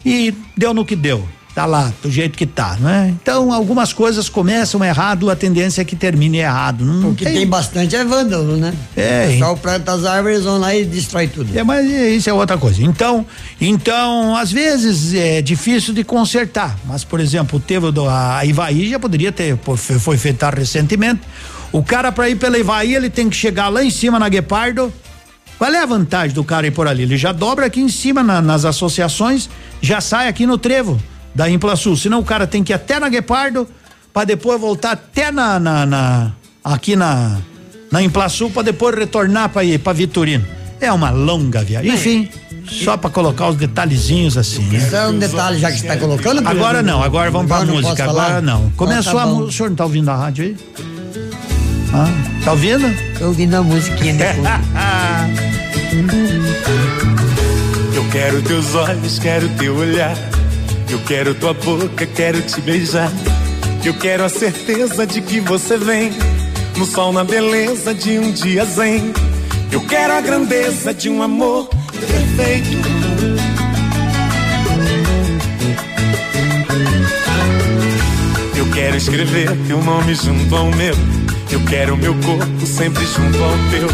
[0.05, 3.13] e deu no que deu tá lá do jeito que tá, né?
[3.21, 6.85] Então algumas coisas começam errado, a tendência é que termine errado.
[6.85, 8.73] Não o que tem, tem bastante é vândalo, né?
[8.95, 9.35] É.
[9.37, 11.57] Só o planta as árvores vão lá e destrói tudo.
[11.57, 12.81] É, mas isso é outra coisa.
[12.83, 13.25] Então,
[13.59, 18.89] então às vezes é difícil de consertar, mas por exemplo, o teve do a Ivaí
[18.89, 21.21] já poderia ter foi, foi feita recentemente.
[21.71, 24.91] O cara para ir pela Ivaí, ele tem que chegar lá em cima na Guepardo.
[25.57, 27.03] Qual é a vantagem do cara ir por ali?
[27.03, 29.47] Ele já dobra aqui em cima na, nas associações,
[29.79, 30.99] já sai aqui no trevo
[31.33, 31.95] da Impla Sul.
[31.95, 33.67] Senão o cara tem que ir até na Guepardo
[34.13, 36.31] para depois voltar até na, na, na
[36.63, 37.39] aqui na
[37.91, 40.45] na Impla Sul para depois retornar para ir para Vitorino.
[40.79, 41.93] É uma longa viagem.
[41.93, 42.29] Enfim,
[42.67, 44.63] só para colocar os detalhezinhos assim.
[44.63, 44.77] Né?
[44.79, 46.47] Isso é um detalhe já que está colocando.
[46.47, 48.05] Agora não, agora vamos para música.
[48.05, 48.71] Agora não.
[48.71, 49.47] Começou ah, tá a música.
[49.47, 50.57] O senhor não tá ouvindo a rádio aí?
[51.93, 52.07] Ah,
[52.45, 52.87] tá ouvindo?
[53.19, 54.47] Tô ouvindo a musiquinha depois.
[57.93, 60.15] Eu quero teus olhos, quero teu olhar.
[60.91, 63.09] Eu quero tua boca, quero te beijar.
[63.85, 66.11] Eu quero a certeza de que você vem.
[66.75, 69.13] No sol, na beleza de um dia zen.
[69.71, 72.77] Eu quero a grandeza de um amor perfeito.
[78.57, 80.93] Eu quero escrever teu nome junto ao meu.
[81.49, 83.87] Eu quero meu corpo sempre junto ao teu.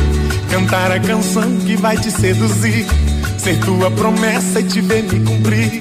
[0.50, 2.88] Cantar a canção que vai te seduzir.
[3.38, 5.80] Ser tua promessa e te ver me cumprir.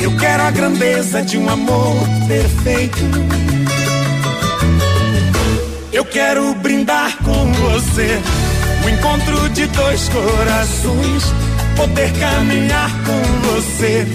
[0.00, 1.94] Eu quero a grandeza de um amor
[2.26, 2.98] perfeito.
[5.92, 8.18] Eu quero brindar com você
[8.82, 11.24] o encontro de dois corações,
[11.76, 14.06] poder caminhar com você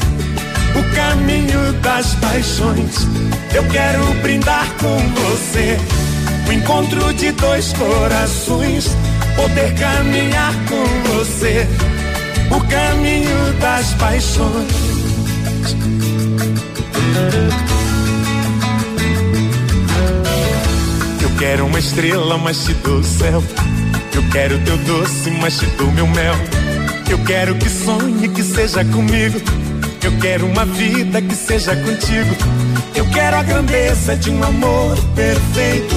[0.75, 3.07] o caminho das paixões.
[3.53, 5.77] Eu quero brindar com você
[6.49, 8.89] o encontro de dois corações,
[9.35, 11.67] poder caminhar com você
[12.49, 15.04] o caminho das paixões.
[21.21, 23.43] Eu quero uma estrela, mas te dou o céu.
[24.13, 26.35] Eu quero teu doce, mas te dou meu mel.
[27.09, 29.39] Eu quero que sonhe, que seja comigo.
[30.03, 32.35] Eu quero uma vida que seja contigo.
[32.95, 35.95] Eu quero a grandeza de um amor perfeito.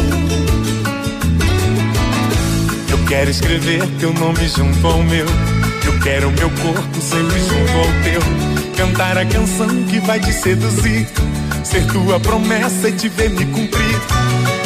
[2.90, 5.26] Eu quero escrever teu nome junto ao meu.
[5.84, 8.47] Eu quero meu corpo sempre junto ao teu
[8.78, 11.08] cantar a canção que vai te seduzir,
[11.64, 14.00] ser tua promessa e te ver me cumprir.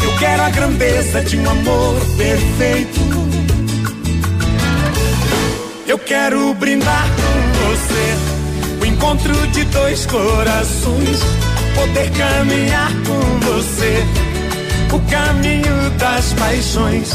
[0.02, 3.00] Eu quero a grandeza de um amor perfeito.
[5.86, 11.20] Eu quero brindar com você o encontro de dois corações,
[11.74, 14.04] poder caminhar com você
[14.92, 17.14] o caminho das paixões.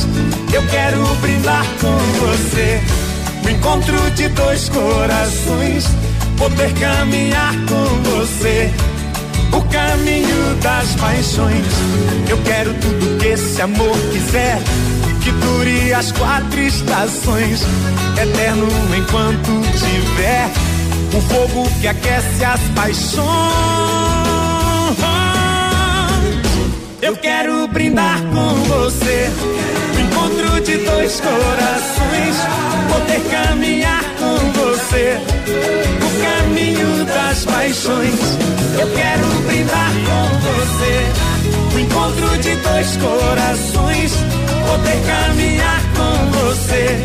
[0.51, 1.95] Eu quero brindar com
[2.25, 2.81] você
[3.45, 6.06] o encontro de dois corações
[6.37, 8.71] poder caminhar com você.
[9.51, 11.65] O caminho das paixões.
[12.29, 14.59] Eu quero tudo que esse amor quiser.
[15.23, 17.61] Que dure as quatro estações.
[18.21, 20.49] Eterno enquanto tiver.
[21.13, 23.27] O fogo que aquece as paixões.
[27.01, 29.29] Eu quero brindar com você.
[29.95, 32.35] O encontro de dois corações.
[32.91, 36.06] Poder caminhar com você
[36.57, 38.19] caminho das paixões.
[38.79, 41.75] Eu quero brindar com você.
[41.75, 44.13] O encontro de dois corações.
[44.65, 47.03] Poder caminhar com você.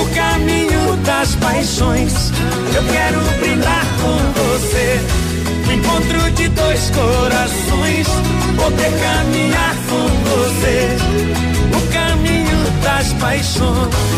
[0.00, 2.32] O caminho das paixões.
[2.74, 5.00] Eu quero brindar com você.
[5.68, 8.06] O encontro de dois corações.
[8.56, 10.96] Poder caminhar com você.
[11.76, 14.12] O caminho das paixões.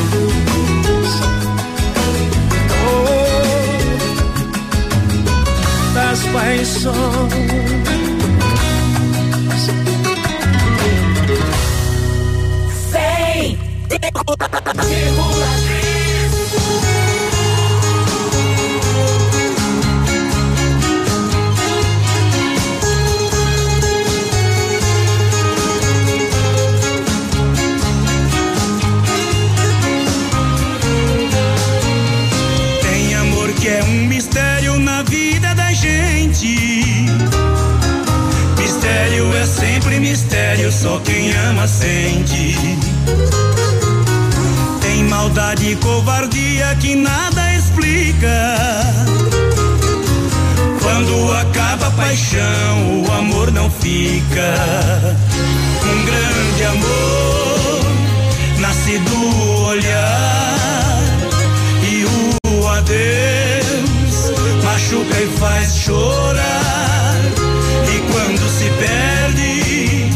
[6.14, 7.74] Das paixões.
[39.46, 42.56] Cem vírgula mistério só quem ama sente.
[44.80, 48.56] Tem maldade e covardia que nada explica.
[50.82, 54.54] Quando acaba a paixão, o amor não fica.
[55.84, 57.80] Um grande amor
[58.60, 60.33] nasce do olhar
[65.84, 67.20] chorar.
[67.92, 70.10] E quando se perde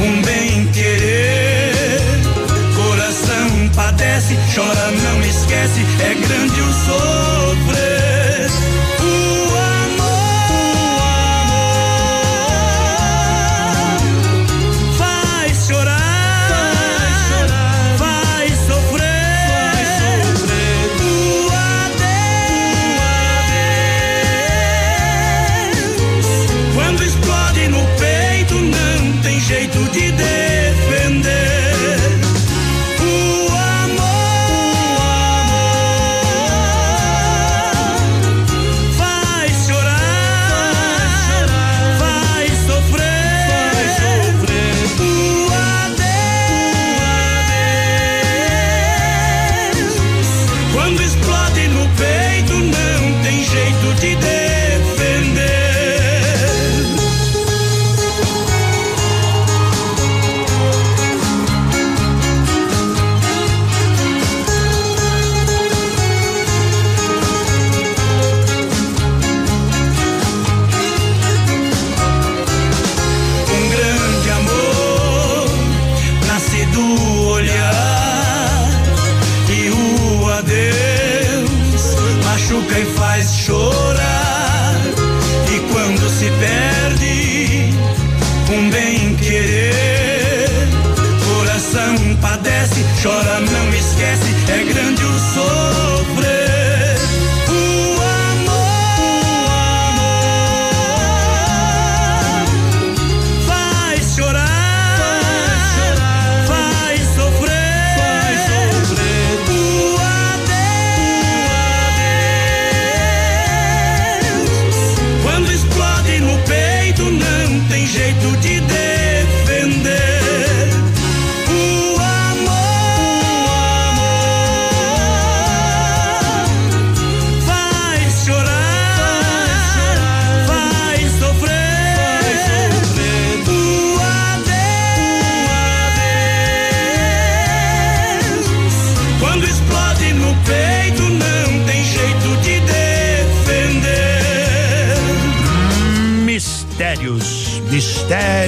[0.00, 2.00] um bem querer,
[2.74, 7.35] coração padece, chora, não esquece, é grande o sofrer.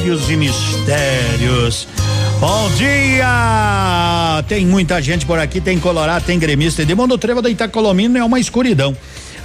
[0.09, 1.89] Mistérios e mistérios.
[2.40, 4.43] Bom dia!
[4.48, 6.82] Tem muita gente por aqui, tem Colorado, tem gremista.
[6.82, 8.97] Edmundo Trevo da Itacolomino é uma escuridão.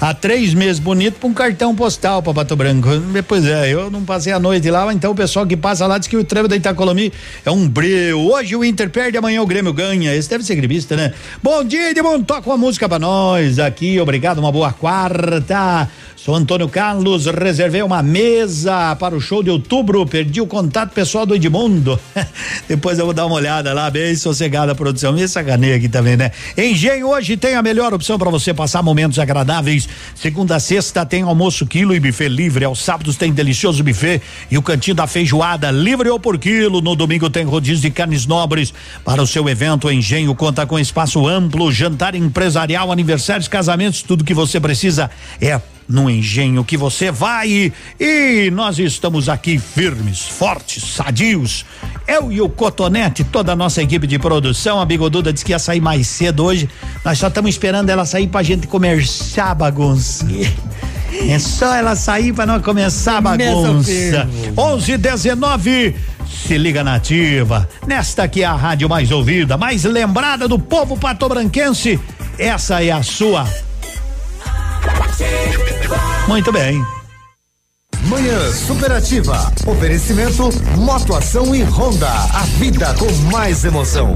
[0.04, 2.90] Há três meses bonito pra um cartão postal pra Pato Branco.
[3.26, 6.10] Pois é, eu não passei a noite lá, então o pessoal que passa lá diz
[6.10, 7.10] que o Trevo da Itacolomi
[7.46, 8.20] é um breu.
[8.20, 10.14] Hoje o Inter perde, amanhã o Grêmio ganha.
[10.14, 11.14] Esse deve ser gremista, né?
[11.42, 13.98] Bom dia, Edmundo, toca uma música pra nós aqui.
[13.98, 15.88] Obrigado, uma boa quarta.
[16.24, 21.26] Sou Antônio Carlos, reservei uma mesa para o show de outubro, perdi o contato pessoal
[21.26, 22.00] do Edmundo.
[22.66, 25.12] Depois eu vou dar uma olhada lá, bem sossegada a produção.
[25.12, 26.32] Me sacaneia aqui também, né?
[26.58, 29.90] Engenho hoje tem a melhor opção para você passar momentos agradáveis.
[30.16, 32.66] Segunda a sexta tem almoço quilo e buffet livre.
[32.66, 36.82] Aos sábados tem delicioso buffet e o cantinho da feijoada livre ou por quilo.
[36.82, 38.74] No domingo tem rodízio de carnes nobres.
[39.04, 44.24] Para o seu evento, o Engenho conta com espaço amplo, jantar empresarial, aniversários, casamentos, tudo
[44.24, 45.10] que você precisa
[45.42, 51.66] é no engenho que você vai e nós estamos aqui firmes, fortes, sadios.
[52.08, 55.60] Eu e o Cotonete, toda a nossa equipe de produção, a Bigoduda disse que ia
[55.60, 56.70] sair mais cedo hoje.
[57.04, 60.26] Nós só estamos esperando ela sair pra gente começar a bagunça.
[61.30, 64.28] É só ela sair pra nós começar a bagunça.
[64.58, 65.96] 11 19
[66.28, 67.70] se liga nativa.
[67.86, 72.00] Nesta aqui é a rádio mais ouvida, mais lembrada do povo patobranquense.
[72.38, 73.48] Essa é a sua
[76.28, 76.86] muito bem.
[78.06, 79.52] Manhã Superativa.
[79.66, 82.10] Oferecimento Motoação e Honda.
[82.10, 84.16] A vida com mais emoção.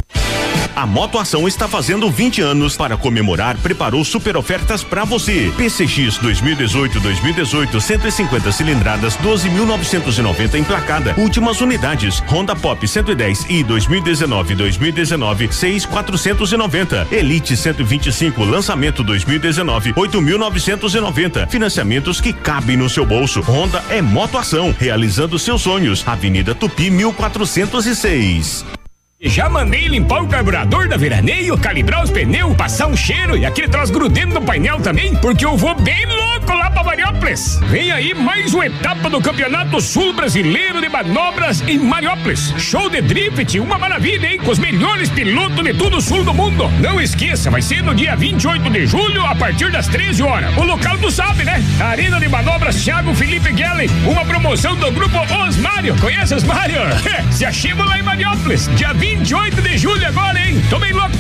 [0.78, 2.78] A Moto Ação está fazendo 20 anos.
[2.78, 5.52] Para comemorar, preparou super ofertas para você.
[5.58, 11.16] PCX 2018-2018, 150 cilindradas, 12.990 emplacada.
[11.18, 12.20] Últimas unidades.
[12.30, 17.12] Honda Pop 110 e 2019-2019, 6.490.
[17.12, 21.48] Elite 125, lançamento 2019, 8.990.
[21.50, 23.42] Financiamentos que cabem no seu bolso.
[23.42, 26.08] Honda é Moto Ação, realizando seus sonhos.
[26.08, 28.77] Avenida Tupi 1406.
[29.20, 33.68] Já mandei limpar o carburador da veraneio, calibrar os pneus, passar um cheiro e aquele
[33.68, 37.60] troço grudento no painel também, porque eu vou bem louco lá pra Mariópolis.
[37.64, 42.54] Vem aí mais uma etapa do Campeonato Sul Brasileiro de Manobras em Mariópolis.
[42.60, 44.38] Show de drift, uma maravilha, hein?
[44.38, 46.70] Com os melhores pilotos de todo o sul do mundo.
[46.80, 50.56] Não esqueça, vai ser no dia 28 de julho, a partir das 13 horas.
[50.56, 51.60] O local tu sabe, né?
[51.80, 55.96] Arena de Manobras Thiago Felipe Guellen, uma promoção do grupo Os Mário.
[56.00, 56.82] Conhece os Mário?
[57.34, 60.62] Se achamos lá em Mariópolis, dia 28 de julho agora, hein?
[60.70, 61.16] Tô bem louco.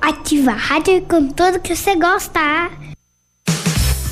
[0.00, 2.70] Ativa a rádio com tudo que você gosta.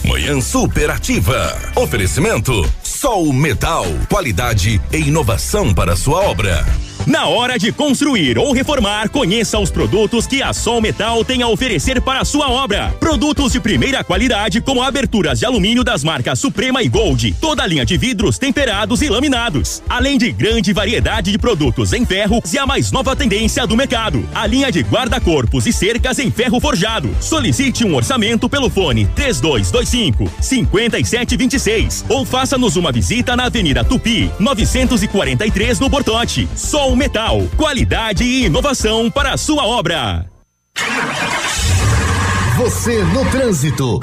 [0.05, 1.57] Manhã superativa.
[1.77, 2.53] Oferecimento
[2.83, 3.87] Sol Metal.
[4.09, 6.65] Qualidade e inovação para sua obra.
[7.07, 11.49] Na hora de construir ou reformar, conheça os produtos que a Sol Metal tem a
[11.49, 12.95] oferecer para a sua obra.
[13.01, 17.67] Produtos de primeira qualidade, como aberturas de alumínio das marcas Suprema e Gold, toda a
[17.67, 22.59] linha de vidros temperados e laminados, além de grande variedade de produtos em ferro e
[22.59, 27.11] a mais nova tendência do mercado, a linha de guarda-corpos e cercas em ferro forjado.
[27.19, 35.81] Solicite um orçamento pelo fone 3225 5726 ou faça-nos uma visita na Avenida Tupi, 943
[35.81, 36.49] no Bortote.
[36.55, 40.27] Sol Metal, qualidade e inovação para a sua obra.
[42.57, 44.01] Você no trânsito.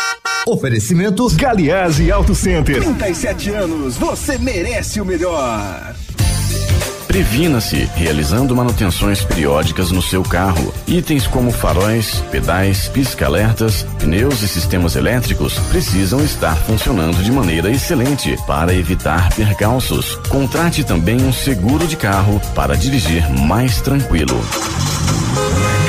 [0.48, 2.82] Oferecimento Galiase Auto Center.
[2.82, 5.96] 37 anos, você merece o melhor.
[7.18, 10.72] Previna-se realizando manutenções periódicas no seu carro.
[10.86, 18.38] Itens como faróis, pedais, pisca-alertas, pneus e sistemas elétricos precisam estar funcionando de maneira excelente
[18.46, 20.14] para evitar percalços.
[20.30, 24.40] Contrate também um seguro de carro para dirigir mais tranquilo.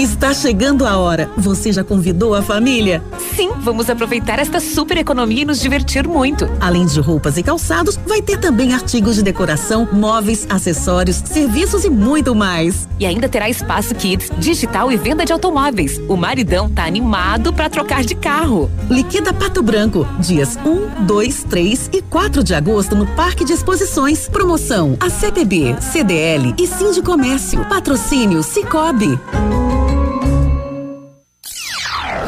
[0.00, 1.30] Está chegando a hora.
[1.36, 3.02] Você já convidou a família?
[3.36, 6.48] Sim, vamos aproveitar esta super economia e nos divertir muito.
[6.58, 11.90] Além de roupas e calçados, vai ter também artigos de decoração, móveis, acessórios, serviços e
[11.90, 12.88] muito mais.
[12.98, 16.00] E ainda terá espaço kids, digital e venda de automóveis.
[16.08, 18.70] O maridão tá animado para trocar de carro.
[18.88, 24.30] Liquida Pato Branco, dias 1, 2, 3 e 4 de agosto no Parque de Exposições.
[24.30, 27.62] Promoção: a CTB, CDL e Sim de Comércio.
[27.66, 29.20] Patrocínio Cicobi.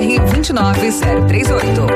[0.00, 1.86] 29038.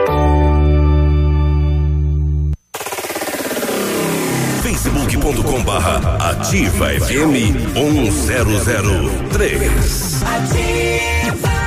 [4.62, 5.98] facebook.com barra
[6.30, 7.34] ativa FM
[7.74, 10.22] 1003.
[10.22, 11.58] Ativa.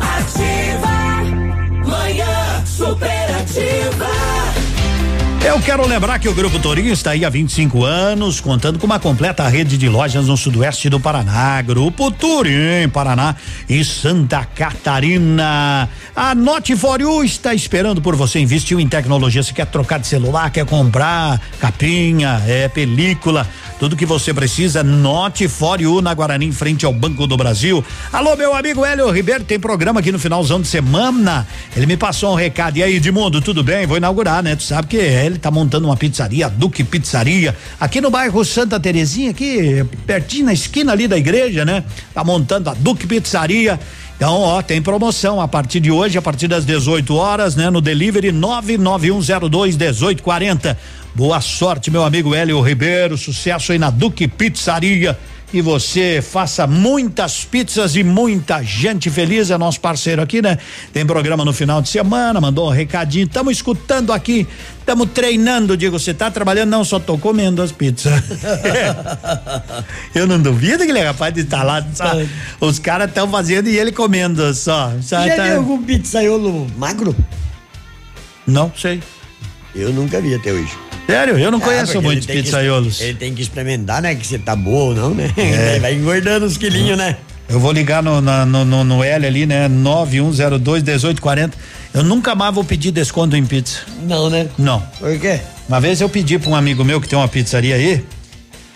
[0.00, 0.94] Ativa.
[1.84, 4.37] Manhã superativa.
[5.44, 8.98] Eu quero lembrar que o Grupo Torinho está aí há 25 anos, contando com uma
[8.98, 11.62] completa rede de lojas no sudoeste do Paraná.
[11.62, 13.36] Grupo Torinho, Paraná
[13.68, 15.88] e Santa Catarina.
[16.14, 16.74] A Note
[17.24, 18.40] está esperando por você.
[18.40, 19.42] Investiu em tecnologia.
[19.42, 23.46] Se quer trocar de celular, quer comprar capinha, é película,
[23.78, 24.82] tudo que você precisa.
[24.82, 25.48] Note
[26.02, 27.82] na Guarani, em frente ao Banco do Brasil.
[28.12, 31.46] Alô, meu amigo Hélio Ribeiro, tem programa aqui no finalzão de semana.
[31.76, 32.76] Ele me passou um recado.
[32.76, 33.86] E aí, Edmundo, tudo bem?
[33.86, 34.56] Vou inaugurar, né?
[34.56, 38.44] Tu sabe que ele ele tá montando uma pizzaria, a Duque Pizzaria, aqui no bairro
[38.44, 41.84] Santa Terezinha, aqui pertinho na esquina ali da igreja, né?
[42.12, 43.78] Tá montando a Duque Pizzaria.
[44.16, 47.70] Então, ó, tem promoção a partir de hoje, a partir das 18 horas, né?
[47.70, 50.76] No delivery 99102 1840.
[51.14, 53.16] Boa sorte, meu amigo Hélio Ribeiro.
[53.16, 55.16] Sucesso aí na Duque Pizzaria.
[55.50, 59.50] E você faça muitas pizzas e muita gente feliz.
[59.50, 60.58] É nosso parceiro aqui, né?
[60.92, 63.24] Tem programa no final de semana, mandou um recadinho.
[63.24, 64.46] Estamos escutando aqui,
[64.78, 65.74] estamos treinando.
[65.74, 66.68] Digo, você tá trabalhando?
[66.68, 68.12] Não, só tô comendo as pizzas.
[70.14, 71.82] Eu não duvido que ele é capaz de estar lá.
[71.94, 72.12] Só,
[72.60, 74.92] os caras estão fazendo e ele comendo só.
[75.00, 77.16] só Já tá- viu algum pizzaiolo magro?
[78.46, 79.02] Não sei.
[79.74, 80.87] Eu nunca vi até hoje.
[81.08, 83.00] Sério, eu não Ah, conheço ele tem que- pizzaiolos.
[83.00, 84.14] Ele tem que experimentar, né?
[84.14, 85.30] Que você tá boa ou não, né?
[85.38, 85.78] É.
[85.80, 87.16] Vai engordando uns quilinhos, né?
[87.48, 89.68] Eu vou ligar no, na- no, no, no L ali, né?
[89.68, 91.56] 9102 1840.
[91.94, 93.80] Eu nunca mais vou pedir desconto em pizza.
[94.02, 94.48] Não, né?
[94.58, 94.80] Não.
[94.98, 95.40] Por quê?
[95.66, 98.04] Uma vez eu pedi pra um amigo meu que tem uma pizzaria aí.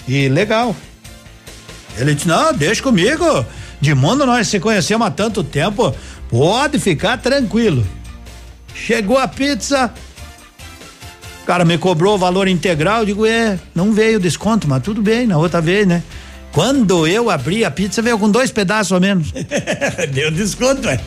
[0.09, 0.75] E legal.
[1.99, 3.45] Ele disse: Não, deixa comigo.
[3.79, 5.95] De mundo nós se conhecemos há tanto tempo.
[6.31, 7.87] Pode ficar tranquilo.
[8.75, 9.93] Chegou a pizza.
[11.43, 13.01] O cara me cobrou o valor integral.
[13.01, 16.03] Eu digo: É, não veio desconto, mas tudo bem, na outra vez, né?
[16.53, 19.33] Quando eu abri a pizza, veio com dois pedaços ao menos.
[20.13, 21.01] Deu desconto, é.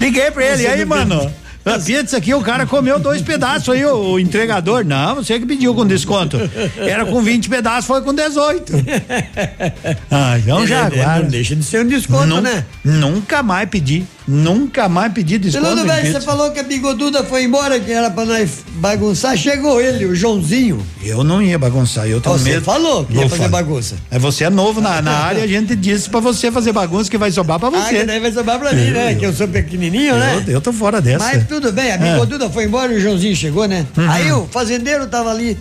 [0.00, 1.30] Liguei pra ele, e aí, mano?
[1.64, 4.86] A pizza aqui, o cara comeu dois pedaços aí, o, o entregador.
[4.86, 6.38] Não, você que pediu com desconto.
[6.78, 8.72] Era com 20 pedaços, foi com 18.
[10.10, 11.20] Ah, então já agora.
[11.22, 12.64] não deixa de ser um desconto, Nun- né?
[12.82, 14.04] Nunca mais pedi.
[14.30, 15.50] Nunca mais pedi.
[15.50, 19.34] Segundo em velho, você falou que a bigoduda foi embora, que era pra nós bagunçar.
[19.38, 20.86] Chegou ele, o Joãozinho.
[21.02, 22.62] Eu não ia bagunçar, eu tô Você medo.
[22.64, 23.62] falou que ia Vou fazer falar.
[23.62, 23.94] bagunça.
[24.10, 27.16] É, você é novo na, na área, a gente disse pra você fazer bagunça que
[27.16, 28.00] vai sobrar pra Ah, você.
[28.00, 29.14] que daí vai sobrar pra mim, né?
[29.14, 30.44] Que eu sou pequenininho, né?
[30.46, 31.24] Eu, eu tô fora dessa.
[31.24, 32.12] Mas tudo bem, a É.
[32.12, 33.86] bigoduda foi embora e o Joãozinho chegou, né?
[33.96, 34.10] Uhum.
[34.10, 35.56] Aí o fazendeiro tava ali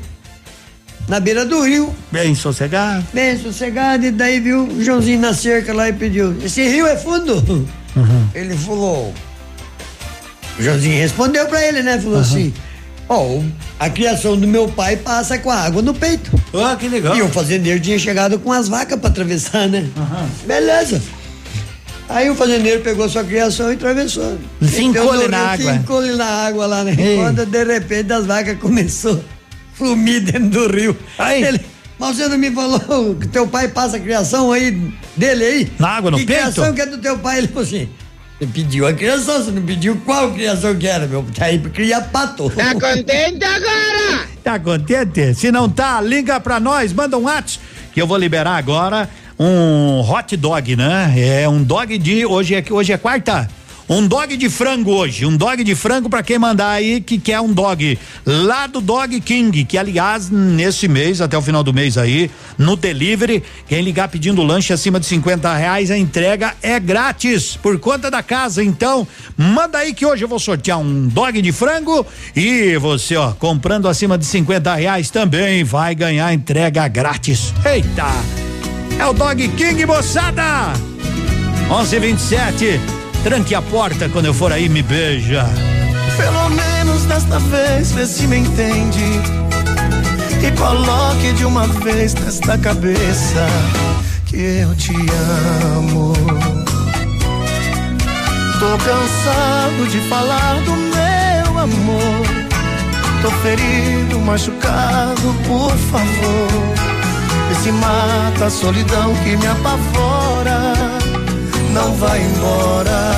[1.08, 3.06] na beira do rio, Bem sossegado.
[3.14, 6.98] bem sossegado, e daí viu o Joãozinho na cerca lá e pediu: Esse rio é
[6.98, 7.66] fundo?
[7.98, 8.28] Uhum.
[8.34, 9.14] Ele falou.
[10.60, 12.00] O Joãozinho respondeu pra ele, né?
[12.00, 12.54] Falou assim:
[13.10, 13.46] Ó, o-
[13.80, 16.32] a criação do meu pai passa com a água no peito.
[16.54, 17.16] Ah, que legal.
[17.16, 19.88] E o fazendeiro tinha chegado com as vacas pra atravessar, né?
[20.46, 21.02] Beleza.
[22.10, 24.38] Aí o fazendeiro pegou sua criação e atravessou.
[24.62, 25.74] Meteu ele no na água.
[25.74, 26.96] Fincou ele na água lá, né?
[26.98, 27.18] Ei.
[27.18, 30.98] Quando de repente as vacas começou a sumir dentro do rio.
[31.20, 31.44] Aí.
[31.44, 31.60] Ele,
[32.00, 34.72] mas você não me falou que teu pai passa a criação aí
[35.16, 35.72] dele aí?
[35.80, 36.42] Na água, no que peito?
[36.42, 37.40] criação que é do teu pai?
[37.40, 37.90] Ele falou assim.
[38.40, 41.26] Você pediu a criação, você não pediu qual criação que era, meu.
[41.36, 42.48] Tá aí pra criar pato.
[42.52, 44.28] Tá contente agora?
[44.44, 45.34] Tá contente?
[45.34, 47.60] Se não tá, liga pra nós, manda um WhatsApp
[47.92, 49.10] que eu vou liberar agora
[49.40, 51.14] um hot dog, né?
[51.18, 53.48] É um dog de hoje é hoje é quarta.
[53.90, 57.40] Um dog de frango hoje, um dog de frango pra quem mandar aí que quer
[57.40, 61.98] um dog lá do Dog King, que aliás nesse mês até o final do mês
[61.98, 67.56] aí no delivery, quem ligar pedindo lanche acima de 50 reais a entrega é grátis
[67.56, 68.62] por conta da casa.
[68.62, 69.08] Então
[69.38, 72.06] manda aí que hoje eu vou sortear um dog de frango
[72.36, 77.54] e você ó comprando acima de 50 reais também vai ganhar entrega grátis.
[77.66, 78.08] Eita!
[79.00, 80.74] É o Dog King, moçada!
[81.70, 83.07] 11:27.
[83.28, 85.44] Tranque a porta quando eu for aí, me beija.
[86.16, 89.04] Pelo menos desta vez, vê se me entende.
[90.42, 93.46] E coloque de uma vez nesta cabeça
[94.28, 94.94] que eu te
[95.76, 96.14] amo.
[98.62, 102.26] Tô cansado de falar do meu amor.
[103.22, 106.48] Tô ferido, machucado, por favor.
[107.50, 110.87] Vê se mata a solidão que me apavora.
[111.78, 113.14] Não vai embora.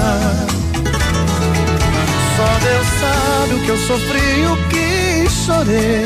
[2.36, 6.04] Só Deus sabe o que eu sofri, o que chorei.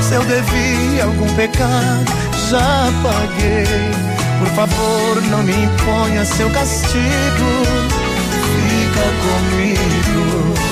[0.00, 2.10] Se eu devia algum pecado,
[2.48, 3.66] já paguei.
[4.38, 7.50] Por favor, não me imponha seu castigo.
[8.54, 10.67] Fica comigo.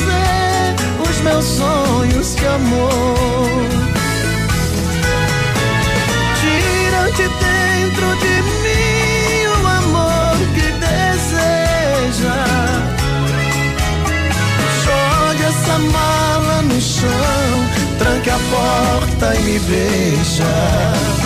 [0.00, 3.68] Você os meus sonhos de amor.
[6.40, 12.38] Tira de dentro de mim o amor que deseja.
[14.84, 17.08] Jogue essa mala no chão,
[17.98, 21.19] tranque a porta e me beija.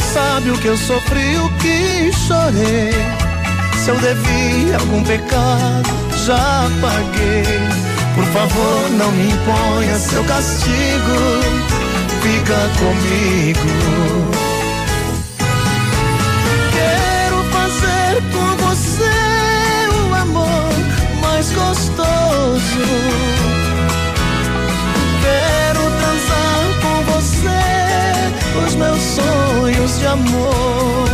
[0.00, 2.92] Sabe o que eu sofri, o que chorei.
[3.84, 5.88] Se eu devi algum pecado,
[6.24, 7.44] já paguei.
[8.16, 11.18] Por favor, não me imponha seu castigo.
[12.20, 13.60] Fica comigo.
[16.72, 19.14] Quero fazer com você
[19.92, 20.72] o amor
[21.22, 22.86] mais gostoso.
[25.22, 29.45] Quero transar com você os meus sonhos
[29.98, 31.08] de amor.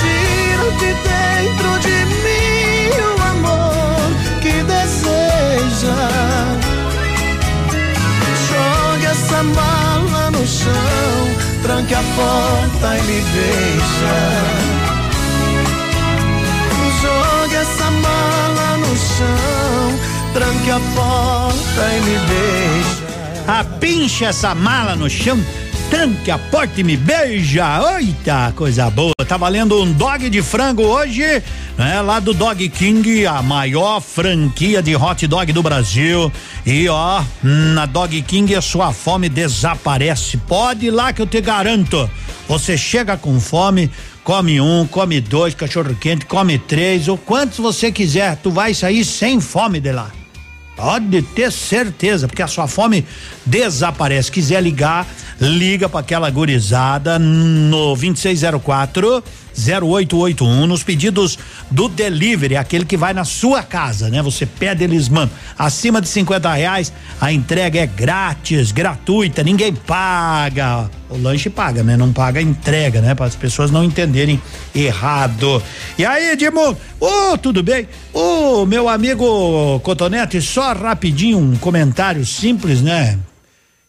[0.00, 4.06] Tira de dentro de mim o amor
[4.42, 6.02] que deseja.
[8.48, 11.16] Jogue essa mala no chão,
[11.62, 14.16] tranque a porta e me deixa.
[17.02, 19.98] Jogue essa mala no chão,
[20.32, 23.04] tranque a porta e me deixa.
[23.46, 25.38] Apincha essa mala no chão,
[25.90, 27.98] tranque a porta e me beija.
[27.98, 29.12] Eita, coisa boa.
[29.26, 31.42] Tá valendo um dog de frango hoje,
[31.78, 32.00] né?
[32.02, 36.30] Lá do Dog King, a maior franquia de hot dog do Brasil.
[36.66, 40.36] E ó, na Dog King a sua fome desaparece.
[40.36, 42.08] Pode ir lá que eu te garanto.
[42.48, 43.90] Você chega com fome,
[44.22, 49.04] come um, come dois, cachorro quente, come três, ou quantos você quiser, tu vai sair
[49.04, 50.10] sem fome de lá.
[50.76, 53.06] Pode ter certeza, porque a sua fome
[53.46, 54.30] desaparece.
[54.30, 55.06] Quiser ligar,
[55.40, 59.22] liga para aquela gurizada no 2604
[59.56, 61.38] 0881 nos pedidos
[61.70, 64.20] do delivery, aquele que vai na sua casa, né?
[64.22, 65.34] Você pede eles mandam.
[65.56, 70.90] Acima de 50 reais, a entrega é grátis, gratuita, ninguém paga.
[71.08, 71.96] O lanche paga, né?
[71.96, 73.14] Não paga a entrega, né?
[73.14, 74.42] Para as pessoas não entenderem
[74.74, 75.62] errado.
[75.96, 76.76] E aí, Edmundo?
[76.98, 77.88] Ô, tudo bem?
[78.12, 83.18] Ô, meu amigo Cotonete, só rapidinho um comentário simples, né?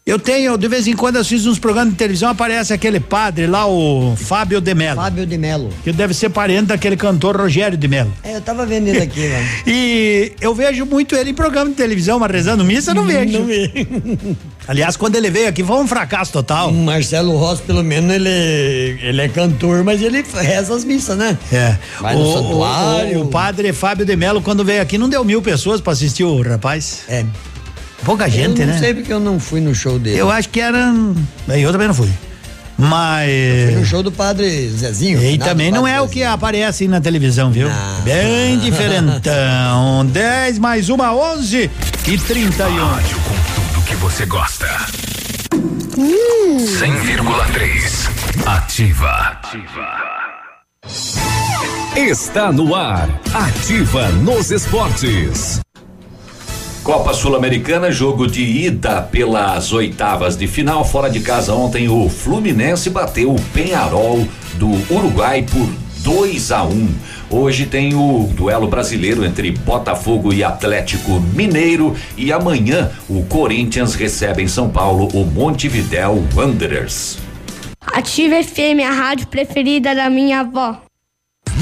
[0.06, 3.66] Eu tenho, de vez em quando, assisto uns programas de televisão, aparece aquele padre lá,
[3.66, 4.94] o Fábio de Mello.
[4.94, 5.68] Fábio de Mello.
[5.82, 8.12] Que deve ser parente daquele cantor Rogério de Mello.
[8.22, 9.46] É, eu tava vendo ele aqui, mano.
[9.66, 13.40] E eu vejo muito ele em programa de televisão, mas rezando missa eu não vejo.
[13.40, 13.72] Não vejo.
[14.68, 16.70] Aliás, quando ele veio aqui foi um fracasso total.
[16.70, 18.28] O Marcelo Rossi, pelo menos, ele,
[19.02, 21.36] ele é cantor, mas ele reza as missas, né?
[21.52, 21.76] É.
[22.00, 23.18] Vai no o, santuário.
[23.18, 26.22] O, o padre Fábio de Mello, quando veio aqui, não deu mil pessoas pra assistir
[26.22, 27.00] o rapaz.
[27.08, 27.26] É.
[28.04, 28.80] Pouca gente, eu não né?
[28.80, 30.18] sei porque eu não fui no show dele.
[30.18, 30.92] Eu acho que era.
[31.46, 32.10] Bem, Eu também não fui.
[32.78, 33.30] Mas.
[33.70, 35.22] Fui no show do padre Zezinho.
[35.22, 37.68] E também não é o que aparece aí na televisão, viu?
[38.04, 40.04] Bem diferentão.
[40.06, 41.70] 10 mais uma, 11
[42.06, 42.86] e 31.
[42.86, 44.66] Rádio com tudo que você gosta.
[45.96, 48.10] 100,3.
[48.46, 49.40] Ativa.
[51.96, 53.08] Está no ar.
[53.32, 55.60] Ativa nos esportes.
[56.86, 60.84] Copa Sul-Americana, jogo de ida pelas oitavas de final.
[60.84, 65.68] Fora de casa ontem, o Fluminense bateu o Penharol do Uruguai por
[66.04, 66.68] 2 a 1.
[66.70, 66.94] Um.
[67.28, 74.44] Hoje tem o duelo brasileiro entre Botafogo e Atlético Mineiro e amanhã o Corinthians recebe
[74.44, 77.18] em São Paulo o Montevidéu Wanderers.
[77.80, 80.85] Ativa FM, a rádio preferida da minha avó.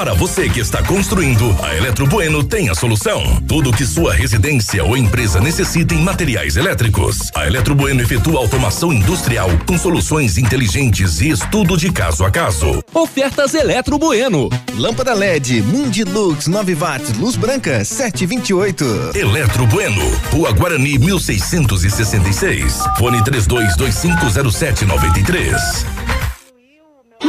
[0.00, 3.22] Para você que está construindo, a Eletro Bueno tem a solução.
[3.46, 7.30] Tudo que sua residência ou empresa necessita em materiais elétricos.
[7.34, 12.82] A Eletro Bueno efetua automação industrial com soluções inteligentes e estudo de caso a caso.
[12.94, 14.48] Ofertas Eletro Bueno.
[14.74, 19.10] Lâmpada LED Mundilux 9 watts, luz branca 728.
[19.14, 20.00] Eletro Bueno,
[20.32, 22.78] Rua Guarani 1666.
[22.96, 25.99] Fone 32250793.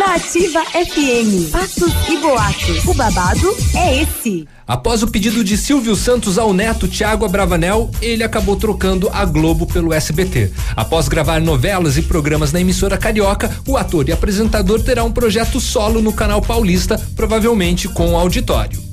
[0.02, 2.86] Na Ativa FM, fatos e boatos.
[2.86, 4.48] O babado é esse.
[4.68, 9.68] Após o pedido de Silvio Santos ao neto Tiago Abravanel, ele acabou trocando a Globo
[9.68, 10.52] pelo SBT.
[10.76, 15.60] Após gravar novelas e programas na emissora carioca, o ator e apresentador terá um projeto
[15.60, 18.91] solo no canal paulista, provavelmente com auditório.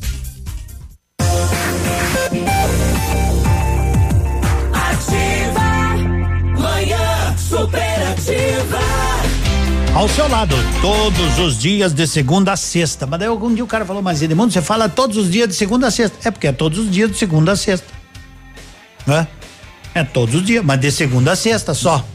[9.98, 13.04] Ao seu lado, todos os dias de segunda a sexta.
[13.04, 15.56] Mas daí algum dia o cara falou, mas Edmundo, você fala todos os dias de
[15.56, 16.28] segunda a sexta.
[16.28, 17.88] É porque é todos os dias de segunda a sexta.
[19.04, 19.26] Né?
[19.96, 22.06] É todos os dias, mas de segunda a sexta só.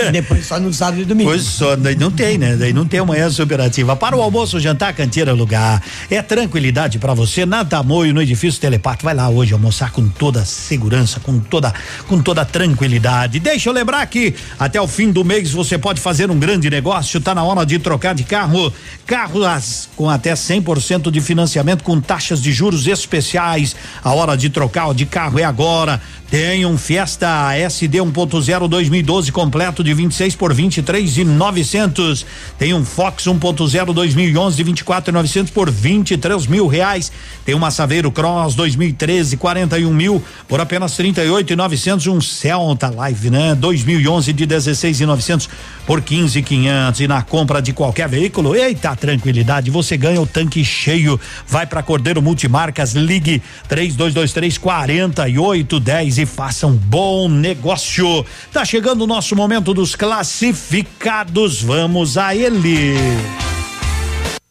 [0.12, 1.30] Depois só no sábado e domingo.
[1.30, 2.56] Pois só, daí não tem, né?
[2.56, 3.96] Daí não tem amanhã superativa.
[3.96, 5.82] Para o almoço, jantar, canteira, lugar.
[6.10, 9.04] É tranquilidade para você, nada moio no edifício Telepato.
[9.04, 11.72] Vai lá hoje almoçar com toda segurança, com toda
[12.08, 13.38] com toda tranquilidade.
[13.38, 17.20] Deixa eu lembrar que até o fim do mês você pode fazer um grande negócio.
[17.20, 18.72] Tá na hora de trocar de carro.
[19.06, 23.74] Carros com até 100% de financiamento com taxas de juros especiais.
[24.02, 26.00] A hora de trocar de carro é agora.
[26.34, 32.26] Tem um Fiesta SD 1.0 2012 completo de 26 por 23 e 900.
[32.58, 37.12] Tem um Fox 1.0 2011 de 24 e 900 por 23 mil reais.
[37.44, 42.06] Tem uma Saveiro Cross 2013 41 mil por apenas 38 e 900.
[42.08, 43.54] Um Celta Live, né?
[43.54, 45.48] 2011 de 16 e 900
[45.86, 47.00] por 15 e 500.
[47.00, 51.20] E na compra de qualquer veículo, eita tranquilidade, você ganha o tanque cheio.
[51.46, 58.24] Vai para Cordeiro Multimarcas, ligue 3223 4810 e faça um bom negócio.
[58.52, 61.62] Tá chegando o nosso momento dos classificados.
[61.62, 62.94] Vamos a ele.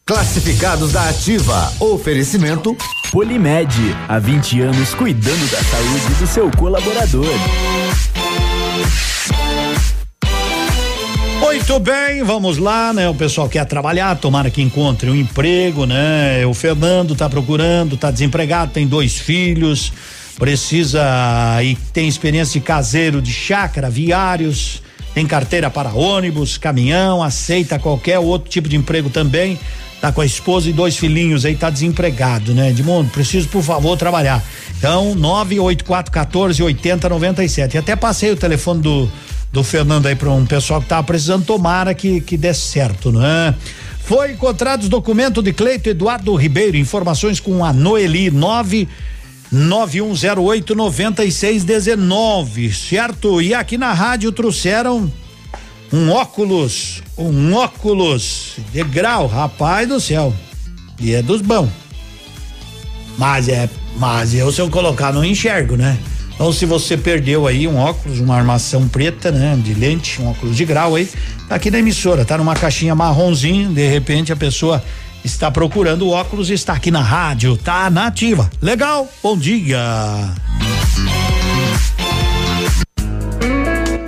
[0.06, 1.72] Classificados da Ativa.
[1.80, 2.76] Oferecimento
[3.10, 3.72] Polimed,
[4.08, 7.24] há 20 anos cuidando da saúde do seu colaborador.
[11.40, 13.08] Muito bem, vamos lá, né?
[13.08, 16.44] O pessoal quer trabalhar, tomara que encontre um emprego, né?
[16.44, 19.92] O Fernando tá procurando, tá desempregado, tem dois filhos,
[20.38, 21.02] precisa
[21.62, 24.82] e tem experiência de caseiro de chácara, viários,
[25.14, 29.58] tem carteira para ônibus, caminhão, aceita qualquer outro tipo de emprego também.
[30.00, 32.70] Tá com a esposa e dois filhinhos aí, tá desempregado, né?
[32.70, 34.42] Edmundo, preciso, por favor, trabalhar.
[34.76, 37.78] Então, 98414 8097.
[37.78, 39.10] Até passei o telefone do
[39.54, 43.54] do Fernando aí para um pessoal que tava precisando, tomara que que dê certo, né?
[44.00, 48.88] Foi encontrado os documentos de Cleito Eduardo Ribeiro, informações com a Noeli 9
[49.54, 53.40] 9108 9619, certo?
[53.40, 55.10] E aqui na rádio trouxeram
[55.92, 60.34] um óculos, um óculos de grau, rapaz do céu.
[60.98, 61.68] E é dos bons.
[63.16, 65.96] Mas é, mas eu se eu colocar não enxergo, né?
[66.34, 70.56] Então se você perdeu aí um óculos, uma armação preta, né, de lente, um óculos
[70.56, 71.08] de grau aí,
[71.48, 74.82] tá aqui na emissora, tá numa caixinha marronzinho, de repente a pessoa
[75.24, 78.50] está procurando óculos e está aqui na rádio, tá na ativa.
[78.60, 79.08] Legal?
[79.22, 79.80] Bom dia.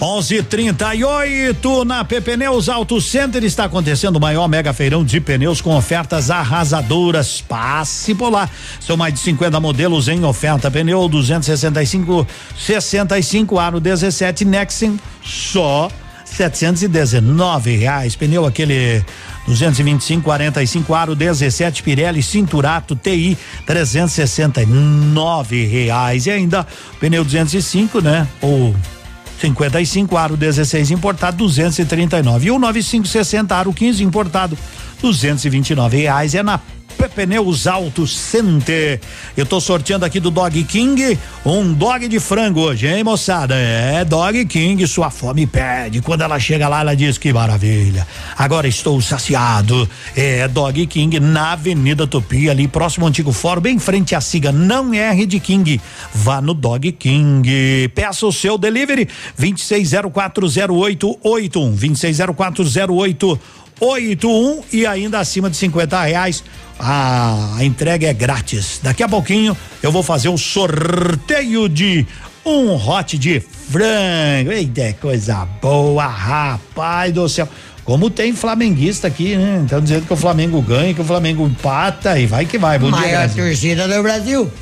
[0.00, 6.30] 11:38 na Pneus Auto Center está acontecendo o maior mega feirão de pneus com ofertas
[6.30, 7.42] arrasadoras.
[7.42, 8.48] Passe por lá.
[8.80, 10.70] São mais de 50 modelos em oferta.
[10.70, 12.26] Pneu 265
[12.58, 15.90] 65 aro 17 Nexen só
[16.24, 18.16] 719 reais.
[18.16, 19.04] Pneu aquele
[19.46, 23.36] 225 45 aro 17 Pirelli Cinturato TI
[23.66, 26.66] 369 reais e ainda
[26.98, 28.26] pneu 205, né?
[28.40, 28.74] Ou
[29.40, 34.58] 55 aro 16 importado 239 e o 9560 aro 15 importado
[35.00, 36.60] 229 reais é na
[37.08, 39.00] Pneus Auto Center.
[39.36, 43.56] Eu tô sorteando aqui do Dog King um dog de frango hoje, hein, moçada?
[43.56, 46.02] É, Dog King, sua fome pede.
[46.02, 48.06] Quando ela chega lá, ela diz que maravilha.
[48.36, 49.88] Agora estou saciado.
[50.14, 54.20] É, Dog King na Avenida Tupi, ali próximo ao antigo fórum, bem em frente à
[54.20, 54.52] Siga.
[54.52, 55.80] Não erre de King.
[56.14, 57.88] Vá no Dog King.
[57.94, 59.08] Peça o seu delivery
[59.38, 61.76] 26040881.
[61.76, 63.38] 26040881
[64.72, 66.44] e ainda acima de 50 reais.
[66.78, 68.80] A, entrega é grátis.
[68.82, 72.06] Daqui a pouquinho eu vou fazer o sorteio de
[72.44, 74.50] um hot de frango.
[74.52, 77.48] Eita, coisa boa, rapaz do céu.
[77.84, 79.60] Como tem flamenguista aqui, né?
[79.64, 82.78] Estão dizendo que o Flamengo ganha, que o Flamengo empata e vai que vai.
[82.78, 83.44] Bom dia, Maior Brasil.
[83.44, 84.52] torcida do Brasil.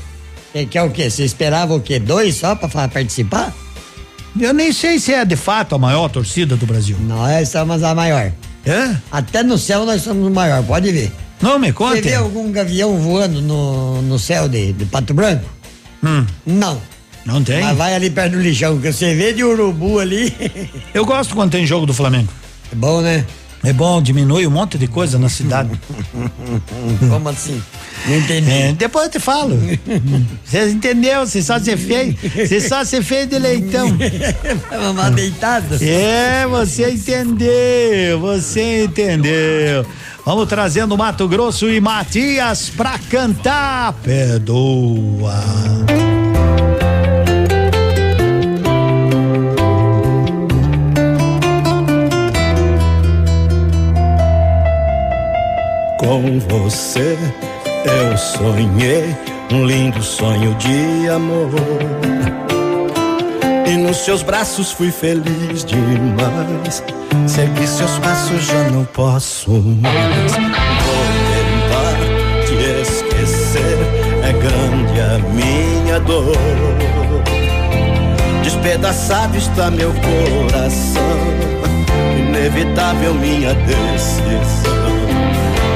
[0.53, 1.11] Você quer o quê?
[1.11, 1.99] Você esperava o quê?
[1.99, 3.53] Dois só pra fa- participar?
[4.41, 6.97] Eu nem sei se é de fato a maior torcida do Brasil.
[7.01, 8.33] Nós somos a maior.
[8.65, 8.97] É?
[9.11, 11.13] Até no céu nós somos o maior, pode ver.
[11.41, 12.01] Não, me Você conta.
[12.03, 15.45] vê algum gavião voando no, no céu de, de Pato Branco?
[16.03, 16.27] Hum.
[16.45, 16.81] Não.
[17.25, 17.63] Não tem?
[17.63, 20.35] Mas vai ali perto do lixão, que você vê de urubu ali.
[20.95, 22.29] Eu gosto quando tem jogo do Flamengo.
[22.73, 23.25] É bom, né?
[23.69, 25.79] É bom, diminui um monte de coisa na cidade.
[27.11, 27.63] Como assim?
[28.07, 28.51] Não entendi.
[28.51, 29.59] É, depois eu te falo.
[30.43, 31.27] Você entendeu?
[31.27, 32.17] Você só ser feio.
[32.35, 33.91] Você só ser feio de leitão.
[35.15, 35.77] Deitado.
[35.83, 38.21] É, você entendeu.
[38.21, 39.85] Você entendeu.
[40.25, 43.93] Vamos trazendo Mato Grosso e Matias pra cantar.
[44.03, 45.45] Perdoa.
[56.09, 57.19] Com você
[57.85, 59.15] eu sonhei
[59.53, 61.51] um lindo sonho de amor.
[63.67, 66.83] E nos seus braços fui feliz demais.
[67.27, 70.33] Segui seus passos, já não posso mais.
[70.33, 71.05] Vou
[71.35, 71.93] tentar
[72.47, 73.79] te esquecer,
[74.23, 76.35] é grande a minha dor.
[78.43, 81.03] Despedaçado está meu coração,
[82.19, 84.88] inevitável minha decisão.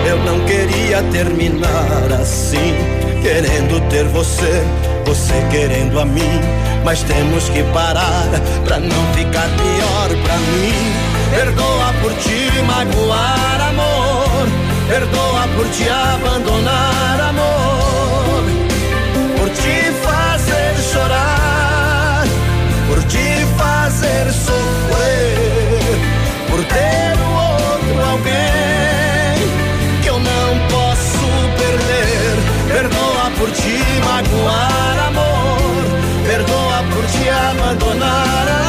[0.04, 2.74] Eu não queria terminar assim,
[3.22, 4.62] querendo ter você,
[5.06, 6.40] você querendo a mim.
[6.84, 8.28] Mas temos que parar
[8.64, 10.92] pra não ficar pior pra mim.
[11.30, 14.48] Perdoa por te magoar, amor.
[14.88, 18.44] Perdoa por te abandonar, amor.
[19.38, 22.24] Por te fazer chorar,
[22.88, 25.96] por te fazer sofrer,
[26.50, 27.11] por ter
[33.42, 35.82] por te magoar, amor.
[36.24, 38.61] Perdoa por te abandonar, amor.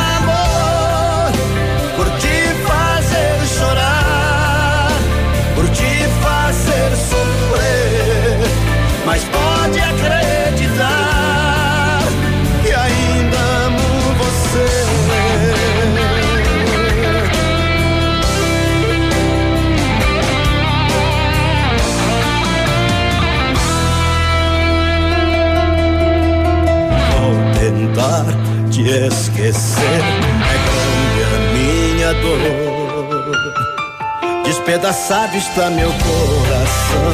[34.94, 37.14] Despedaçado está meu coração.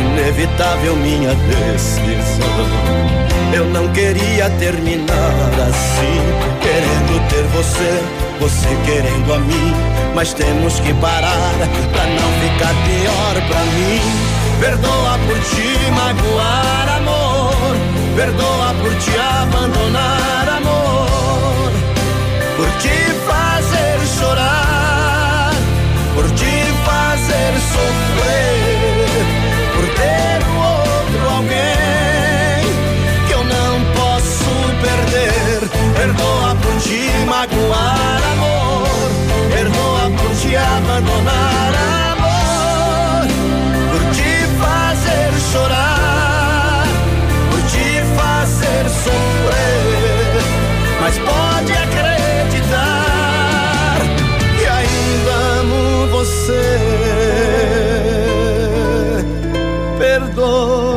[0.00, 2.66] Inevitável minha decisão.
[3.54, 6.20] Eu não queria terminar assim,
[6.60, 8.02] querendo ter você,
[8.40, 9.72] você querendo a mim.
[10.16, 11.54] Mas temos que parar
[11.92, 14.00] pra não ficar pior pra mim.
[14.58, 17.76] Perdoa por te magoar, amor.
[18.16, 21.70] Perdoa por te abandonar, amor.
[22.56, 22.96] Por te
[23.28, 25.54] fazer chorar,
[26.16, 26.49] por te
[27.30, 29.22] fazer sofrer,
[29.74, 32.62] por ter o outro alguém
[33.26, 34.50] que eu não posso
[34.82, 35.60] perder.
[35.94, 38.88] Perdoa por te magoar, amor.
[39.52, 41.72] Perdoa por te abandonar,
[42.12, 43.28] amor.
[43.92, 46.86] Por te fazer chorar,
[47.50, 47.86] por te
[48.16, 50.42] fazer sofrer.
[51.00, 53.20] Mas pode acreditar
[54.58, 56.89] que ainda amo você.
[60.40, 60.89] Perdoa,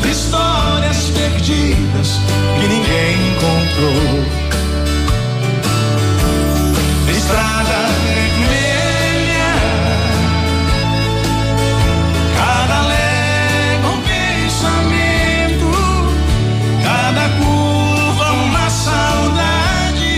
[0.00, 2.20] de histórias perdidas
[2.58, 4.24] que ninguém encontrou.
[7.10, 9.54] Estrada vermelha,
[12.36, 15.70] cada légua um pensamento,
[16.82, 20.14] cada curva uma saudade.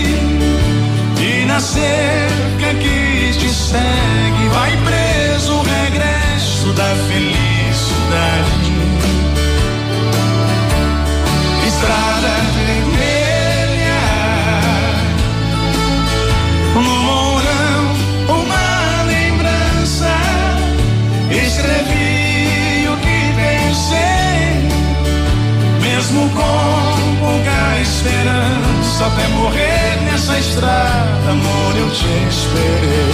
[1.19, 8.62] E na cerca que te segue, vai preso o regresso da felicidade.
[26.13, 29.07] Mesmo com pouca esperança.
[29.07, 33.13] Até morrer nessa estrada, amor, eu te esperei.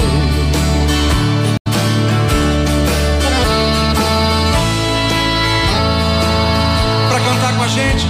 [7.10, 8.06] Pra cantar com a gente,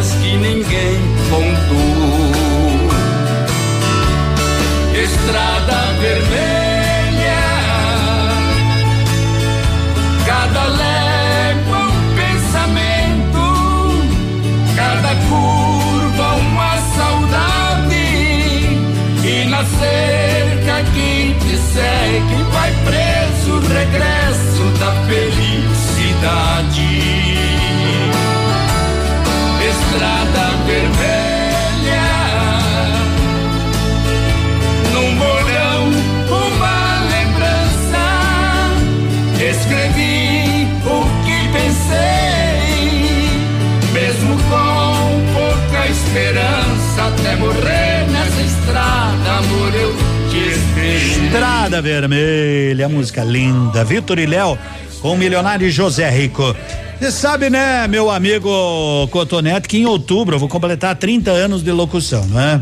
[0.00, 0.98] perdidas que ninguém
[51.80, 53.84] Vermelha, música linda.
[53.84, 54.58] Vitor e Léo
[55.00, 56.54] com o milionário José Rico.
[56.98, 61.72] Você sabe, né, meu amigo Cotonete, que em outubro eu vou completar 30 anos de
[61.72, 62.60] locução, não é?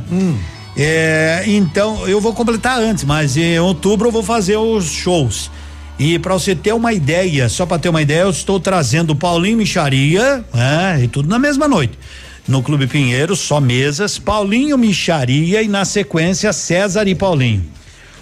[0.77, 5.51] É, então, eu vou completar antes, mas em outubro eu vou fazer os shows.
[5.99, 9.59] E para você ter uma ideia, só para ter uma ideia, eu estou trazendo Paulinho
[9.59, 11.99] Micharia, né, e tudo na mesma noite.
[12.47, 17.65] No Clube Pinheiro, só mesas, Paulinho Micharia e na sequência César e Paulinho.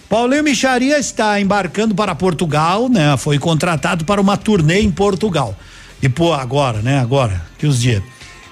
[0.08, 3.16] Paulinho Micharia está embarcando para Portugal, né?
[3.16, 5.56] Foi contratado para uma turnê em Portugal.
[6.00, 7.00] E pô, agora, né?
[7.00, 8.02] Agora, que os dias.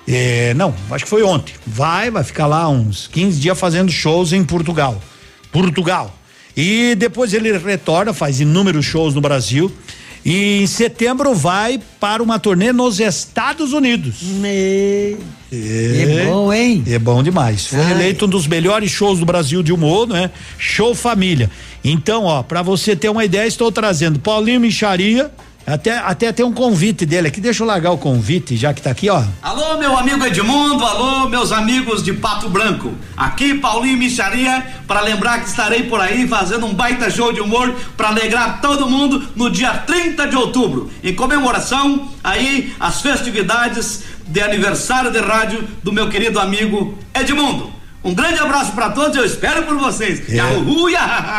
[0.07, 1.55] É, não, acho que foi ontem.
[1.65, 5.01] Vai, vai ficar lá uns 15 dias fazendo shows em Portugal.
[5.53, 6.13] Portugal.
[6.57, 9.73] E depois ele retorna, faz inúmeros shows no Brasil.
[10.25, 14.23] E em setembro vai para uma turnê nos Estados Unidos.
[14.23, 15.17] Me...
[15.53, 16.83] É, bom, hein?
[16.87, 17.67] É bom demais.
[17.67, 17.93] Foi Ai.
[17.93, 20.31] eleito um dos melhores shows do Brasil de humor, né?
[20.59, 21.51] Show Família.
[21.85, 25.31] Então, ó, para você ter uma ideia, estou trazendo Paulinho Micharia,
[25.67, 27.41] até até tem um convite dele aqui.
[27.41, 29.23] Deixa eu largar o convite, já que tá aqui, ó.
[29.43, 32.93] Alô, meu amigo Edmundo, alô, meus amigos de Pato Branco.
[33.17, 37.75] Aqui, Paulinho Micharia, para lembrar que estarei por aí fazendo um baita show de humor
[37.97, 44.41] para alegrar todo mundo no dia 30 de outubro, em comemoração aí às festividades de
[44.41, 47.74] aniversário de rádio do meu querido amigo Edmundo.
[48.05, 50.29] Um grande abraço para todos, eu espero por vocês.
[50.29, 50.35] É.
[50.37, 50.91] Yahoo.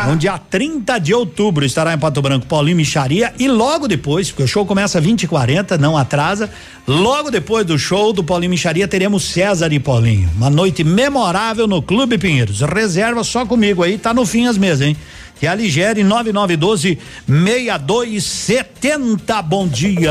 [0.08, 4.42] No dia 30 de outubro estará em Pato Branco Paulinho Micharia e logo depois, porque
[4.42, 6.50] o show começa 20 e 40, não atrasa.
[6.84, 10.28] Logo depois do show do Paulinho Micharia teremos César e Paulinho.
[10.36, 12.62] Uma noite memorável no Clube Pinheiros.
[12.62, 14.96] Reserva só comigo aí, tá no fim as mesas, hein?
[15.38, 19.42] Que é a Ligere 9912 6270.
[19.42, 20.10] Bom dia.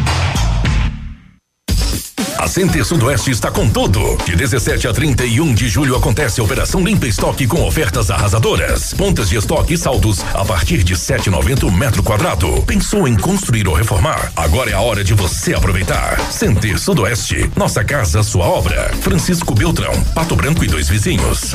[2.41, 4.17] A Center Sudoeste está com tudo.
[4.25, 8.95] De 17 a 31 de julho acontece a Operação Limpa Estoque com ofertas arrasadoras.
[8.95, 12.63] Pontas de estoque e saldos a partir de 7,90 o metro quadrado.
[12.63, 14.31] Pensou em construir ou reformar?
[14.35, 16.19] Agora é a hora de você aproveitar.
[16.31, 18.91] Center Sudoeste, nossa casa, sua obra.
[19.01, 21.53] Francisco Beltrão, Pato Branco e dois vizinhos.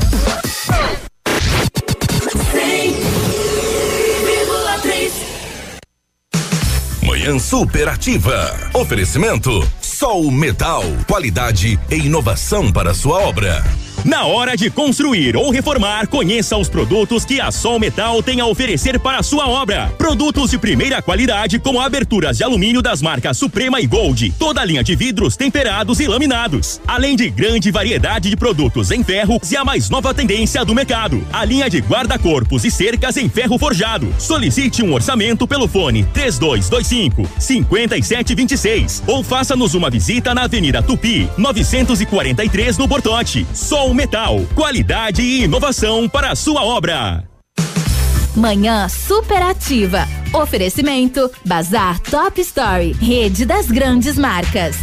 [7.03, 8.55] Manhã Superativa.
[8.73, 9.67] Oferecimento
[9.99, 10.83] Sol Metal.
[11.09, 13.65] Qualidade e inovação para sua obra.
[14.07, 18.47] Na hora de construir ou reformar, conheça os produtos que a Sol Metal tem a
[18.47, 19.93] oferecer para a sua obra.
[19.99, 24.65] Produtos de primeira qualidade, como aberturas de alumínio das marcas Suprema e Gold, toda a
[24.65, 29.57] linha de vidros temperados e laminados, além de grande variedade de produtos em ferro e
[29.57, 34.15] a mais nova tendência do mercado, a linha de guarda-corpos e cercas em ferro forjado.
[34.21, 42.79] Solicite um orçamento pelo fone 3225 5726 ou faça-nos uma visita na Avenida Tupi, 943
[42.79, 43.45] no Bortote.
[43.53, 47.25] Sol Metal, qualidade e inovação para a sua obra.
[48.37, 50.07] Manhã superativa.
[50.35, 54.77] Oferecimento Bazar Top Story, rede das grandes marcas.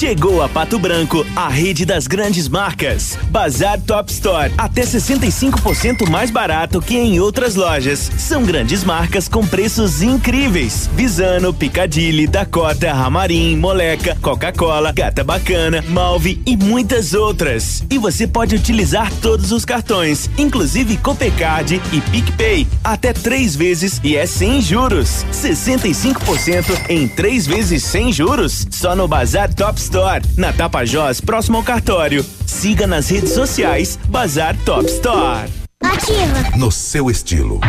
[0.00, 3.18] Chegou a Pato Branco, a rede das grandes marcas.
[3.28, 8.10] Bazar Top Store, até 65% mais barato que em outras lojas.
[8.16, 10.88] São grandes marcas com preços incríveis.
[10.94, 17.84] Visano, Picadilly, Dakota, Ramarim, Moleca, Coca-Cola, Gata Bacana, Malve e muitas outras.
[17.90, 24.16] E você pode utilizar todos os cartões, inclusive Copecard e PicPay, até três vezes e
[24.16, 25.26] é sem juros.
[25.30, 29.89] 65% em três vezes sem juros, só no Bazar Top Store.
[29.90, 32.24] Store, na Tapajós, próximo ao cartório.
[32.46, 35.50] Siga nas redes sociais Bazar Top Store.
[35.82, 36.56] Ativa.
[36.56, 37.60] No seu estilo,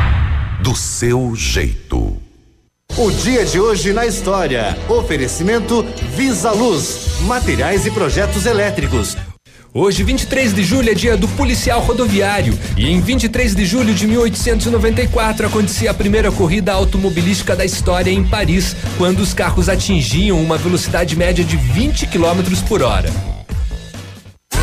[0.61, 2.15] do seu jeito.
[2.95, 4.77] O dia de hoje na história.
[4.87, 5.83] Oferecimento
[6.15, 9.17] Visa Luz, materiais e projetos elétricos.
[9.73, 12.59] Hoje, 23 de julho, é dia do policial rodoviário.
[12.75, 18.21] E em 23 de julho de 1894 acontecia a primeira corrida automobilística da história em
[18.21, 23.40] Paris, quando os carros atingiam uma velocidade média de 20 km por hora.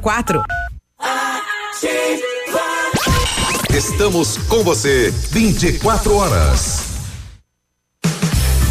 [0.00, 0.42] quatro.
[3.72, 6.80] Estamos com você 24 horas.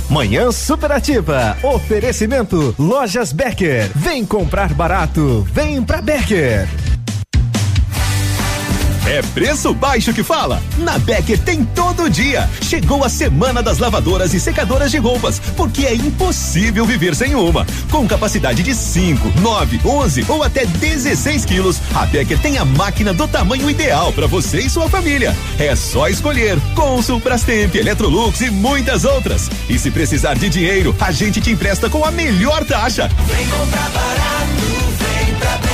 [0.09, 1.55] Manhã Superativa.
[1.63, 3.91] Oferecimento Lojas Becker.
[3.95, 5.47] Vem comprar barato.
[5.51, 6.67] Vem pra Becker.
[9.09, 10.61] É preço baixo que fala?
[10.77, 12.47] Na Becker tem todo dia.
[12.61, 17.65] Chegou a semana das lavadoras e secadoras de roupas, porque é impossível viver sem uma.
[17.89, 23.11] Com capacidade de 5, 9, 11 ou até 16 quilos, a Becker tem a máquina
[23.11, 25.35] do tamanho ideal para você e sua família.
[25.57, 29.49] É só escolher Consul, Brastemp, Electrolux e muitas outras.
[29.67, 33.09] E se precisar de dinheiro, a gente te empresta com a melhor taxa.
[33.25, 34.53] Vem comprar barato,
[34.99, 35.68] vem pra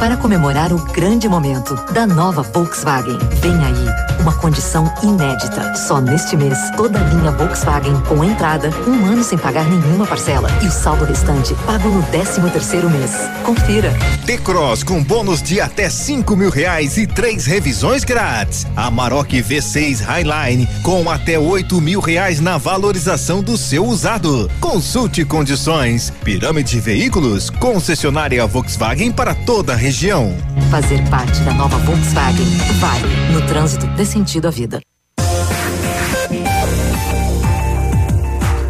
[0.00, 3.18] para comemorar o grande momento da nova Volkswagen.
[3.42, 5.74] Vem aí uma condição inédita.
[5.74, 10.50] Só neste mês, toda a linha Volkswagen com entrada, um ano sem pagar nenhuma parcela
[10.62, 13.12] e o saldo restante pago no 13 terceiro mês.
[13.44, 13.92] Confira.
[14.26, 18.66] T-Cross com bônus de até cinco mil reais e três revisões grátis.
[18.76, 24.50] Amarok V6 Highline com até oito mil reais na valorização do seu usado.
[24.60, 26.12] Consulte condições.
[26.22, 30.36] Pirâmide Veículos, concessionária Volkswagen para toda a região.
[30.70, 32.46] Fazer parte da nova Volkswagen
[32.78, 33.08] vale.
[33.32, 34.82] No trânsito, dê sentido à vida.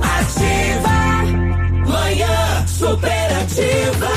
[0.03, 0.97] Ativa.
[1.87, 4.11] Manhã superativa.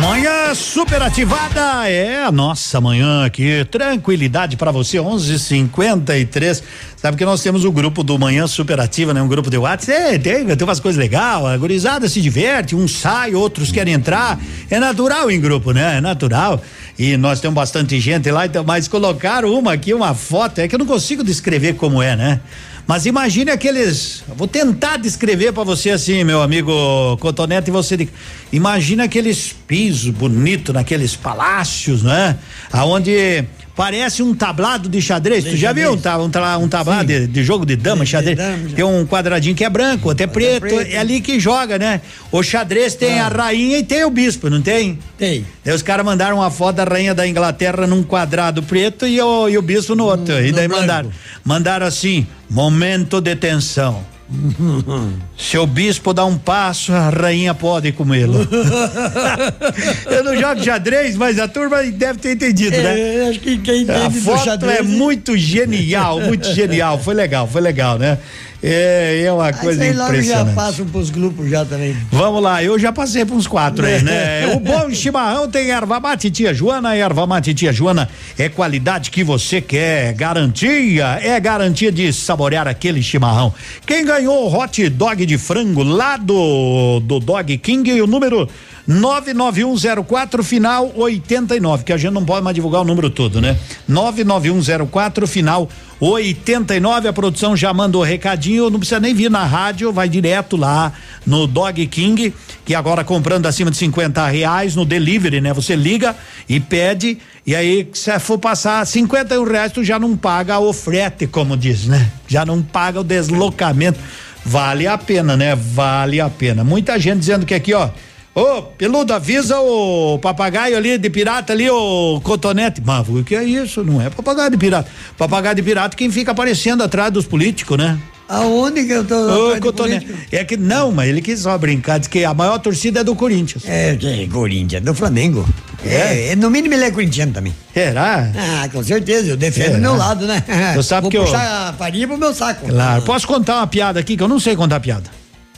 [0.00, 3.66] Manhã superativada é a nossa manhã aqui.
[3.70, 6.62] Tranquilidade para você, 11:53.
[6.96, 9.20] Sabe que nós temos o grupo do Manhã Superativa, né?
[9.20, 10.14] Um grupo de WhatsApp.
[10.14, 14.38] É, tem, tem umas coisas legais, a gurizada se diverte, uns sai, outros querem entrar.
[14.70, 15.98] É natural em grupo, né?
[15.98, 16.62] É natural.
[16.98, 20.74] E nós temos bastante gente lá, então, mas colocaram uma aqui, uma foto, é que
[20.74, 22.40] eu não consigo descrever como é, né?
[22.86, 24.22] Mas imagine aqueles.
[24.36, 26.72] Vou tentar descrever para você assim, meu amigo
[27.18, 28.08] Cotonete, e você.
[28.52, 32.36] Imagina aqueles pisos bonitos naqueles palácios, né?
[32.70, 33.44] Aonde
[33.76, 35.44] parece um tablado de xadrez.
[35.44, 35.86] De tu já xadrez.
[35.88, 38.36] viu um, ta- um, ta- um tablado de, de jogo de dama, De- de xadrez?
[38.36, 38.68] dama.
[38.74, 40.92] Tem um quadradinho que é branco, outro é preto, preto.
[40.92, 42.00] É ali que joga, né?
[42.30, 43.26] O xadrez tem Ah.
[43.26, 44.98] a rainha e tem o bispo, não tem?
[45.18, 45.44] Tem.
[45.64, 49.48] Daí os caras mandaram uma foto da rainha da Inglaterra num quadrado preto e o,
[49.48, 50.34] e o bispo no outro.
[50.40, 50.80] e no daí branco.
[50.82, 51.10] mandaram,
[51.44, 54.04] mandaram assim: momento de tensão.
[55.36, 58.38] Se o bispo dá um passo, a rainha pode comê-lo.
[60.06, 62.98] Eu não jogo xadrez, mas a turma deve ter entendido, né?
[63.00, 66.98] É, acho que quem A entende do foto xadrez- é muito genial, muito genial.
[66.98, 68.18] Foi legal, foi legal, né?
[68.66, 70.54] É, é uma Aí coisa sei logo já impressionante.
[70.54, 71.94] passam pros grupos já também.
[72.10, 74.46] Vamos lá, eu já passei por uns quatro aí, né?
[74.56, 79.22] O bom chimarrão tem erva mate tia Joana, erva mate tia Joana é qualidade que
[79.22, 83.52] você quer, garantia, é garantia de saborear aquele chimarrão.
[83.86, 88.48] Quem ganhou o hot dog de frango lá do, do Dog King, o número
[88.86, 93.56] 99104 final 89, que a gente não pode mais divulgar o número todo, né?
[93.88, 100.08] 99104 final 89, a produção já mandou recadinho, não precisa nem vir na rádio, vai
[100.08, 100.92] direto lá
[101.24, 105.52] no Dog King, que agora comprando acima de 50 reais no delivery, né?
[105.54, 106.14] Você liga
[106.46, 111.26] e pede, e aí se for passar 51 reais, tu já não paga o frete,
[111.26, 112.10] como diz, né?
[112.28, 113.98] Já não paga o deslocamento.
[114.44, 115.54] Vale a pena, né?
[115.54, 116.62] Vale a pena.
[116.62, 117.90] Muita gente dizendo que aqui, ó.
[118.34, 122.82] Ô, peludo, avisa o papagaio ali de pirata ali, o cotonete.
[122.84, 123.84] Mas o que é isso?
[123.84, 124.90] Não é papagaio de pirata.
[125.16, 127.98] Papagaio de pirata quem fica aparecendo atrás dos políticos, né?
[128.28, 129.14] Aonde que eu tô?
[129.52, 130.12] Ô, político?
[130.32, 133.14] É que não, mas ele quis só brincar, diz que a maior torcida é do
[133.14, 133.62] Corinthians.
[133.66, 135.46] É, que é Corinthians, do Flamengo.
[135.84, 136.30] É?
[136.30, 137.54] é, no mínimo ele é corintiano também.
[137.74, 138.30] Será?
[138.34, 139.78] Ah, com certeza, eu defendo Será?
[139.78, 140.42] o meu lado, né?
[140.74, 142.66] Tu sabe Vou que eu- puxar a farinha pro meu saco.
[142.66, 143.02] Claro.
[143.02, 145.10] Posso contar uma piada aqui que eu não sei contar piada.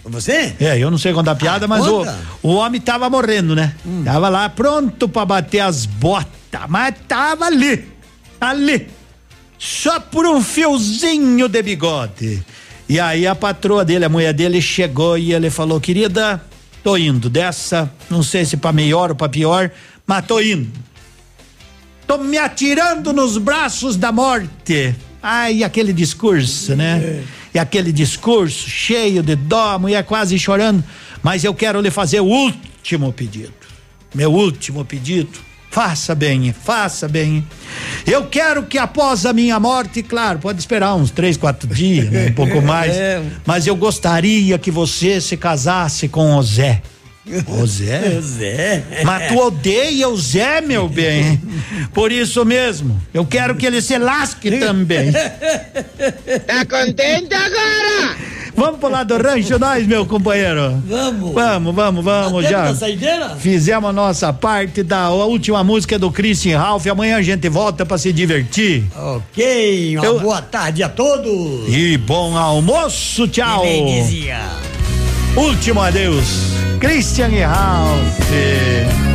[0.04, 0.52] Você?
[0.60, 2.16] É, eu não sei contar piada, mas o, conta.
[2.42, 3.72] o homem tava morrendo, né?
[4.04, 6.28] Tava lá pronto pra bater as botas,
[6.68, 7.88] mas tava ali,
[8.40, 8.88] ali,
[9.58, 12.42] só por um fiozinho de bigode.
[12.88, 16.42] E aí a patroa dele, a mulher dele, chegou e ele falou: querida,
[16.82, 19.70] tô indo dessa, não sei se pra melhor ou pra pior,
[20.06, 20.70] mas tô indo.
[22.06, 24.94] Tô me atirando nos braços da morte.
[25.20, 27.24] Ai, aquele discurso, né?
[27.52, 30.84] E aquele discurso cheio de dó, a mulher quase chorando.
[31.20, 33.52] Mas eu quero lhe fazer o último pedido.
[34.14, 35.45] Meu último pedido.
[35.76, 37.46] Faça bem, faça bem.
[38.06, 42.28] Eu quero que após a minha morte, claro, pode esperar uns três, quatro dias, né?
[42.28, 42.96] um pouco mais.
[42.96, 43.22] É.
[43.44, 46.80] Mas eu gostaria que você se casasse com o Zé.
[47.46, 48.18] O Zé?
[48.24, 48.84] Zé.
[49.04, 51.38] Mas tu odeia o Zé, meu bem.
[51.92, 55.12] Por isso mesmo, eu quero que ele se lasque também.
[55.12, 58.16] Tá contente agora?
[58.56, 60.82] Vamos pular do rancho nós, meu companheiro?
[60.86, 61.32] Vamos.
[61.34, 62.74] Vamos, vamos, vamos Dá tempo já.
[62.74, 63.36] saideira?
[63.36, 66.86] Fizemos a nossa parte da última música do Christian Ralph.
[66.86, 68.84] Amanhã a gente volta pra se divertir.
[68.96, 71.68] Ok, uma Eu- boa tarde a todos.
[71.68, 73.60] E bom almoço, tchau.
[73.60, 74.40] Que bem dizia.
[75.36, 76.26] Último adeus.
[76.80, 79.05] Christian Ralph.